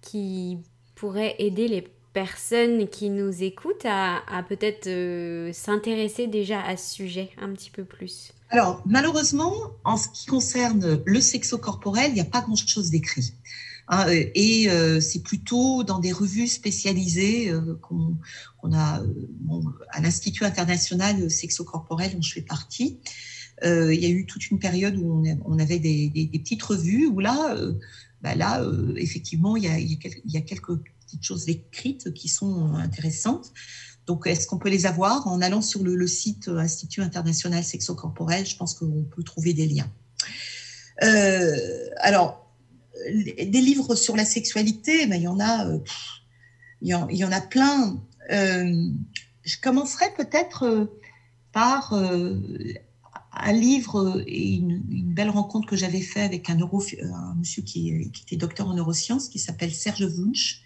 qui 0.00 0.58
pourrait 0.96 1.36
aider 1.38 1.68
les 1.68 1.86
personnes 2.16 2.88
qui 2.88 3.10
nous 3.10 3.42
écoutent 3.42 3.84
à, 3.84 4.22
peut-être 4.48 4.86
euh, 4.86 5.52
s'intéresser 5.52 6.26
déjà 6.26 6.62
à 6.62 6.78
ce 6.78 6.94
sujet 6.94 7.28
un 7.38 7.52
petit 7.52 7.70
peu 7.70 7.84
plus 7.84 8.32
Alors, 8.48 8.82
malheureusement, 8.86 9.52
en 9.84 9.98
ce 9.98 10.08
qui 10.08 10.24
concerne 10.24 11.02
le 11.04 11.20
sexo-corporel, 11.20 12.12
il 12.12 12.14
n'y 12.14 12.20
a 12.20 12.24
pas 12.24 12.40
grand-chose 12.40 12.88
d'écrit. 12.88 13.34
Hein, 13.88 14.06
et 14.34 14.70
euh, 14.70 14.98
c'est 14.98 15.22
plutôt 15.22 15.84
dans 15.84 15.98
des 15.98 16.10
revues 16.10 16.48
spécialisées 16.48 17.50
euh, 17.50 17.78
qu'on 17.82 18.72
a 18.72 19.02
à 19.90 20.00
l'Institut 20.00 20.44
international 20.44 21.30
sexo-corporel 21.30 22.14
dont 22.14 22.22
je 22.22 22.32
fais 22.32 22.40
partie. 22.40 22.98
il 23.62 24.00
y 24.00 24.06
a 24.06 24.08
eu 24.08 24.24
toute 24.24 24.50
une 24.50 24.58
période 24.58 24.96
où 24.96 25.22
on, 25.44 25.58
avait 25.58 25.78
des, 25.78 26.30
petites 26.32 26.62
revues 26.62 27.06
où 27.06 27.20
là, 27.20 27.56
bah 28.26 28.34
là, 28.34 28.60
euh, 28.60 28.92
effectivement, 28.96 29.54
il 29.56 29.62
y, 29.62 30.36
a, 30.36 30.40
quelques 30.40 30.74
petites 30.74 31.22
choses 31.22 31.48
écrites 31.48 32.12
qui 32.12 32.28
sont 32.28 32.74
intéressantes. 32.74 33.52
Donc, 34.04 34.26
est-ce 34.26 34.48
qu'on 34.48 34.58
peut 34.58 34.68
les 34.68 34.84
avoir 34.84 35.28
en 35.28 35.40
allant 35.40 35.62
sur 35.62 35.84
le, 35.84 36.06
site 36.08 36.48
Institut 36.48 37.02
international 37.02 37.62
sexo-corporel? 37.62 38.44
Je 38.44 38.56
pense 38.56 38.74
qu'on 38.74 39.04
peut 39.04 39.22
trouver 39.22 39.54
des 39.54 39.68
liens. 39.68 39.88
Euh, 41.04 41.56
alors, 41.98 42.52
des 43.12 43.60
livres 43.60 43.94
sur 43.94 44.16
la 44.16 44.24
sexualité, 44.24 45.06
ben, 45.06 45.14
il 45.14 45.22
y 45.22 45.28
en 45.28 45.38
a, 45.38 45.68
euh, 45.68 45.78
il, 46.82 46.88
y 46.88 47.24
en, 47.24 47.32
a 47.32 47.40
plein. 47.40 48.02
je 48.28 49.60
commencerai 49.62 50.06
peut-être 50.16 50.90
par 51.52 51.94
un 53.38 53.52
livre 53.52 54.22
et 54.26 54.54
une, 54.54 54.82
belle 55.14 55.30
rencontre 55.30 55.66
que 55.66 55.76
j'avais 55.76 56.00
fait 56.00 56.20
avec 56.20 56.50
un, 56.50 56.56
neuro, 56.56 56.82
un 57.02 57.34
monsieur 57.36 57.62
qui, 57.62 57.90
était 57.90 58.36
docteur 58.36 58.68
en 58.68 58.74
neurosciences, 58.74 59.28
qui 59.28 59.38
s'appelle 59.38 59.72
Serge 59.72 60.02
Wunsch, 60.02 60.62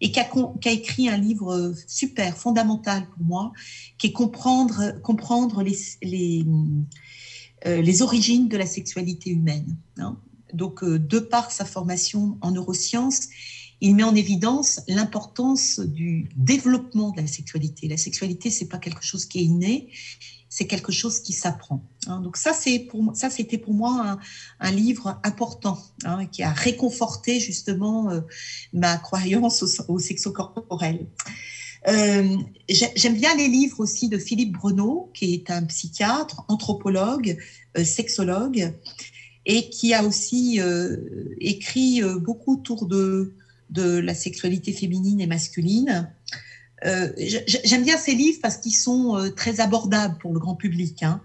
et 0.00 0.10
qui 0.10 0.20
a, 0.20 0.28
qui 0.60 0.68
a, 0.68 0.72
écrit 0.72 1.08
un 1.08 1.16
livre 1.16 1.72
super, 1.86 2.36
fondamental 2.36 3.06
pour 3.10 3.24
moi, 3.24 3.52
qui 3.98 4.08
est 4.08 4.12
comprendre, 4.12 5.00
comprendre 5.02 5.62
les, 5.62 5.78
les, 6.02 6.44
euh, 7.66 7.80
les 7.80 8.02
origines 8.02 8.48
de 8.48 8.56
la 8.56 8.66
sexualité 8.66 9.30
humaine. 9.30 9.76
Hein. 9.98 10.16
Donc, 10.52 10.82
euh, 10.82 10.98
de 10.98 11.18
par 11.18 11.50
sa 11.50 11.64
formation 11.64 12.38
en 12.40 12.50
neurosciences, 12.50 13.28
il 13.80 13.94
met 13.94 14.02
en 14.02 14.14
évidence 14.14 14.80
l'importance 14.88 15.80
du 15.80 16.28
développement 16.36 17.10
de 17.10 17.20
la 17.20 17.26
sexualité. 17.26 17.88
La 17.88 17.96
sexualité, 17.96 18.50
c'est 18.50 18.68
pas 18.68 18.78
quelque 18.78 19.04
chose 19.04 19.26
qui 19.26 19.38
est 19.38 19.44
inné, 19.44 19.90
c'est 20.56 20.66
quelque 20.66 20.90
chose 20.90 21.20
qui 21.20 21.34
s'apprend. 21.34 21.84
Hein. 22.06 22.20
Donc 22.22 22.38
ça, 22.38 22.54
c'était 22.54 23.58
pour 23.58 23.74
moi 23.74 24.18
un, 24.58 24.70
livre 24.70 25.20
important 25.22 25.78
hein, 26.04 26.24
qui 26.24 26.42
a 26.42 26.50
réconforté 26.50 27.40
justement 27.40 28.10
euh, 28.10 28.22
ma 28.72 28.96
croyance 28.96 29.62
au, 29.86 29.98
sexo-corporel. 29.98 31.08
Euh, 31.88 32.38
j'aime 32.70 33.16
bien 33.16 33.36
les 33.36 33.48
livres 33.48 33.80
aussi 33.80 34.08
de 34.08 34.16
Philippe 34.16 34.52
Breneau, 34.52 35.10
qui 35.12 35.34
est 35.34 35.50
un 35.50 35.62
psychiatre, 35.64 36.46
anthropologue, 36.48 37.36
euh, 37.76 37.84
sexologue, 37.84 38.72
et 39.44 39.68
qui 39.68 39.92
a 39.92 40.04
aussi 40.04 40.58
écrit 41.38 42.02
beaucoup 42.02 42.54
autour 42.54 42.86
de 42.86 43.32
la 43.70 44.14
sexualité 44.14 44.72
féminine 44.72 45.20
et 45.20 45.28
masculine. 45.28 46.10
Euh, 46.84 47.10
j'aime 47.16 47.84
bien 47.84 47.96
ces 47.96 48.14
livres 48.14 48.38
parce 48.42 48.58
qu'ils 48.58 48.76
sont 48.76 49.16
euh, 49.16 49.30
très 49.30 49.60
abordables 49.60 50.18
pour 50.18 50.34
le 50.34 50.38
grand 50.38 50.56
public. 50.56 51.02
Hein. 51.02 51.22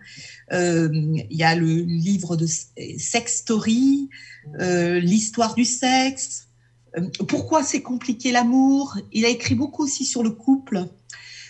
Euh, 0.54 0.89
il 0.93 1.38
y 1.38 1.43
a 1.43 1.56
le 1.56 1.68
livre 1.68 2.38
de 2.38 2.45
Sex 2.45 3.38
Story, 3.38 4.10
l'histoire 4.60 5.56
du 5.56 5.66
sexe, 5.66 6.47
pourquoi 7.28 7.64
c'est 7.64 7.82
compliqué 7.82 8.32
l'amour? 8.32 8.97
Il 9.14 9.26
a 9.26 9.30
écrit 9.30 9.56
beaucoup 9.56 9.84
aussi 9.84 10.06
sur 10.06 10.24
le 10.24 10.32
couple. 10.32 10.88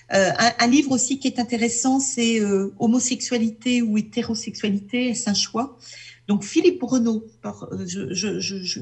Un, 0.09 0.67
livre 0.67 0.91
aussi 0.91 1.19
qui 1.19 1.27
est 1.29 1.39
intéressant, 1.39 1.99
c'est 1.99 2.41
Homosexualité 2.77 3.81
ou 3.81 3.97
hétérosexualité, 3.97 5.09
est-ce 5.09 5.29
un 5.29 5.33
choix? 5.33 5.79
Donc 6.27 6.43
Philippe 6.43 6.79
Breneau, 6.79 7.25
je, 7.87 8.13
je, 8.13 8.39
je, 8.39 8.81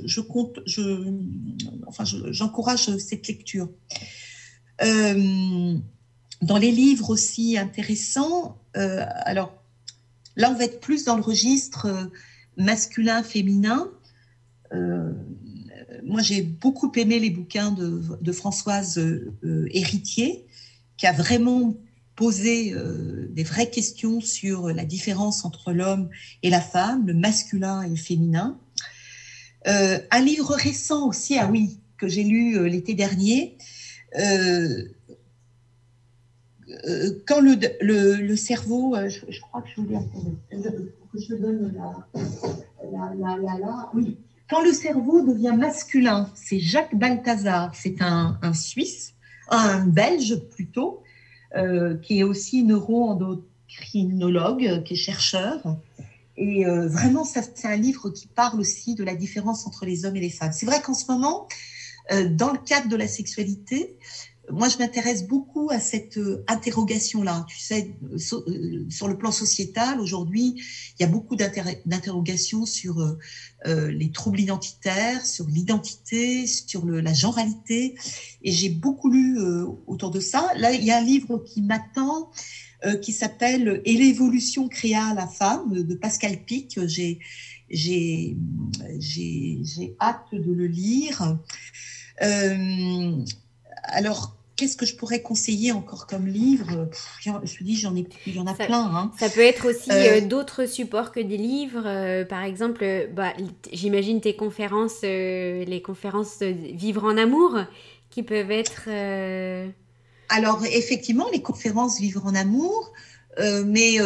j'encourage 2.31 2.97
cette 2.97 3.27
lecture. 3.27 3.69
Euh, 4.81 5.77
dans 6.41 6.57
les 6.57 6.71
livres 6.71 7.09
aussi 7.09 7.57
intéressants, 7.57 8.57
euh, 8.77 9.03
alors 9.25 9.53
là, 10.35 10.51
on 10.51 10.55
va 10.55 10.65
être 10.65 10.79
plus 10.79 11.03
dans 11.03 11.15
le 11.15 11.21
registre 11.21 11.85
euh, 11.87 12.05
masculin-féminin. 12.57 13.89
moi, 16.03 16.21
j'ai 16.21 16.41
beaucoup 16.41 16.91
aimé 16.95 17.19
les 17.19 17.29
bouquins 17.29 17.71
de, 17.71 18.31
Françoise 18.31 18.99
Héritier, 19.71 20.45
qui 20.97 21.07
a 21.07 21.11
vraiment 21.11 21.75
posé 22.15 22.75
des 23.29 23.43
vraies 23.43 23.69
questions 23.69 24.21
sur 24.21 24.67
la 24.69 24.85
différence 24.85 25.45
entre 25.45 25.71
l'homme 25.71 26.09
et 26.43 26.49
la 26.49 26.61
femme, 26.61 27.07
le 27.07 27.13
masculin 27.13 27.81
et 27.81 27.89
le 27.89 27.95
féminin. 27.95 28.59
un 29.65 30.21
livre 30.21 30.53
récent 30.53 31.07
aussi, 31.07 31.37
ah 31.37 31.49
oui, 31.49 31.79
que 31.97 32.07
j'ai 32.07 32.23
lu 32.23 32.69
l'été 32.69 32.93
dernier, 32.93 33.57
quand 37.27 37.41
le, 37.41 38.21
le, 38.21 38.35
cerveau, 38.35 38.95
je, 39.07 39.39
crois 39.41 39.61
que 39.61 39.69
je 39.75 39.81
voulais 39.81 39.99
que 41.11 41.19
je 41.19 41.35
donne 41.35 41.75
la, 41.75 42.07
la, 43.15 43.35
la, 43.57 43.91
oui. 43.93 44.17
Quand 44.49 44.63
le 44.63 44.71
cerveau 44.73 45.21
devient 45.21 45.53
masculin, 45.55 46.31
c'est 46.35 46.59
Jacques 46.59 46.95
Balthazar, 46.95 47.73
c'est 47.75 48.01
un, 48.01 48.39
un, 48.41 48.53
Suisse, 48.53 49.13
un 49.49 49.85
Belge 49.85 50.35
plutôt, 50.51 51.03
qui 52.01 52.19
est 52.19 52.23
aussi 52.23 52.63
neuro-endocrinologue, 52.63 54.83
qui 54.83 54.93
est 54.93 54.97
chercheur. 54.97 55.77
Et 56.37 56.65
vraiment, 56.65 57.25
c'est 57.25 57.65
un 57.65 57.75
livre 57.75 58.09
qui 58.09 58.25
parle 58.27 58.59
aussi 58.59 58.95
de 58.95 59.03
la 59.03 59.13
différence 59.15 59.67
entre 59.67 59.85
les 59.85 60.05
hommes 60.05 60.15
et 60.15 60.21
les 60.21 60.31
femmes. 60.31 60.51
C'est 60.51 60.65
vrai 60.65 60.81
qu'en 60.81 60.95
ce 60.95 61.11
moment, 61.11 61.47
dans 62.09 62.51
le 62.51 62.57
cadre 62.57 62.89
de 62.89 62.95
la 62.95 63.07
sexualité, 63.07 63.97
moi, 64.51 64.67
je 64.67 64.77
m'intéresse 64.77 65.27
beaucoup 65.27 65.69
à 65.69 65.79
cette 65.79 66.17
euh, 66.17 66.43
interrogation-là. 66.47 67.45
Tu 67.47 67.59
sais, 67.59 67.95
euh, 68.11 68.17
sur 68.89 69.07
le 69.07 69.17
plan 69.17 69.31
sociétal, 69.31 69.99
aujourd'hui, 69.99 70.55
il 70.97 71.01
y 71.01 71.03
a 71.03 71.07
beaucoup 71.07 71.35
d'interrogations 71.35 72.65
sur 72.65 72.99
euh, 72.99 73.91
les 73.91 74.11
troubles 74.11 74.39
identitaires, 74.39 75.25
sur 75.25 75.45
l'identité, 75.47 76.47
sur 76.47 76.85
la 76.85 77.13
genralité. 77.13 77.95
Et 78.41 78.51
j'ai 78.51 78.69
beaucoup 78.69 79.09
lu 79.09 79.39
autour 79.87 80.11
de 80.11 80.19
ça. 80.19 80.51
Là, 80.57 80.71
il 80.71 80.83
y 80.83 80.91
a 80.91 80.97
un 80.97 81.03
livre 81.03 81.37
qui 81.39 81.61
m'attend. 81.61 82.31
qui 83.01 83.11
s'appelle 83.11 83.81
Et 83.83 83.93
l'évolution 83.93 84.69
créa 84.69 85.13
la 85.13 85.27
femme 85.27 85.83
de 85.83 85.95
Pascal 85.95 86.45
Pic. 86.45 86.79
J'ai 86.87 87.19
hâte 89.99 90.31
de 90.31 90.53
le 90.53 90.67
lire. 90.67 91.37
Alors, 93.83 94.35
qu'est-ce 94.59 94.75
que 94.75 94.85
je 94.85 94.95
pourrais 94.95 95.21
conseiller 95.21 95.71
encore 95.71 96.05
comme 96.05 96.27
livre? 96.27 96.89
Je 97.21 97.31
te 97.31 97.63
dis, 97.63 97.77
j'en 97.77 97.95
ai, 97.95 98.05
il 98.27 98.35
y 98.35 98.39
en 98.39 98.47
a 98.47 98.53
plein. 98.53 98.83
Hein. 98.93 99.11
Ça 99.17 99.29
peut 99.29 99.39
être 99.39 99.69
aussi 99.69 99.89
euh, 99.89 100.17
euh, 100.17 100.21
d'autres 100.21 100.65
supports 100.65 101.13
que 101.13 101.21
des 101.21 101.37
livres. 101.37 101.83
Euh, 101.85 102.25
par 102.25 102.43
exemple, 102.43 103.09
bah, 103.13 103.31
j'imagine 103.71 104.19
tes 104.19 104.35
conférences, 104.35 105.01
les 105.03 105.81
conférences 105.83 106.41
Vivre 106.41 107.05
en 107.05 107.17
amour, 107.17 107.57
qui 108.09 108.23
peuvent 108.23 108.51
être. 108.51 108.89
Alors, 110.27 110.63
effectivement, 110.65 111.27
les 111.31 111.41
conférences 111.41 111.99
Vivre 111.99 112.25
en 112.25 112.35
amour, 112.35 112.91
mais 113.65 113.97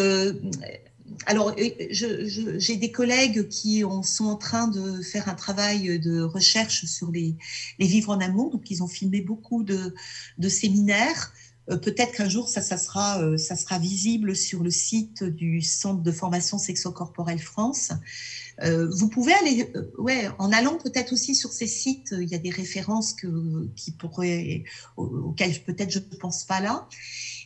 alors, 1.25 1.55
j'ai 1.89 2.75
des 2.75 2.91
collègues 2.91 3.47
qui 3.47 3.83
sont 4.03 4.25
en 4.25 4.35
train 4.35 4.67
de 4.67 5.01
faire 5.01 5.29
un 5.29 5.35
travail 5.35 5.99
de 5.99 6.21
recherche 6.21 6.85
sur 6.85 7.11
les, 7.11 7.35
vivres 7.79 8.11
en 8.11 8.19
amour. 8.19 8.51
Donc, 8.51 8.69
ils 8.71 8.83
ont 8.83 8.87
filmé 8.87 9.21
beaucoup 9.21 9.63
de, 9.63 9.93
séminaires. 10.49 11.33
Euh, 11.69 11.77
peut-être 11.77 12.11
qu'un 12.13 12.27
jour, 12.27 12.49
ça, 12.49 12.61
ça, 12.61 12.77
sera, 12.77 13.21
euh, 13.21 13.37
ça 13.37 13.55
sera 13.55 13.79
visible 13.79 14.35
sur 14.35 14.63
le 14.63 14.69
site 14.69 15.23
du 15.23 15.61
Centre 15.61 16.01
de 16.01 16.11
formation 16.11 16.57
sexo-corporelle 16.57 17.39
France. 17.39 17.91
Euh, 18.61 18.89
vous 18.91 19.07
pouvez 19.07 19.33
aller, 19.33 19.71
ouais, 19.97 20.27
en 20.39 20.51
allant 20.51 20.77
peut-être 20.77 21.13
aussi 21.13 21.35
sur 21.35 21.51
ces 21.51 21.67
sites, 21.67 22.13
il 22.19 22.27
y 22.27 22.35
a 22.35 22.37
des 22.37 22.49
références 22.49 23.15
qui 23.75 23.91
pourraient, 23.91 24.63
auxquelles 24.97 25.63
peut-être 25.63 25.89
je 25.89 25.99
ne 25.99 26.17
pense 26.19 26.43
pas 26.43 26.59
là. 26.59 26.87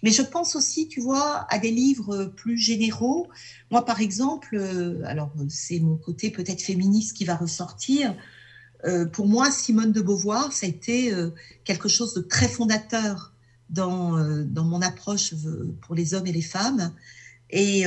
Mais 0.04 0.12
je 0.12 0.22
pense 0.22 0.56
aussi, 0.56 0.88
tu 0.88 1.02
vois, 1.02 1.46
à 1.50 1.60
des 1.60 1.72
livres 1.72 2.26
plus 2.36 2.58
généraux. 2.58 3.28
Moi, 3.72 3.86
par 3.86 4.02
exemple, 4.02 4.56
euh, 4.56 5.02
alors 5.06 5.32
c'est 5.50 5.80
mon 5.80 5.98
côté 5.98 6.32
peut-être 6.32 6.62
féministe 6.62 7.16
qui 7.16 7.26
va 7.26 7.36
ressortir. 7.36 8.16
Euh, 8.86 9.06
pour 9.06 9.28
moi, 9.28 9.52
Simone 9.52 9.92
de 9.92 10.02
Beauvoir, 10.02 10.54
ça 10.54 10.66
a 10.66 10.70
été 10.70 11.12
euh, 11.14 11.32
quelque 11.64 11.90
chose 11.90 12.14
de 12.14 12.22
très 12.22 12.48
fondateur 12.48 13.34
dans, 13.70 14.18
dans 14.46 14.64
mon 14.64 14.82
approche 14.82 15.34
pour 15.82 15.94
les 15.94 16.14
hommes 16.14 16.28
et 16.28 16.32
les 16.32 16.42
femmes. 16.42 16.94
Et, 17.50 17.86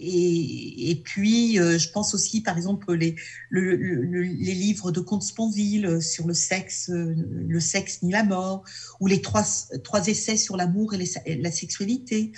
et, 0.00 0.90
et, 0.90 0.94
puis, 0.94 1.58
euh, 1.58 1.78
je 1.78 1.90
pense 1.90 2.14
aussi, 2.14 2.40
par 2.40 2.56
exemple, 2.56 2.92
les, 2.94 3.16
les 3.50 4.54
livres 4.54 4.92
de 4.92 5.00
Comte 5.00 5.22
Sponville 5.22 5.86
euh, 5.86 6.00
sur 6.00 6.26
le 6.26 6.34
sexe, 6.34 6.90
euh, 6.90 7.14
le 7.16 7.60
sexe 7.60 8.02
ni 8.02 8.12
la 8.12 8.22
mort, 8.22 8.62
ou 9.00 9.08
les 9.08 9.20
trois, 9.20 9.44
trois 9.82 10.06
essais 10.06 10.36
sur 10.36 10.56
l'amour 10.56 10.94
et, 10.94 11.04
la 11.36 11.50
sexualité. 11.50 12.32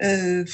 alors 0.00 0.46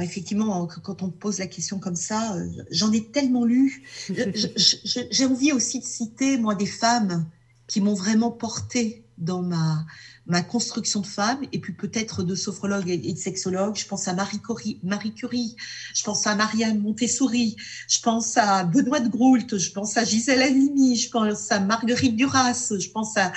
effectivement, 0.00 0.66
quand 0.66 1.02
on 1.02 1.06
me 1.06 1.12
pose 1.12 1.38
la 1.38 1.46
question 1.46 1.78
comme 1.78 1.96
ça, 1.96 2.36
j'en 2.70 2.92
ai 2.92 3.10
tellement 3.10 3.44
lu. 3.44 3.84
J'ai 4.56 5.26
envie 5.26 5.52
aussi 5.52 5.78
de 5.78 5.84
citer, 5.84 6.38
moi, 6.38 6.54
des 6.54 6.66
femmes 6.66 7.26
qui 7.74 7.80
m'ont 7.80 7.94
vraiment 7.94 8.30
portée 8.30 9.02
dans 9.18 9.42
ma, 9.42 9.84
ma 10.26 10.42
construction 10.42 11.00
de 11.00 11.08
femme, 11.08 11.40
et 11.50 11.58
puis 11.58 11.72
peut-être 11.72 12.22
de 12.22 12.36
sophrologue 12.36 12.88
et 12.88 13.12
de 13.12 13.18
sexologue. 13.18 13.74
Je 13.74 13.84
pense 13.84 14.06
à 14.06 14.14
Marie 14.14 14.38
Curie, 14.38 14.78
Marie 14.84 15.12
Curie, 15.12 15.56
je 15.92 16.04
pense 16.04 16.24
à 16.28 16.36
Marianne 16.36 16.78
Montessori, 16.78 17.56
je 17.88 17.98
pense 17.98 18.36
à 18.36 18.62
Benoît 18.62 19.00
de 19.00 19.08
Groult, 19.08 19.58
je 19.58 19.72
pense 19.72 19.96
à 19.96 20.04
Gisèle 20.04 20.42
Halimi, 20.42 20.94
je 20.94 21.10
pense 21.10 21.50
à 21.50 21.58
Marguerite 21.58 22.14
Duras, 22.14 22.72
je 22.78 22.88
pense 22.90 23.16
à 23.16 23.32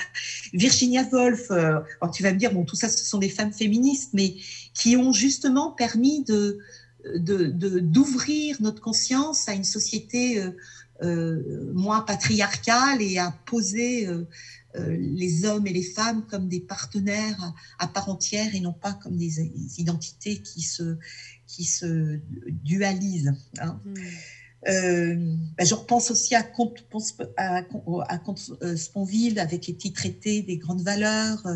Virginia 0.52 1.02
Woolf. 1.10 1.50
Euh, 1.50 1.80
alors 2.00 2.14
tu 2.14 2.22
vas 2.22 2.32
me 2.32 2.38
dire, 2.38 2.52
bon, 2.52 2.64
tout 2.64 2.76
ça, 2.76 2.88
ce 2.88 3.04
sont 3.04 3.18
des 3.18 3.30
femmes 3.30 3.52
féministes, 3.52 4.10
mais 4.12 4.36
qui 4.72 4.96
ont 4.96 5.12
justement 5.12 5.72
permis 5.72 6.22
de 6.22 6.60
d'ouvrir 7.16 8.58
de, 8.58 8.62
notre 8.62 8.80
conscience 8.80 9.48
à 9.48 9.54
une 9.54 9.64
société 9.64 10.42
euh, 10.42 10.50
moins 11.00 12.00
patriarcale 12.00 13.02
et 13.02 13.18
à 13.18 13.30
poser 13.46 14.06
euh, 14.06 14.26
euh, 14.76 14.96
les 14.98 15.46
hommes 15.46 15.66
et 15.66 15.72
les 15.72 15.82
femmes 15.82 16.26
comme 16.26 16.48
des 16.48 16.60
partenaires 16.60 17.54
à, 17.78 17.88
part 17.88 18.10
entière 18.10 18.54
et 18.54 18.60
non 18.60 18.74
pas 18.74 18.92
comme 18.92 19.16
des, 19.16 19.40
identités 19.78 20.42
qui 20.42 20.60
se, 20.60 20.98
qui 21.46 21.64
se 21.64 22.20
dualisent. 22.48 23.32
Hein. 23.60 23.80
Euh, 24.68 25.14
ben, 25.56 25.66
je 25.66 25.74
repense 25.74 26.10
aussi 26.10 26.34
à 26.34 26.42
Comte, 26.42 26.84
à, 27.38 27.58
à 27.58 27.62
euh, 28.62 28.76
Sponville 28.76 29.38
avec 29.38 29.68
les 29.68 29.74
petits 29.74 29.92
traités 29.92 30.42
des 30.42 30.58
grandes 30.58 30.82
valeurs. 30.82 31.46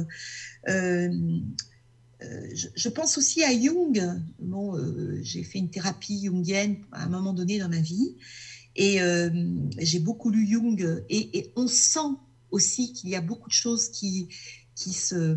je, 0.66 1.42
pense 2.88 3.18
aussi 3.18 3.44
à 3.44 3.52
Jung. 3.52 4.22
Bon, 4.38 4.74
j'ai 5.20 5.42
fait 5.42 5.58
une 5.58 5.70
thérapie 5.70 6.24
jungienne 6.24 6.76
à 6.92 7.04
un 7.04 7.08
moment 7.08 7.34
donné 7.34 7.58
dans 7.58 7.68
ma 7.68 7.80
vie 7.80 8.16
et 8.76 8.98
j'ai 9.78 9.98
beaucoup 9.98 10.30
lu 10.30 10.46
Jung 10.46 11.04
et, 11.08 11.38
et 11.38 11.52
on 11.56 11.66
sent 11.66 12.16
aussi 12.50 12.92
qu'il 12.92 13.10
y 13.10 13.16
a 13.16 13.20
beaucoup 13.20 13.48
de 13.48 13.54
choses 13.54 13.88
qui, 13.88 14.28
qui, 14.74 14.92
se, 14.92 15.36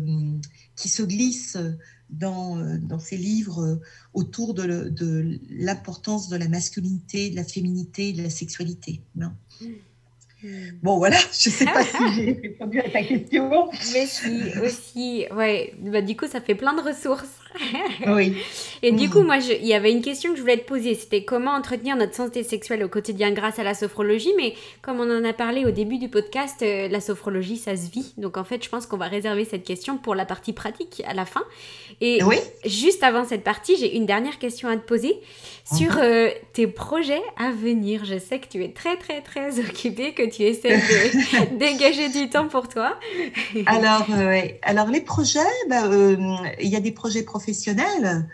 qui 0.76 0.88
se 0.88 1.02
glissent 1.02 1.58
dans, 2.10 2.56
dans 2.78 2.98
ces 2.98 3.16
livres 3.16 3.80
autour 4.14 4.54
de, 4.54 5.40
l'importance 5.50 6.28
de 6.28 6.36
la 6.36 6.48
masculinité, 6.48 7.30
de 7.30 7.36
la 7.36 7.44
féminité, 7.44 8.12
de 8.12 8.22
la 8.22 8.30
sexualité. 8.30 9.00
Non? 9.14 9.32
Mmh. 9.60 9.66
Bon, 10.82 10.98
voilà, 10.98 11.18
je 11.40 11.48
ne 11.48 11.54
sais 11.54 11.64
pas 11.64 11.84
si 11.84 12.14
j'ai 12.14 12.32
répondu 12.42 12.80
à 12.80 12.90
ta 12.90 13.02
question. 13.02 13.70
Mais 13.92 14.06
si, 14.06 14.58
aussi, 14.62 15.26
ouais, 15.34 15.74
bah, 15.80 16.02
du 16.02 16.16
coup, 16.16 16.26
ça 16.26 16.40
fait 16.40 16.54
plein 16.54 16.74
de 16.74 16.82
ressources. 16.82 17.40
Oui. 18.06 18.36
Et 18.82 18.92
du 18.92 19.08
coup, 19.08 19.22
moi, 19.22 19.38
il 19.38 19.66
y 19.66 19.74
avait 19.74 19.90
une 19.90 20.02
question 20.02 20.30
que 20.30 20.36
je 20.36 20.42
voulais 20.42 20.58
te 20.58 20.66
poser. 20.66 20.94
C'était 20.94 21.24
comment 21.24 21.52
entretenir 21.52 21.96
notre 21.96 22.14
santé 22.14 22.42
sexuelle 22.42 22.84
au 22.84 22.88
quotidien 22.88 23.32
grâce 23.32 23.58
à 23.58 23.64
la 23.64 23.74
sophrologie? 23.74 24.32
Mais 24.36 24.54
comme 24.82 25.00
on 25.00 25.10
en 25.10 25.24
a 25.24 25.32
parlé 25.32 25.64
au 25.64 25.70
début 25.70 25.98
du 25.98 26.08
podcast, 26.08 26.62
euh, 26.62 26.88
la 26.88 27.00
sophrologie, 27.00 27.56
ça 27.56 27.76
se 27.76 27.90
vit. 27.90 28.12
Donc, 28.16 28.36
en 28.36 28.44
fait, 28.44 28.62
je 28.62 28.68
pense 28.68 28.86
qu'on 28.86 28.96
va 28.96 29.08
réserver 29.08 29.44
cette 29.44 29.64
question 29.64 29.98
pour 29.98 30.14
la 30.14 30.26
partie 30.26 30.52
pratique 30.52 31.02
à 31.06 31.14
la 31.14 31.24
fin. 31.24 31.42
Et 32.00 32.20
juste 32.64 33.02
avant 33.02 33.24
cette 33.24 33.44
partie, 33.44 33.76
j'ai 33.76 33.96
une 33.96 34.06
dernière 34.06 34.38
question 34.38 34.68
à 34.68 34.76
te 34.76 34.86
poser 34.86 35.18
sur 35.64 35.94
mhm. 35.94 36.02
euh, 36.02 36.30
tes 36.52 36.66
projets 36.66 37.22
à 37.38 37.50
venir. 37.50 38.04
Je 38.04 38.18
sais 38.18 38.38
que 38.38 38.46
tu 38.48 38.62
es 38.62 38.68
très, 38.68 38.96
très, 38.96 39.22
très 39.22 39.58
occupée, 39.68 40.12
que 40.12 40.28
tu 40.28 40.42
essaies 40.42 40.76
de 40.76 41.56
dégager 41.58 42.08
du 42.10 42.28
temps 42.28 42.48
pour 42.48 42.68
toi. 42.68 42.98
alors, 43.66 44.06
euh, 44.10 44.42
alors, 44.62 44.88
les 44.88 45.00
projets, 45.00 45.40
bah, 45.68 45.88
il 46.60 46.68
y 46.68 46.76
a 46.76 46.80
des 46.80 46.92
projets 46.92 47.22
professionnels 47.22 47.45
professionnels. 47.46 48.26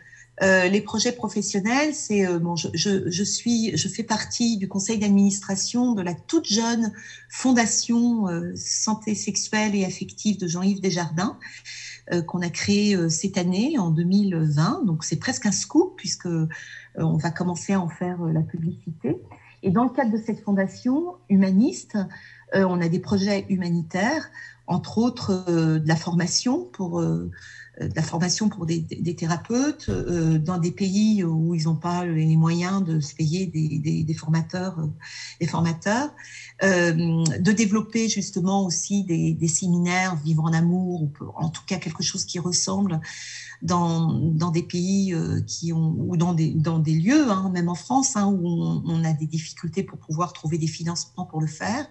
Euh, 0.42 0.68
les 0.68 0.80
projets 0.80 1.12
professionnels, 1.12 1.94
c'est 1.94 2.26
euh, 2.26 2.38
bon, 2.38 2.56
je, 2.56 2.68
je, 2.72 3.22
suis, 3.22 3.76
je 3.76 3.88
fais 3.88 4.02
partie 4.02 4.56
du 4.56 4.66
conseil 4.68 4.98
d'administration 4.98 5.92
de 5.92 6.00
la 6.00 6.14
toute 6.14 6.46
jeune 6.46 6.92
fondation 7.28 8.28
euh, 8.28 8.52
santé 8.56 9.14
sexuelle 9.14 9.74
et 9.74 9.84
affective 9.84 10.38
de 10.38 10.48
Jean-Yves 10.48 10.80
Desjardins 10.80 11.38
qu'on 12.26 12.40
a 12.40 12.50
créé 12.50 12.98
cette 13.08 13.38
année 13.38 13.78
en 13.78 13.90
2020. 13.90 14.82
Donc 14.86 15.04
c'est 15.04 15.20
presque 15.20 15.46
un 15.46 15.52
scoop 15.52 15.94
puisque 15.96 16.26
on 16.96 17.16
va 17.16 17.30
commencer 17.30 17.74
à 17.74 17.80
en 17.80 17.88
faire 17.88 18.20
la 18.24 18.40
publicité. 18.40 19.18
Et 19.62 19.70
dans 19.70 19.84
le 19.84 19.90
cadre 19.90 20.10
de 20.10 20.16
cette 20.16 20.40
fondation 20.40 21.14
humaniste, 21.28 21.96
on 22.54 22.80
a 22.80 22.88
des 22.88 22.98
projets 22.98 23.46
humanitaires, 23.48 24.28
entre 24.66 24.98
autres 24.98 25.44
de 25.46 25.86
la 25.86 25.94
formation 25.94 26.64
pour 26.72 27.00
de 27.88 27.94
la 27.94 28.02
formation 28.02 28.48
pour 28.48 28.66
des, 28.66 28.84
thérapeutes 29.16 29.90
dans 29.90 30.58
des 30.58 30.70
pays 30.70 31.24
où 31.24 31.54
ils 31.54 31.64
n'ont 31.64 31.76
pas 31.76 32.04
les 32.04 32.36
moyens 32.36 32.84
de 32.84 33.00
se 33.00 33.14
payer 33.14 33.46
des, 33.46 34.14
formateurs, 34.14 34.76
des 35.40 35.46
formateurs 35.46 36.10
de 36.62 37.52
développer 37.52 38.08
justement 38.08 38.64
aussi 38.64 39.04
des, 39.04 39.48
séminaires 39.48 40.16
vivre 40.16 40.44
en 40.44 40.52
amour, 40.52 41.02
ou 41.02 41.12
en 41.36 41.48
tout 41.48 41.62
cas 41.66 41.76
quelque 41.76 42.02
chose 42.02 42.24
qui 42.24 42.38
ressemble 42.38 43.00
dans, 43.62 44.50
des 44.52 44.62
pays 44.62 45.14
qui 45.46 45.72
ont, 45.72 45.94
ou 45.98 46.16
dans 46.16 46.34
des, 46.34 46.94
lieux, 46.94 47.30
hein, 47.30 47.50
même 47.52 47.68
en 47.68 47.74
France, 47.74 48.16
hein, 48.16 48.26
où 48.26 48.46
on, 48.46 48.82
on, 48.86 49.04
a 49.04 49.12
des 49.12 49.26
difficultés 49.26 49.82
pour 49.82 49.98
pouvoir 49.98 50.32
trouver 50.32 50.58
des 50.58 50.66
financements 50.66 51.26
pour 51.26 51.40
le 51.40 51.46
faire. 51.46 51.86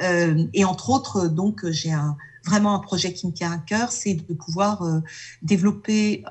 Euh, 0.00 0.46
et 0.52 0.64
entre 0.64 0.90
autres, 0.90 1.28
donc, 1.28 1.68
j'ai 1.70 1.92
un, 1.92 2.16
vraiment 2.46 2.74
un 2.74 2.78
projet 2.78 3.12
qui 3.12 3.26
me 3.26 3.32
tient 3.32 3.52
à 3.52 3.58
cœur, 3.58 3.92
c'est 3.92 4.14
de 4.14 4.34
pouvoir 4.34 4.82
euh, 4.82 5.00
développer 5.42 6.24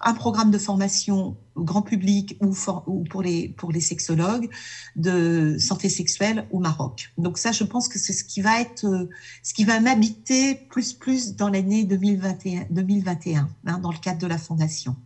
un 0.00 0.14
programme 0.14 0.50
de 0.50 0.58
formation 0.58 1.36
grand 1.56 1.82
public 1.82 2.36
ou, 2.40 2.54
ou, 2.86 3.04
pour, 3.04 3.22
les, 3.22 3.48
pour 3.48 3.72
les 3.72 3.80
sexologues 3.80 4.48
de 4.94 5.56
santé 5.58 5.88
sexuelle 5.88 6.46
au 6.52 6.60
Maroc. 6.60 7.12
Donc 7.18 7.36
ça, 7.36 7.52
je 7.52 7.64
pense 7.64 7.88
que 7.88 7.98
c'est 7.98 8.12
ce 8.12 8.24
qui 8.24 8.40
va 8.40 8.60
être, 8.60 8.84
euh, 8.84 9.08
ce 9.42 9.54
qui 9.54 9.64
va 9.64 9.80
m'habiter 9.80 10.54
plus 10.54 10.92
plus 10.92 11.34
dans 11.34 11.48
l'année 11.48 11.84
2021, 11.84 12.66
2021 12.70 13.48
hein, 13.66 13.78
dans 13.78 13.90
le 13.90 13.98
cadre 13.98 14.20
de 14.20 14.26
la 14.26 14.38
fondation. 14.38 14.96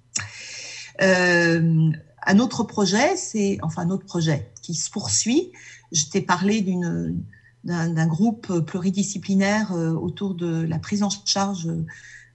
Euh, 1.01 1.91
un 2.27 2.39
autre 2.39 2.65
projet, 2.65 3.17
c'est 3.17 3.59
enfin 3.63 3.83
un 3.83 3.91
autre 3.91 4.05
projet 4.05 4.53
qui 4.61 4.75
se 4.75 4.91
poursuit. 4.91 5.53
Je 5.91 6.05
t'ai 6.07 6.21
parlé 6.21 6.61
d'une 6.61 7.25
d'un 7.65 8.07
groupe 8.07 8.61
pluridisciplinaire 8.61 9.73
euh, 9.73 9.93
autour 9.93 10.35
de 10.35 10.63
la 10.63 10.79
prise 10.79 11.03
en 11.03 11.11
charge 11.25 11.69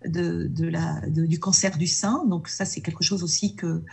de, 0.06 0.48
de 0.48 0.68
la, 0.68 1.02
du 1.08 1.40
cancer 1.40 1.78
du 1.78 1.88
sein. 1.88 2.26
Donc 2.26 2.48
ça, 2.48 2.66
c'est 2.66 2.82
quelque 2.82 3.04
chose 3.04 3.24
aussi 3.24 3.56
que, 3.56 3.84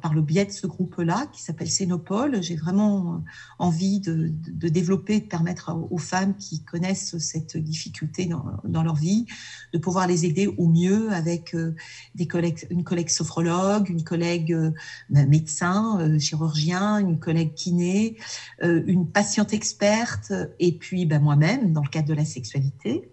par 0.00 0.14
le 0.14 0.22
biais 0.22 0.44
de 0.44 0.50
ce 0.50 0.66
groupe-là, 0.66 1.26
qui 1.32 1.42
s'appelle 1.42 1.70
Sénopole, 1.70 2.42
j'ai 2.42 2.56
vraiment 2.56 3.22
envie 3.58 4.00
de, 4.00 4.32
de, 4.48 4.68
développer, 4.68 5.20
de 5.20 5.26
permettre 5.26 5.76
aux 5.90 5.98
femmes 5.98 6.36
qui 6.36 6.64
connaissent 6.64 7.18
cette 7.18 7.56
difficulté 7.56 8.26
dans, 8.26 8.44
dans, 8.64 8.82
leur 8.82 8.96
vie, 8.96 9.26
de 9.72 9.78
pouvoir 9.78 10.06
les 10.06 10.24
aider 10.24 10.46
au 10.46 10.66
mieux 10.68 11.12
avec 11.12 11.54
euh, 11.54 11.74
des 12.14 12.26
collègues, 12.26 12.66
une 12.70 12.84
collègue 12.84 13.08
sophrologue, 13.08 13.88
une 13.88 14.02
collègue 14.02 14.52
euh, 14.52 14.72
médecin, 15.10 15.98
euh, 16.00 16.18
chirurgien, 16.18 16.98
une 16.98 17.18
collègue 17.18 17.54
kiné, 17.54 18.16
une 18.62 19.08
patiente 19.10 19.52
experte, 19.52 20.32
et 20.58 20.72
puis 20.72 21.06
ben, 21.06 21.20
moi-même, 21.20 21.72
dans 21.72 21.82
le 21.82 21.88
cadre 21.88 22.08
de 22.08 22.14
la 22.14 22.24
sexualité. 22.24 23.10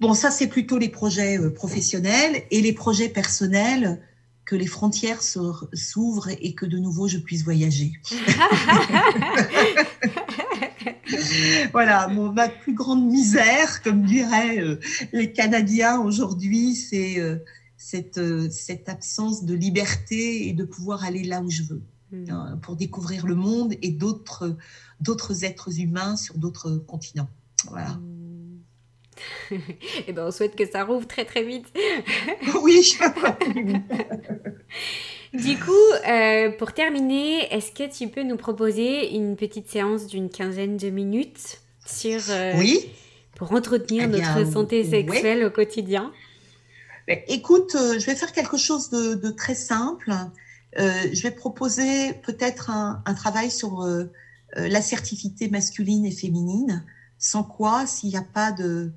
Bon, 0.00 0.12
ça, 0.12 0.30
c'est 0.30 0.48
plutôt 0.48 0.78
les 0.78 0.90
projets 0.90 1.38
euh, 1.38 1.50
professionnels 1.50 2.42
et 2.50 2.60
les 2.60 2.72
projets 2.72 3.08
personnels 3.08 4.02
que 4.44 4.54
les 4.54 4.66
frontières 4.66 5.22
s'ouvrent 5.22 6.28
et 6.28 6.54
que 6.54 6.66
de 6.66 6.78
nouveau 6.78 7.08
je 7.08 7.18
puisse 7.18 7.42
voyager. 7.42 7.92
voilà, 11.72 12.06
ma 12.08 12.48
plus 12.48 12.74
grande 12.74 13.06
misère, 13.06 13.82
comme 13.82 14.04
diraient 14.04 14.60
euh, 14.60 14.78
les 15.12 15.32
Canadiens 15.32 15.98
aujourd'hui, 15.98 16.76
c'est 16.76 17.18
euh, 17.18 17.38
cette, 17.76 18.20
cette 18.52 18.88
absence 18.88 19.44
de 19.44 19.54
liberté 19.54 20.46
et 20.46 20.52
de 20.52 20.64
pouvoir 20.64 21.04
aller 21.04 21.24
là 21.24 21.40
où 21.40 21.50
je 21.50 21.64
veux 21.64 21.82
hmm. 22.12 22.30
hein, 22.30 22.58
pour 22.62 22.76
découvrir 22.76 23.26
le 23.26 23.34
monde 23.34 23.74
et 23.82 23.90
d'autres 23.90 24.54
êtres 25.42 25.80
humains 25.80 26.16
sur 26.16 26.38
d'autres 26.38 26.76
continents. 26.76 27.28
Voilà. 27.68 27.94
Hmm. 27.94 28.15
Et 29.50 29.58
eh 30.08 30.12
ben, 30.12 30.26
on 30.26 30.30
souhaite 30.30 30.56
que 30.56 30.66
ça 30.66 30.84
rouvre 30.84 31.06
très 31.06 31.24
très 31.24 31.42
vite. 31.42 31.66
oui. 32.62 32.96
du 35.32 35.58
coup, 35.58 35.72
euh, 36.08 36.50
pour 36.52 36.72
terminer, 36.72 37.52
est-ce 37.52 37.72
que 37.72 37.92
tu 37.92 38.08
peux 38.08 38.22
nous 38.22 38.36
proposer 38.36 39.14
une 39.14 39.36
petite 39.36 39.68
séance 39.68 40.06
d'une 40.06 40.30
quinzaine 40.30 40.76
de 40.76 40.90
minutes 40.90 41.60
sur 41.84 42.20
euh, 42.30 42.52
oui. 42.56 42.90
pour 43.36 43.52
entretenir 43.52 44.04
eh 44.04 44.08
notre 44.08 44.50
santé 44.50 44.84
sexuelle 44.84 45.44
au 45.44 45.50
quotidien? 45.50 46.12
Ben, 47.06 47.20
Écoute, 47.28 47.76
euh, 47.76 47.98
je 47.98 48.06
vais 48.06 48.16
faire 48.16 48.32
quelque 48.32 48.56
chose 48.56 48.90
de, 48.90 49.30
très 49.30 49.54
simple. 49.54 50.12
je 50.76 51.22
vais 51.22 51.30
proposer 51.30 52.14
peut-être 52.24 52.70
un, 52.70 53.02
un, 53.06 53.14
travail 53.14 53.50
sur 53.50 53.86
l'assertivité 54.56 55.48
masculine 55.48 56.04
et 56.04 56.10
féminine 56.10 56.84
sans 57.18 57.42
quoi, 57.42 57.86
s'il 57.86 58.10
n'y 58.10 58.16
a 58.16 58.22
pas 58.22 58.52
de, 58.52 58.92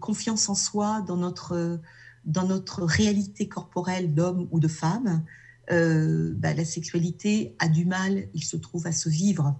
confiance 0.00 0.48
en 0.48 0.54
soi 0.54 1.02
dans 1.02 1.16
notre, 1.16 2.82
réalité 2.82 3.48
corporelle 3.48 4.14
d'homme 4.14 4.48
ou 4.50 4.60
de 4.60 4.68
femme, 4.68 5.24
euh, 5.70 6.32
bah, 6.36 6.54
la 6.54 6.64
sexualité 6.64 7.54
a 7.58 7.68
du 7.68 7.84
mal, 7.84 8.28
il 8.34 8.42
se 8.42 8.56
trouve, 8.56 8.86
à 8.86 8.92
se 8.92 9.08
vivre. 9.08 9.58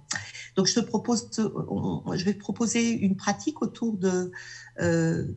Donc, 0.56 0.66
je 0.66 0.74
vais 0.74 2.34
te 2.34 2.38
proposer 2.38 2.90
une 2.90 3.16
pratique 3.16 3.62
autour 3.62 3.96
de 3.96 4.32
euh, 4.80 5.28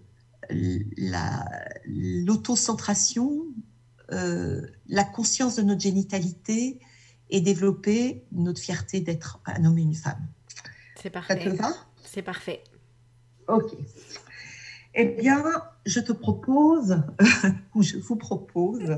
l'autocentration, 1.86 3.44
euh, 4.12 4.62
la 4.88 5.04
conscience 5.04 5.56
de 5.56 5.62
notre 5.62 5.82
génitalité 5.82 6.80
et 7.30 7.42
développer 7.42 8.26
notre 8.32 8.62
fierté 8.62 9.02
d'être 9.02 9.40
un 9.46 9.66
homme 9.66 9.78
et 9.78 9.84
une 9.84 9.96
femme. 9.96 10.28
C'est 11.06 11.12
parfait. 11.12 11.36
Ça 11.36 11.52
te 11.52 11.56
va? 11.56 11.72
C'est 12.04 12.22
parfait. 12.24 12.64
Ok. 13.48 13.76
Eh 14.96 15.06
bien, 15.06 15.44
je 15.86 16.00
te 16.00 16.12
propose, 16.12 17.00
ou 17.76 17.84
je 17.84 17.98
vous 17.98 18.16
propose, 18.16 18.98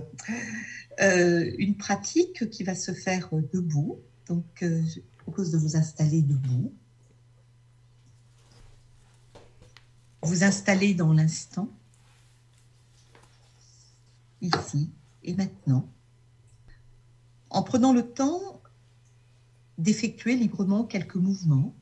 euh, 1.01 1.51
une 1.57 1.75
pratique 1.75 2.49
qui 2.49 2.63
va 2.63 2.75
se 2.75 2.93
faire 2.93 3.29
debout. 3.51 3.99
Donc, 4.25 4.45
euh, 4.63 4.81
je 4.85 5.01
propose 5.17 5.51
de 5.51 5.57
vous 5.57 5.75
installer 5.75 6.21
debout. 6.21 6.71
Vous 10.21 10.45
installer 10.45 10.93
dans 10.93 11.11
l'instant, 11.11 11.67
ici 14.39 14.91
et 15.23 15.33
maintenant, 15.33 15.89
en 17.49 17.63
prenant 17.63 17.91
le 17.91 18.09
temps 18.13 18.61
d'effectuer 19.77 20.37
librement 20.37 20.85
quelques 20.85 21.15
mouvements 21.15 21.75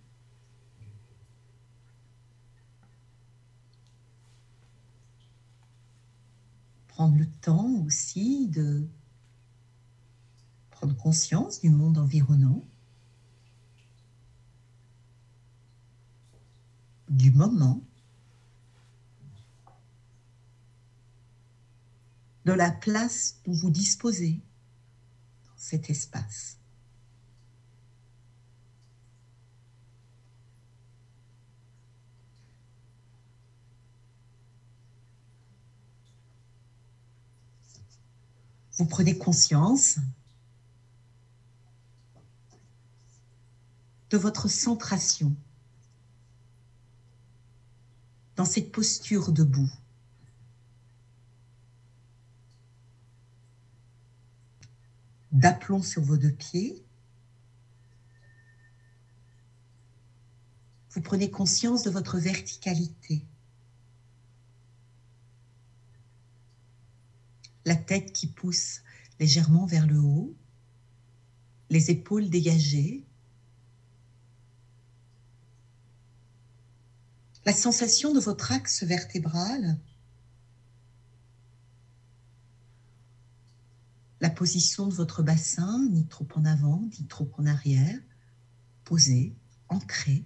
prendre 6.95 7.17
le 7.17 7.29
temps 7.41 7.69
aussi 7.85 8.47
de 8.47 8.87
prendre 10.71 10.95
conscience 10.95 11.59
du 11.59 11.69
monde 11.69 11.97
environnant, 11.97 12.63
du 17.09 17.31
moment, 17.31 17.81
de 22.45 22.53
la 22.53 22.71
place 22.71 23.41
dont 23.43 23.51
vous 23.51 23.71
disposez 23.71 24.41
dans 25.47 25.57
cet 25.57 25.89
espace. 25.89 26.59
Vous 38.77 38.85
prenez 38.85 39.17
conscience 39.17 39.97
de 44.09 44.17
votre 44.17 44.47
centration 44.47 45.35
dans 48.35 48.45
cette 48.45 48.71
posture 48.71 49.31
debout. 49.31 49.71
D'aplomb 55.31 55.81
sur 55.81 56.01
vos 56.01 56.17
deux 56.17 56.31
pieds. 56.31 56.81
Vous 60.91 61.01
prenez 61.01 61.29
conscience 61.29 61.83
de 61.83 61.89
votre 61.89 62.17
verticalité. 62.17 63.25
La 67.65 67.75
tête 67.75 68.13
qui 68.13 68.27
pousse 68.27 68.81
légèrement 69.19 69.65
vers 69.65 69.87
le 69.87 69.99
haut, 69.99 70.35
les 71.69 71.89
épaules 71.89 72.29
dégagées, 72.29 73.03
la 77.45 77.53
sensation 77.53 78.13
de 78.13 78.19
votre 78.19 78.51
axe 78.51 78.83
vertébral, 78.83 79.77
la 84.21 84.29
position 84.29 84.87
de 84.87 84.93
votre 84.93 85.21
bassin, 85.21 85.87
ni 85.91 86.07
trop 86.07 86.27
en 86.35 86.45
avant, 86.45 86.87
ni 86.99 87.05
trop 87.07 87.29
en 87.37 87.45
arrière, 87.45 87.99
posé, 88.83 89.35
ancré. 89.69 90.25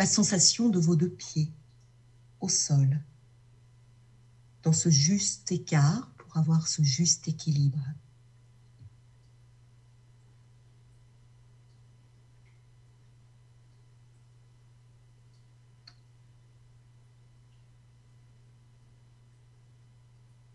La 0.00 0.06
sensation 0.06 0.70
de 0.70 0.80
vos 0.80 0.96
deux 0.96 1.10
pieds 1.10 1.52
au 2.40 2.48
sol, 2.48 3.02
dans 4.62 4.72
ce 4.72 4.88
juste 4.88 5.52
écart 5.52 6.10
pour 6.16 6.38
avoir 6.38 6.68
ce 6.68 6.82
juste 6.82 7.28
équilibre. 7.28 7.84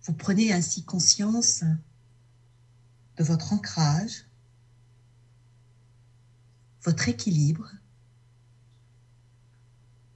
Vous 0.06 0.14
prenez 0.14 0.54
ainsi 0.54 0.84
conscience 0.84 1.64
de 3.18 3.24
votre 3.24 3.54
ancrage, 3.54 4.26
votre 6.82 7.10
équilibre, 7.10 7.70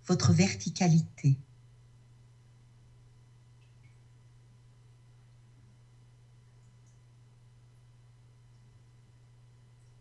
votre 0.10 0.34
verticalité. 0.34 1.38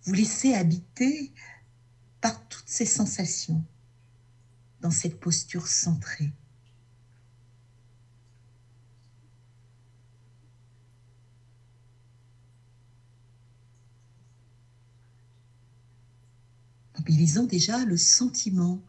Vous 0.05 0.15
laissez 0.15 0.55
habiter 0.55 1.31
par 2.23 2.49
toutes 2.49 2.67
ces 2.67 2.87
sensations 2.87 3.63
dans 4.81 4.91
cette 4.91 5.21
posture 5.21 5.69
centrée. 5.69 6.33
mobilisant 16.99 17.45
déjà 17.45 17.85
le 17.85 17.97
sentiment 17.97 18.83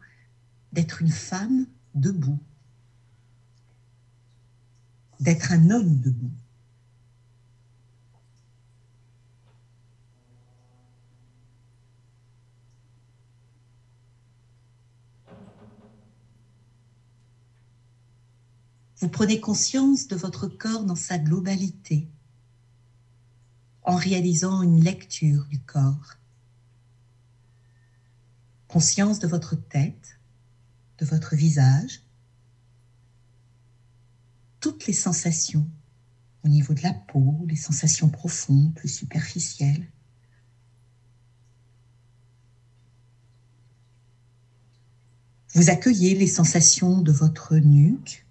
d'être 0.72 1.02
une 1.02 1.10
femme 1.10 1.66
debout, 1.94 2.38
d'être 5.18 5.52
un 5.52 5.70
homme 5.70 6.00
debout. 6.00 6.30
Vous 18.98 19.08
prenez 19.08 19.40
conscience 19.40 20.08
de 20.08 20.16
votre 20.16 20.46
corps 20.46 20.84
dans 20.84 20.94
sa 20.94 21.18
globalité 21.18 22.06
en 23.82 23.96
réalisant 23.96 24.62
une 24.62 24.84
lecture 24.84 25.46
du 25.46 25.58
corps 25.58 26.20
conscience 28.70 29.18
de 29.18 29.26
votre 29.26 29.56
tête, 29.56 30.19
de 31.00 31.06
votre 31.06 31.34
visage, 31.34 32.02
toutes 34.60 34.86
les 34.86 34.92
sensations 34.92 35.68
au 36.44 36.48
niveau 36.48 36.74
de 36.74 36.82
la 36.82 36.92
peau, 36.92 37.44
les 37.48 37.56
sensations 37.56 38.08
profondes, 38.08 38.74
plus 38.74 38.88
superficielles. 38.88 39.90
Vous 45.54 45.68
accueillez 45.68 46.14
les 46.14 46.28
sensations 46.28 47.00
de 47.02 47.12
votre 47.12 47.56
nuque, 47.56 48.24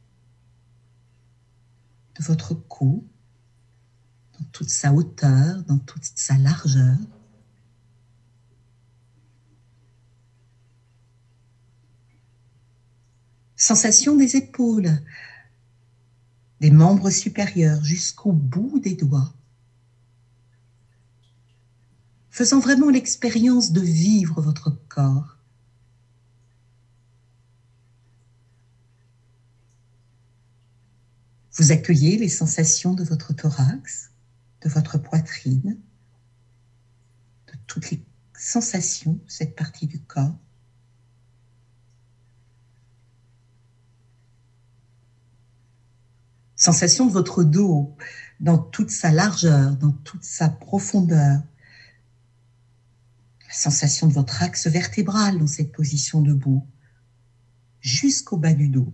de 2.16 2.24
votre 2.24 2.54
cou, 2.54 3.06
dans 4.40 4.46
toute 4.46 4.70
sa 4.70 4.94
hauteur, 4.94 5.64
dans 5.64 5.80
toute 5.80 6.06
sa 6.16 6.38
largeur. 6.38 6.98
Sensation 13.60 14.16
des 14.16 14.38
épaules, 14.38 15.04
des 16.62 16.72
membres 16.72 17.10
supérieurs 17.10 17.84
jusqu'au 17.84 18.32
bout 18.32 18.80
des 18.80 18.96
doigts. 18.96 19.34
Faisant 22.30 22.62
vraiment 22.62 22.90
l'expérience 22.90 23.74
de 23.74 23.82
vivre 23.82 24.42
votre 24.42 24.70
corps. 24.88 25.36
Vous 31.52 31.74
accueillez 31.74 32.18
les 32.18 32.30
sensations 32.30 32.94
de 32.94 33.04
votre 33.04 33.34
thorax, 33.34 34.12
de 34.62 34.70
votre 34.70 34.98
poitrine, 34.98 35.78
de 37.48 37.54
toutes 37.68 37.92
les 37.92 38.06
sensations 38.38 39.20
cette 39.28 39.58
partie 39.58 39.88
du 39.88 40.00
corps. 40.00 40.38
Sensation 46.60 47.08
de 47.08 47.12
votre 47.12 47.44
dos 47.44 47.96
dans 48.40 48.58
toute 48.58 48.92
sa 48.92 49.12
largeur, 49.12 49.76
dans 49.78 49.92
toute 49.92 50.24
sa 50.24 50.50
profondeur, 50.50 51.42
sensation 53.50 54.08
de 54.08 54.14
votre 54.14 54.44
axe 54.44 54.68
vertébral 54.68 55.40
dans 55.40 55.48
cette 55.48 55.72
position 55.72 56.22
debout, 56.22 56.68
jusqu'au 57.82 58.38
bas 58.38 58.54
du 58.54 58.68
dos. 58.68 58.94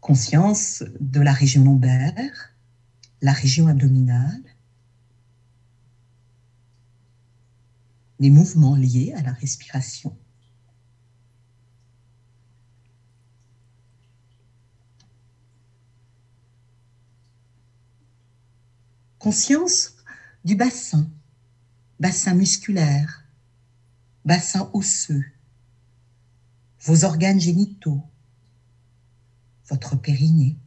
Conscience 0.00 0.84
de 1.00 1.20
la 1.20 1.32
région 1.32 1.64
lombaire, 1.64 2.54
la 3.22 3.32
région 3.32 3.68
abdominale, 3.68 4.53
les 8.18 8.30
mouvements 8.30 8.76
liés 8.76 9.12
à 9.16 9.22
la 9.22 9.32
respiration. 9.32 10.16
Conscience 19.18 19.96
du 20.44 20.54
bassin, 20.54 21.10
bassin 21.98 22.34
musculaire, 22.34 23.24
bassin 24.24 24.70
osseux, 24.74 25.24
vos 26.82 27.04
organes 27.04 27.40
génitaux, 27.40 28.02
votre 29.68 29.96
périnée. 29.96 30.58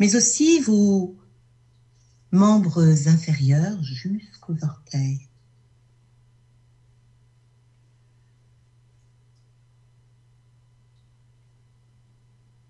Mais 0.00 0.16
aussi 0.16 0.60
vos 0.60 1.16
membres 2.32 3.08
inférieurs 3.08 3.82
jusqu'aux 3.82 4.64
orteils. 4.64 5.28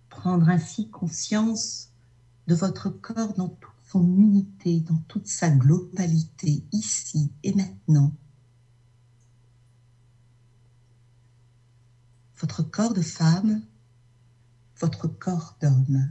Prendre 0.09 0.49
ainsi 0.49 0.91
conscience 0.91 1.91
de 2.47 2.55
votre 2.55 2.91
corps 2.91 3.35
dans 3.35 3.49
toute 3.49 3.71
son 3.91 4.05
unité, 4.17 4.81
dans 4.81 4.99
toute 5.09 5.27
sa 5.29 5.51
globalité, 5.51 6.65
ici 6.73 7.31
et 7.43 7.55
maintenant. 7.55 8.13
Votre 12.39 12.63
corps 12.63 12.93
de 12.93 13.03
femme, 13.03 13.63
votre 14.79 15.07
corps 15.07 15.57
d'homme. 15.61 16.11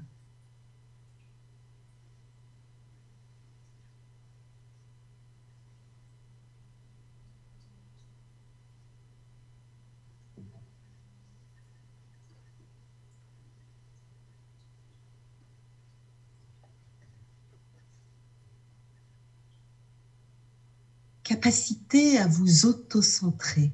Capacité 21.26 22.20
à 22.20 22.28
vous 22.28 22.68
auto-centrer, 22.68 23.74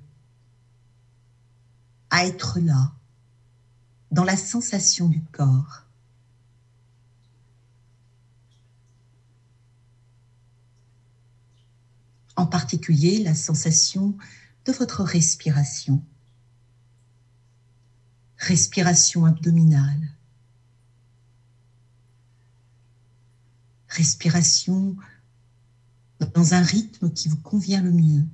à 2.10 2.26
être 2.26 2.60
là, 2.62 2.96
dans 4.10 4.24
la 4.24 4.38
sensation 4.38 5.10
du 5.10 5.22
corps. 5.22 5.84
En 12.38 12.48
particulier 12.48 13.22
la 13.22 13.36
sensation 13.36 14.18
de 14.66 14.72
votre 14.72 15.04
respiration. 15.04 16.02
Respiration 18.38 19.26
abdominale. 19.26 20.16
Respiration 23.90 24.96
dans 26.28 26.54
un 26.54 26.62
rythme 26.62 27.12
qui 27.12 27.30
vous 27.30 27.38
convient 27.38 27.82
le 27.82 27.92
mieux. 27.92 28.26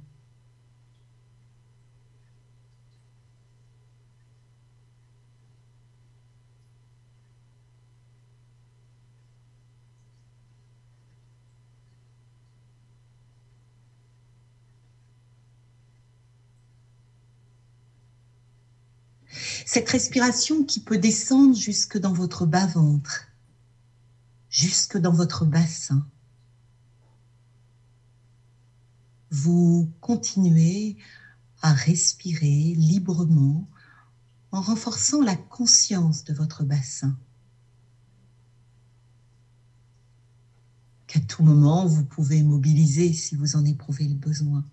Cette 19.66 19.90
respiration 19.90 20.64
qui 20.64 20.80
peut 20.80 20.98
descendre 20.98 21.54
jusque 21.54 21.98
dans 21.98 22.14
votre 22.14 22.46
bas-ventre, 22.46 23.28
jusque 24.50 24.98
dans 24.98 25.12
votre 25.12 25.46
bassin. 25.46 26.08
Vous 29.30 29.92
continuez 30.00 30.98
à 31.62 31.74
respirer 31.74 32.74
librement 32.76 33.68
en 34.52 34.62
renforçant 34.62 35.22
la 35.22 35.36
conscience 35.36 36.24
de 36.24 36.34
votre 36.34 36.64
bassin. 36.64 37.18
Qu'à 41.08 41.20
tout 41.20 41.44
moment, 41.44 41.86
vous 41.86 42.06
pouvez 42.06 42.44
mobiliser 42.44 43.14
si 43.14 43.36
vous 43.36 43.56
en 43.56 43.66
éprouvez 43.66 44.08
le 44.08 44.16
besoin. 44.16 44.66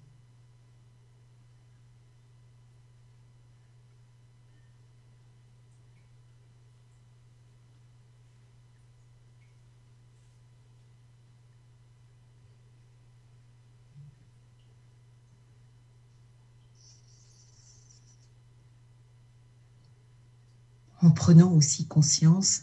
En 21.04 21.10
prenant 21.10 21.52
aussi 21.52 21.86
conscience 21.86 22.62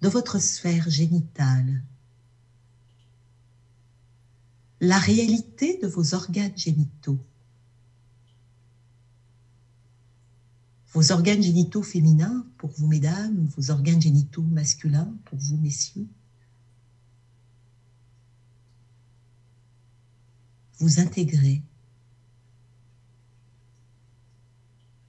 de 0.00 0.08
votre 0.08 0.38
sphère 0.38 0.88
génitale, 0.88 1.82
la 4.80 4.98
réalité 4.98 5.78
de 5.82 5.88
vos 5.88 6.14
organes 6.14 6.56
génitaux. 6.56 7.18
Vos 10.92 11.10
organes 11.10 11.42
génitaux 11.42 11.82
féminins 11.82 12.46
pour 12.56 12.70
vous, 12.70 12.86
mesdames, 12.86 13.48
vos 13.56 13.70
organes 13.70 14.00
génitaux 14.00 14.42
masculins 14.42 15.12
pour 15.24 15.38
vous, 15.38 15.56
messieurs. 15.56 16.06
Vous 20.78 21.00
intégrez 21.00 21.62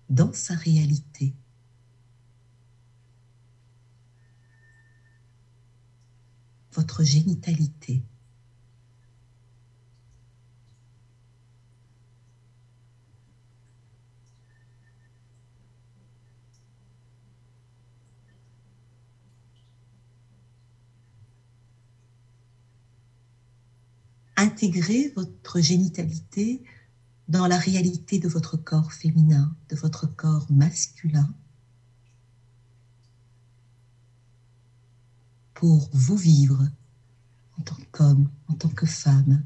dans 0.09 0.33
sa 0.33 0.55
réalité. 0.55 1.35
Votre 6.77 7.03
génitalité. 7.03 8.03
Intégrez 24.35 25.11
votre 25.15 25.59
génitalité 25.59 26.63
dans 27.27 27.47
la 27.47 27.57
réalité 27.57 28.19
de 28.19 28.27
votre 28.27 28.55
corps 28.55 28.93
féminin, 28.93 29.55
de 29.69 29.75
votre 29.75 30.05
corps 30.05 30.45
masculin, 30.51 31.33
pour 35.57 35.89
vous 35.91 36.17
vivre 36.17 36.69
en 37.57 37.63
tant 37.63 37.77
qu'homme, 37.91 38.29
en 38.47 38.53
tant 38.53 38.69
que 38.69 38.85
femme, 38.85 39.43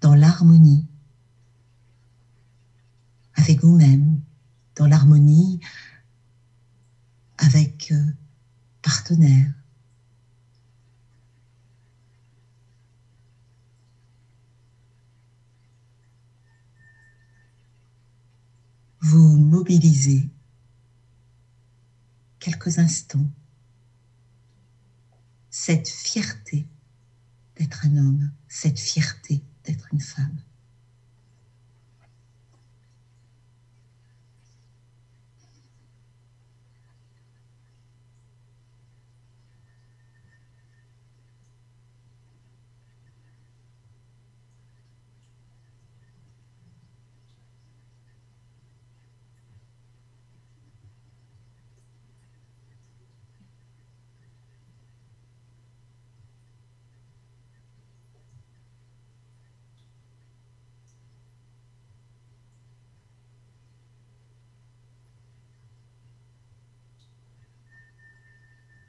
dans 0.00 0.14
l'harmonie 0.14 0.86
avec 3.34 3.60
vous-même, 3.62 4.22
dans 4.74 4.86
l'harmonie 4.86 5.60
avec 7.36 7.92
euh, 7.92 8.12
partenaires. 8.80 9.52
Vous 19.02 19.36
mobilisez 19.36 20.30
quelques 22.46 22.78
instants 22.78 23.28
cette 25.50 25.88
fierté 25.88 26.68
d'être 27.56 27.84
un 27.86 27.96
homme, 27.96 28.30
cette 28.46 28.78
fierté 28.78 29.42
d'être 29.64 29.88
une 29.92 30.00
femme. 30.00 30.40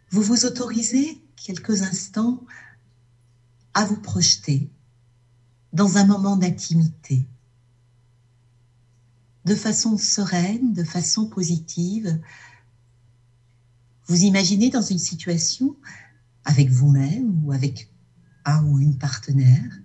Vous 0.09 0.21
vous 0.21 0.45
autorisez 0.45 1.21
quelques 1.35 1.81
instants 1.81 2.43
à 3.73 3.85
vous 3.85 3.99
projeter 3.99 4.71
dans 5.73 5.97
un 5.97 6.05
moment 6.05 6.37
d'intimité, 6.37 7.27
de 9.45 9.55
façon 9.55 9.97
sereine, 9.97 10.73
de 10.73 10.83
façon 10.83 11.27
positive. 11.27 12.19
Vous 14.07 14.23
imaginez 14.23 14.69
dans 14.69 14.81
une 14.81 14.99
situation 14.99 15.75
avec 16.45 16.69
vous-même 16.69 17.45
ou 17.45 17.51
avec 17.51 17.91
un 18.45 18.63
ou 18.65 18.79
une 18.79 18.97
partenaire, 18.97 19.79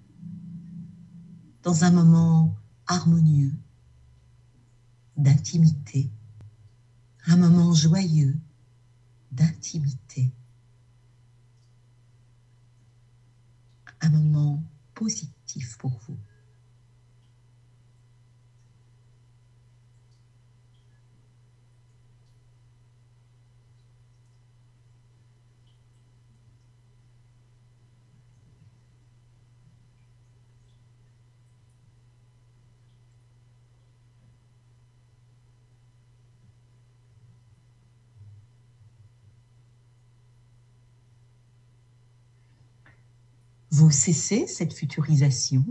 dans 1.63 1.85
un 1.85 1.91
moment 1.91 2.57
harmonieux, 2.87 3.53
d'intimité, 5.17 6.11
un 7.27 7.37
moment 7.37 7.75
joyeux, 7.75 8.39
d'intimité. 9.33 10.31
Un 14.01 14.11
moment 14.11 14.63
positif 14.95 15.79
pour 15.79 15.99
vous. 16.07 16.19
Vous 43.73 43.91
cessez 43.91 44.47
cette 44.47 44.75
futurisation, 44.75 45.65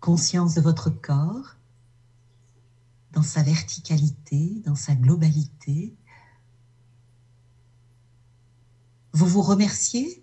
conscience 0.00 0.54
de 0.54 0.60
votre 0.60 0.90
corps? 0.90 1.54
Dans 3.12 3.22
sa 3.22 3.44
verticalité, 3.44 4.60
dans 4.64 4.74
sa 4.74 4.96
globalité? 4.96 5.94
Vous 9.12 9.26
vous 9.26 9.42
remerciez 9.42 10.20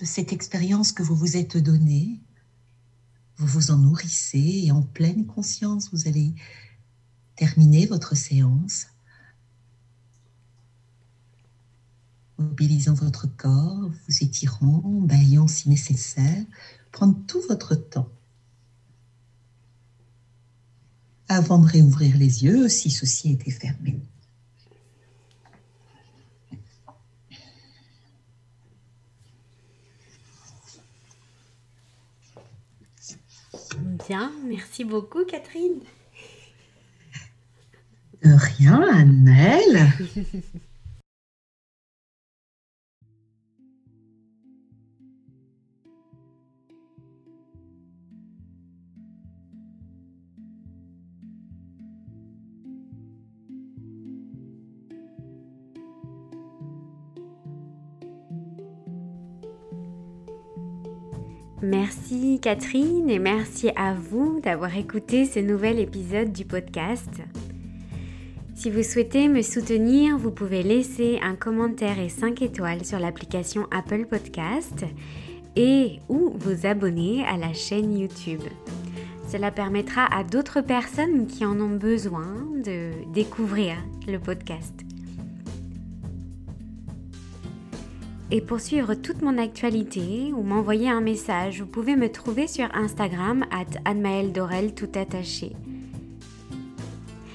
de 0.00 0.04
cette 0.04 0.32
expérience 0.32 0.90
que 0.90 1.04
vous 1.04 1.14
vous 1.14 1.36
êtes 1.36 1.56
donnée? 1.56 2.20
Vous 3.36 3.46
vous 3.46 3.70
en 3.70 3.78
nourrissez 3.78 4.64
et 4.64 4.72
en 4.72 4.82
pleine 4.82 5.26
conscience, 5.26 5.90
vous 5.92 6.08
allez 6.08 6.34
terminer 7.36 7.86
votre 7.86 8.16
séance 8.16 8.88
mobilisant 12.38 12.94
votre 12.94 13.26
corps, 13.36 13.90
vous 14.08 14.22
étirant, 14.22 14.82
baillant 14.84 15.46
si 15.46 15.68
nécessaire, 15.68 16.44
prendre 16.92 17.16
tout 17.26 17.40
votre 17.48 17.74
temps 17.74 18.08
avant 21.28 21.58
de 21.58 21.66
réouvrir 21.66 22.16
les 22.16 22.44
yeux 22.44 22.68
si 22.68 22.90
ceci 22.90 23.32
était 23.32 23.50
fermé. 23.50 23.98
Bien, 34.06 34.30
merci 34.46 34.84
beaucoup 34.84 35.24
Catherine. 35.24 35.80
De 38.22 38.30
rien, 38.32 38.82
Annelle. 38.82 39.92
Merci 61.64 62.40
Catherine 62.42 63.08
et 63.08 63.18
merci 63.18 63.70
à 63.74 63.94
vous 63.94 64.38
d'avoir 64.42 64.76
écouté 64.76 65.24
ce 65.24 65.38
nouvel 65.38 65.78
épisode 65.78 66.30
du 66.30 66.44
podcast. 66.44 67.08
Si 68.54 68.68
vous 68.70 68.82
souhaitez 68.82 69.28
me 69.28 69.40
soutenir, 69.40 70.18
vous 70.18 70.30
pouvez 70.30 70.62
laisser 70.62 71.18
un 71.22 71.34
commentaire 71.34 71.98
et 71.98 72.10
5 72.10 72.42
étoiles 72.42 72.84
sur 72.84 72.98
l'application 72.98 73.66
Apple 73.70 74.04
Podcast 74.04 74.84
et 75.56 76.00
ou 76.10 76.34
vous 76.36 76.66
abonner 76.66 77.24
à 77.24 77.38
la 77.38 77.54
chaîne 77.54 77.98
YouTube. 77.98 78.42
Cela 79.28 79.50
permettra 79.50 80.04
à 80.14 80.22
d'autres 80.22 80.60
personnes 80.60 81.26
qui 81.26 81.46
en 81.46 81.58
ont 81.62 81.76
besoin 81.76 82.26
de 82.62 82.90
découvrir 83.14 83.76
le 84.06 84.18
podcast. 84.18 84.83
Et 88.34 88.40
pour 88.40 88.58
suivre 88.58 88.94
toute 88.94 89.22
mon 89.22 89.38
actualité 89.38 90.32
ou 90.36 90.42
m'envoyer 90.42 90.90
un 90.90 91.00
message, 91.00 91.60
vous 91.60 91.68
pouvez 91.68 91.94
me 91.94 92.10
trouver 92.10 92.48
sur 92.48 92.68
Instagram 92.74 93.44
at 93.52 93.94
Dorel 94.24 94.74
tout 94.74 94.88
attaché. 94.96 95.52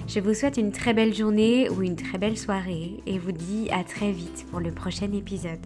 Je 0.09 0.19
vous 0.19 0.33
souhaite 0.33 0.57
une 0.57 0.73
très 0.73 0.93
belle 0.93 1.13
journée 1.13 1.69
ou 1.69 1.83
une 1.83 1.95
très 1.95 2.17
belle 2.17 2.37
soirée 2.37 3.01
et 3.05 3.17
vous 3.17 3.31
dis 3.31 3.69
à 3.71 3.85
très 3.85 4.11
vite 4.11 4.45
pour 4.51 4.59
le 4.59 4.73
prochain 4.73 5.09
épisode. 5.13 5.65